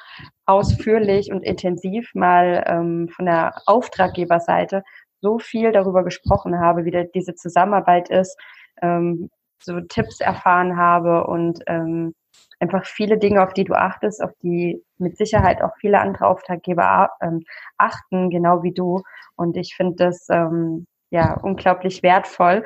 ausführlich 0.46 1.32
und 1.32 1.44
intensiv 1.44 2.12
mal 2.14 2.64
ähm, 2.66 3.10
von 3.10 3.26
der 3.26 3.62
Auftraggeberseite 3.66 4.84
so 5.20 5.38
viel 5.38 5.74
darüber 5.74 6.06
gesprochen 6.06 6.60
habe, 6.62 6.86
wie 6.86 7.10
diese 7.14 7.36
Zusammenarbeit 7.36 8.10
ist, 8.10 8.40
ähm, 8.82 9.30
so 9.62 9.80
Tipps 9.82 10.20
erfahren 10.20 10.78
habe 10.78 11.26
und 11.28 11.62
ähm, 11.68 12.14
einfach 12.60 12.86
viele 12.86 13.18
Dinge, 13.18 13.44
auf 13.44 13.54
die 13.54 13.64
du 13.64 13.74
achtest, 13.74 14.22
auf 14.22 14.32
die 14.44 14.84
mit 14.98 15.18
Sicherheit 15.18 15.62
auch 15.62 15.76
viele 15.80 16.00
andere 16.00 16.28
Auftraggeber 16.28 17.10
ähm, 17.22 17.44
achten, 17.78 18.30
genau 18.30 18.64
wie 18.64 18.74
du. 18.74 19.02
Und 19.36 19.58
ich 19.58 19.76
finde 19.76 19.96
das 19.96 20.28
ähm, 20.30 20.86
ja 21.12 21.34
unglaublich 21.42 22.04
wertvoll 22.04 22.64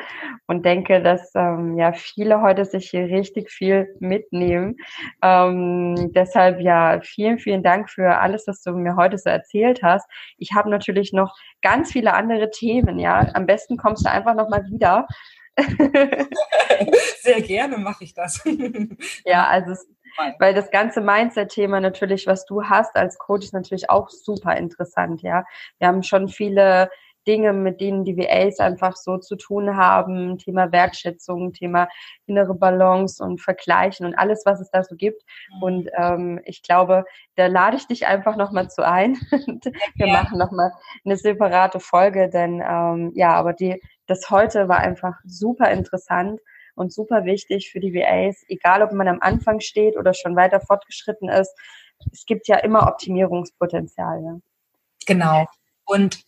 und 0.48 0.66
denke, 0.66 1.02
dass 1.02 1.32
ähm, 1.36 1.78
ja 1.78 1.94
viele 1.94 2.42
heute 2.42 2.66
sich 2.66 2.90
hier 2.90 3.06
richtig 3.06 3.50
viel 3.52 3.96
mitnehmen. 4.00 4.76
Ähm, 5.22 6.12
deshalb 6.14 6.60
ja 6.60 7.00
vielen, 7.02 7.40
vielen 7.40 7.64
Dank 7.64 7.90
für 7.90 8.18
alles, 8.18 8.46
was 8.48 8.62
du 8.62 8.74
mir 8.74 8.96
heute 8.96 9.18
so 9.18 9.30
erzählt 9.30 9.82
hast. 9.82 10.10
Ich 10.38 10.52
habe 10.54 10.70
natürlich 10.70 11.14
noch 11.14 11.36
ganz 11.62 11.92
viele 11.92 12.14
andere 12.14 12.50
Themen. 12.50 13.00
Ja, 13.00 13.30
am 13.34 13.46
besten 13.46 13.78
kommst 13.78 14.06
du 14.06 14.12
einfach 14.12 14.36
noch 14.36 14.50
mal 14.50 14.66
wieder 14.66 15.08
Sehr 17.22 17.42
gerne 17.42 17.78
mache 17.78 18.04
ich 18.04 18.14
das. 18.14 18.44
ja, 19.26 19.48
also 19.48 19.76
weil 20.38 20.54
das 20.54 20.70
ganze 20.70 21.02
Mindset-Thema 21.02 21.80
natürlich, 21.80 22.28
was 22.28 22.46
du 22.46 22.64
hast 22.64 22.96
als 22.96 23.18
Coach, 23.18 23.46
ist 23.46 23.54
natürlich 23.54 23.90
auch 23.90 24.10
super 24.10 24.56
interessant, 24.58 25.22
ja. 25.24 25.44
Wir 25.80 25.88
haben 25.88 26.04
schon 26.04 26.28
viele 26.28 26.90
Dinge, 27.28 27.54
mit 27.54 27.82
denen 27.82 28.04
die 28.04 28.18
VAs 28.18 28.60
einfach 28.60 28.96
so 28.96 29.18
zu 29.18 29.36
tun 29.36 29.76
haben, 29.78 30.38
Thema 30.38 30.72
Wertschätzung, 30.72 31.54
Thema 31.54 31.88
innere 32.26 32.54
Balance 32.54 33.24
und 33.24 33.42
Vergleichen 33.42 34.06
und 34.06 34.16
alles, 34.16 34.44
was 34.46 34.60
es 34.60 34.70
da 34.72 34.84
so 34.84 34.96
gibt. 34.96 35.24
Mhm. 35.56 35.64
Und 35.64 35.90
ähm, 35.98 36.42
ich 36.46 36.62
glaube, 36.64 37.06
da 37.36 37.48
lade 37.48 37.78
ich 37.78 37.88
dich 37.88 38.08
einfach 38.08 38.36
nochmal 38.36 38.70
zu 38.70 38.86
ein. 38.86 39.16
Wir 39.96 40.08
ja. 40.08 40.14
machen 40.14 40.38
nochmal 40.38 40.72
eine 41.06 41.18
separate 41.18 41.80
Folge, 41.80 42.30
denn 42.30 42.62
ähm, 42.66 43.12
ja, 43.16 43.34
aber 43.34 43.54
die, 43.54 43.82
das 44.08 44.30
heute 44.30 44.68
war 44.68 44.80
einfach 44.80 45.20
super 45.26 45.72
interessant 45.72 46.40
und 46.76 46.94
super 46.94 47.26
wichtig 47.26 47.72
für 47.72 47.80
die 47.80 47.94
VAs, 47.94 48.44
egal 48.48 48.82
ob 48.82 48.92
man 48.92 49.08
am 49.08 49.20
Anfang 49.22 49.60
steht 49.60 49.96
oder 49.98 50.14
schon 50.14 50.36
weiter 50.36 50.60
fortgeschritten 50.60 51.30
ist. 51.30 51.54
Es 52.12 52.26
gibt 52.26 52.48
ja 52.48 52.58
immer 52.58 52.88
Optimierungspotenzial. 52.88 54.22
Ja. 54.24 54.40
Genau. 55.06 55.46
Und 55.86 56.24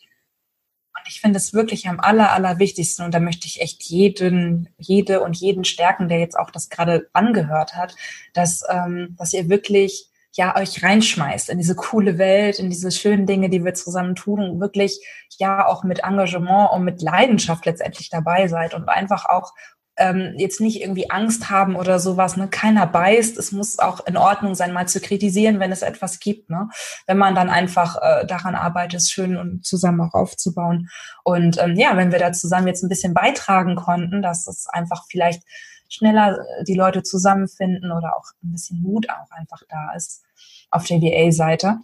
und 0.98 1.10
ich 1.10 1.20
finde 1.20 1.38
es 1.38 1.54
wirklich 1.54 1.90
am 1.90 2.00
aller, 2.00 2.32
allerwichtigsten, 2.32 3.04
und 3.04 3.14
da 3.14 3.20
möchte 3.20 3.48
ich 3.48 3.62
echt 3.62 3.84
jeden, 3.84 4.70
jede 4.78 5.20
und 5.20 5.36
jeden 5.36 5.66
stärken, 5.66 6.08
der 6.08 6.20
jetzt 6.20 6.40
auch 6.40 6.52
das 6.52 6.70
gerade 6.70 7.10
angehört 7.12 7.76
hat, 7.76 7.96
dass, 8.34 8.64
ähm, 8.70 9.14
dass 9.18 9.34
ihr 9.34 9.50
wirklich 9.50 10.10
ja 10.36 10.56
euch 10.58 10.84
reinschmeißt 10.84 11.50
in 11.50 11.58
diese 11.58 11.76
coole 11.76 12.18
Welt, 12.18 12.60
in 12.60 12.70
diese 12.70 12.92
schönen 12.92 13.26
Dinge, 13.26 13.50
die 13.50 13.64
wir 13.64 13.74
zusammen 13.74 14.16
tun 14.16 14.40
und 14.40 14.60
wirklich 14.60 15.00
ja 15.38 15.66
auch 15.66 15.84
mit 15.84 16.04
Engagement 16.04 16.72
und 16.72 16.84
mit 16.84 17.02
Leidenschaft 17.02 17.66
letztendlich 17.66 18.10
dabei 18.10 18.48
seid 18.48 18.74
und 18.74 18.90
einfach 18.90 19.26
auch 19.26 19.54
ähm, 19.98 20.34
jetzt 20.38 20.60
nicht 20.60 20.82
irgendwie 20.82 21.10
Angst 21.10 21.50
haben 21.50 21.76
oder 21.76 22.00
sowas. 22.00 22.36
Ne? 22.36 22.48
Keiner 22.50 22.86
beißt. 22.86 23.38
Es 23.38 23.52
muss 23.52 23.80
auch 23.80 24.06
in 24.06 24.18
Ordnung 24.18 24.56
sein, 24.56 24.74
mal 24.74 24.88
zu 24.88 25.00
kritisieren, 25.00 25.60
wenn 25.60 25.72
es 25.72 25.82
etwas 25.82 26.20
gibt. 26.20 26.50
Ne? 26.50 26.70
Wenn 27.08 27.18
man 27.18 27.36
dann 27.36 27.50
einfach 27.50 27.98
äh, 28.02 28.26
daran 28.26 28.56
arbeitet, 28.56 29.00
es 29.00 29.12
schön 29.12 29.38
und 29.38 29.66
zusammen 29.66 30.02
auch 30.02 30.14
aufzubauen. 30.14 30.90
Und 31.24 31.62
ähm, 31.62 31.76
ja, 31.76 31.96
wenn 31.96 32.12
wir 32.12 32.20
da 32.20 32.34
zusammen 32.34 32.68
jetzt 32.68 32.84
ein 32.84 32.90
bisschen 32.90 33.14
beitragen 33.14 33.76
konnten, 33.76 34.22
dass 34.22 34.48
es 34.48 34.68
einfach 34.68 35.06
vielleicht 35.10 35.44
schneller 35.90 36.40
äh, 36.40 36.64
die 36.64 36.76
Leute 36.76 37.04
zusammenfinden 37.04 37.92
oder 37.92 38.16
auch 38.16 38.26
ein 38.44 38.52
bisschen 38.52 38.82
Mut 38.82 39.10
auch 39.10 39.32
einfach 39.32 39.62
da 39.70 39.94
ist 39.96 40.24
auf 40.72 40.86
der 40.86 41.02
VA-Seite, 41.02 41.80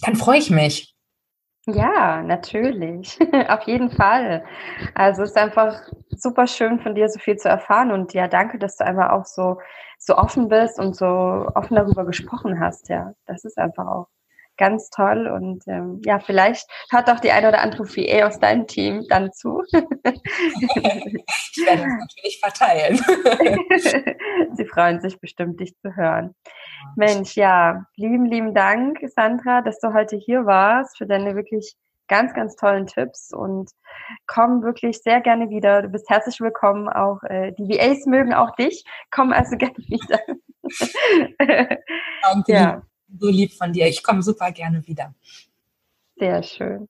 dann 0.00 0.16
freue 0.16 0.38
ich 0.38 0.50
mich. 0.50 0.94
Ja, 1.66 2.22
natürlich. 2.22 3.18
Auf 3.48 3.62
jeden 3.62 3.90
Fall. 3.90 4.44
Also 4.94 5.22
es 5.22 5.30
ist 5.30 5.38
einfach 5.38 5.80
super 6.10 6.46
schön 6.46 6.78
von 6.80 6.94
dir 6.94 7.08
so 7.08 7.18
viel 7.18 7.36
zu 7.36 7.48
erfahren 7.48 7.90
und 7.90 8.12
ja, 8.12 8.28
danke, 8.28 8.58
dass 8.58 8.76
du 8.76 8.84
einmal 8.84 9.10
auch 9.10 9.24
so, 9.24 9.58
so 9.98 10.16
offen 10.16 10.48
bist 10.48 10.78
und 10.78 10.94
so 10.94 11.06
offen 11.06 11.76
darüber 11.76 12.04
gesprochen 12.04 12.60
hast. 12.60 12.90
Ja, 12.90 13.14
das 13.26 13.44
ist 13.44 13.56
einfach 13.56 13.86
auch 13.86 14.08
ganz 14.56 14.90
toll 14.90 15.26
und 15.26 15.64
ähm, 15.66 16.00
ja, 16.04 16.18
vielleicht 16.18 16.68
hört 16.90 17.10
auch 17.10 17.20
die 17.20 17.30
eine 17.32 17.48
oder 17.48 17.60
andere 17.60 17.84
VA 17.84 18.26
aus 18.26 18.38
deinem 18.38 18.66
Team 18.66 19.04
dann 19.08 19.32
zu. 19.32 19.62
ich 19.72 21.66
werde 21.66 21.82
es 21.82 21.98
natürlich 21.98 22.40
verteilen. 22.42 22.98
Sie 24.56 24.66
freuen 24.66 25.00
sich 25.00 25.18
bestimmt, 25.20 25.60
dich 25.60 25.76
zu 25.78 25.96
hören. 25.96 26.34
Mensch, 26.96 27.36
ja, 27.36 27.84
lieben, 27.96 28.26
lieben 28.26 28.54
Dank, 28.54 28.98
Sandra, 29.14 29.62
dass 29.62 29.78
du 29.80 29.92
heute 29.92 30.16
hier 30.16 30.46
warst 30.46 30.98
für 30.98 31.06
deine 31.06 31.34
wirklich 31.34 31.76
ganz, 32.06 32.34
ganz 32.34 32.54
tollen 32.56 32.86
Tipps 32.86 33.32
und 33.32 33.70
komm 34.26 34.62
wirklich 34.62 34.98
sehr 35.02 35.20
gerne 35.20 35.48
wieder. 35.48 35.82
Du 35.82 35.88
bist 35.88 36.08
herzlich 36.10 36.40
willkommen. 36.40 36.88
Auch 36.88 37.22
äh, 37.22 37.52
die 37.52 37.68
VAs 37.68 38.06
mögen 38.06 38.34
auch 38.34 38.54
dich. 38.56 38.84
Komm 39.10 39.32
also 39.32 39.56
gerne 39.58 39.76
wieder. 39.78 40.20
Danke. 42.22 42.52
Ja 42.52 42.82
so 43.18 43.28
lieb 43.28 43.52
von 43.52 43.72
dir. 43.72 43.86
Ich 43.86 44.02
komme 44.02 44.22
super 44.22 44.50
gerne 44.52 44.86
wieder. 44.86 45.14
Sehr 46.16 46.42
schön. 46.44 46.88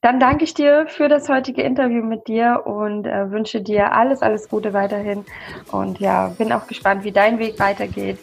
Dann 0.00 0.20
danke 0.20 0.44
ich 0.44 0.54
dir 0.54 0.86
für 0.86 1.08
das 1.08 1.28
heutige 1.28 1.62
Interview 1.62 2.04
mit 2.04 2.28
dir 2.28 2.62
und 2.66 3.04
äh, 3.04 3.30
wünsche 3.30 3.60
dir 3.60 3.92
alles, 3.92 4.22
alles 4.22 4.48
Gute 4.48 4.72
weiterhin. 4.72 5.24
Und 5.72 5.98
ja, 5.98 6.28
bin 6.38 6.52
auch 6.52 6.68
gespannt, 6.68 7.02
wie 7.02 7.10
dein 7.10 7.40
Weg 7.40 7.58
weitergeht. 7.58 8.18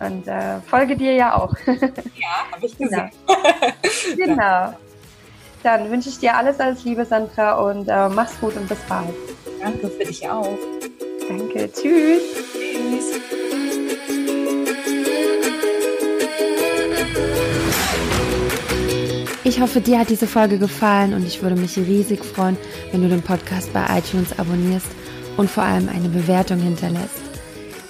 Und 0.00 0.26
äh, 0.26 0.60
folge 0.62 0.96
dir 0.96 1.12
ja 1.12 1.36
auch. 1.36 1.54
Ja, 1.66 2.50
habe 2.52 2.66
ich 2.66 2.76
gesehen. 2.76 3.10
Genau. 4.16 4.34
genau. 4.34 4.78
Dann 5.62 5.90
wünsche 5.90 6.08
ich 6.08 6.18
dir 6.18 6.34
alles, 6.36 6.58
alles 6.58 6.84
Liebe, 6.84 7.04
Sandra, 7.04 7.60
und 7.60 7.86
äh, 7.88 8.08
mach's 8.08 8.40
gut 8.40 8.56
und 8.56 8.66
bis 8.68 8.80
bald. 8.88 9.14
Danke 9.60 9.88
für 9.88 10.04
dich 10.04 10.28
auch. 10.28 10.56
Danke. 11.28 11.70
Tschüss. 11.70 12.22
Tschüss. 12.52 13.39
Ich 19.60 19.62
hoffe, 19.62 19.82
dir 19.82 19.98
hat 19.98 20.08
diese 20.08 20.26
Folge 20.26 20.56
gefallen 20.56 21.12
und 21.12 21.26
ich 21.26 21.42
würde 21.42 21.54
mich 21.54 21.76
riesig 21.76 22.24
freuen, 22.24 22.56
wenn 22.92 23.02
du 23.02 23.10
den 23.10 23.20
Podcast 23.20 23.70
bei 23.74 23.84
iTunes 23.98 24.38
abonnierst 24.38 24.86
und 25.36 25.50
vor 25.50 25.64
allem 25.64 25.90
eine 25.90 26.08
Bewertung 26.08 26.60
hinterlässt. 26.60 27.20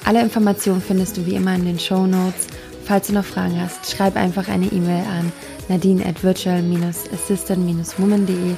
Alle 0.04 0.20
Informationen 0.20 0.82
findest 0.82 1.16
du 1.16 1.24
wie 1.26 1.36
immer 1.36 1.54
in 1.54 1.64
den 1.64 1.78
Show 1.78 2.08
Notes. 2.08 2.48
Falls 2.86 3.06
du 3.06 3.12
noch 3.12 3.24
Fragen 3.24 3.62
hast, 3.62 3.88
schreib 3.88 4.16
einfach 4.16 4.48
eine 4.48 4.66
E-Mail 4.66 5.04
an 5.16 5.30
nadine 5.68 6.04
at 6.04 6.24
virtual-assistant-woman.de. 6.24 8.56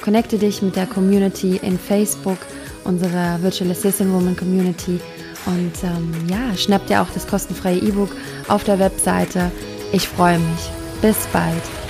Connecte 0.00 0.38
dich 0.38 0.62
mit 0.62 0.76
der 0.76 0.86
Community 0.86 1.58
in 1.64 1.76
Facebook, 1.76 2.38
unserer 2.84 3.42
Virtual 3.42 3.72
Assistant 3.72 4.12
Woman 4.12 4.36
Community. 4.36 5.00
Und 5.46 5.72
ähm, 5.82 6.12
ja, 6.28 6.56
schnapp 6.56 6.86
dir 6.86 7.02
auch 7.02 7.10
das 7.12 7.26
kostenfreie 7.26 7.78
E-Book 7.78 8.14
auf 8.46 8.62
der 8.62 8.78
Webseite. 8.78 9.50
Ich 9.90 10.06
freue 10.06 10.38
mich. 10.38 10.70
Bis 11.00 11.16
bald. 11.32 11.81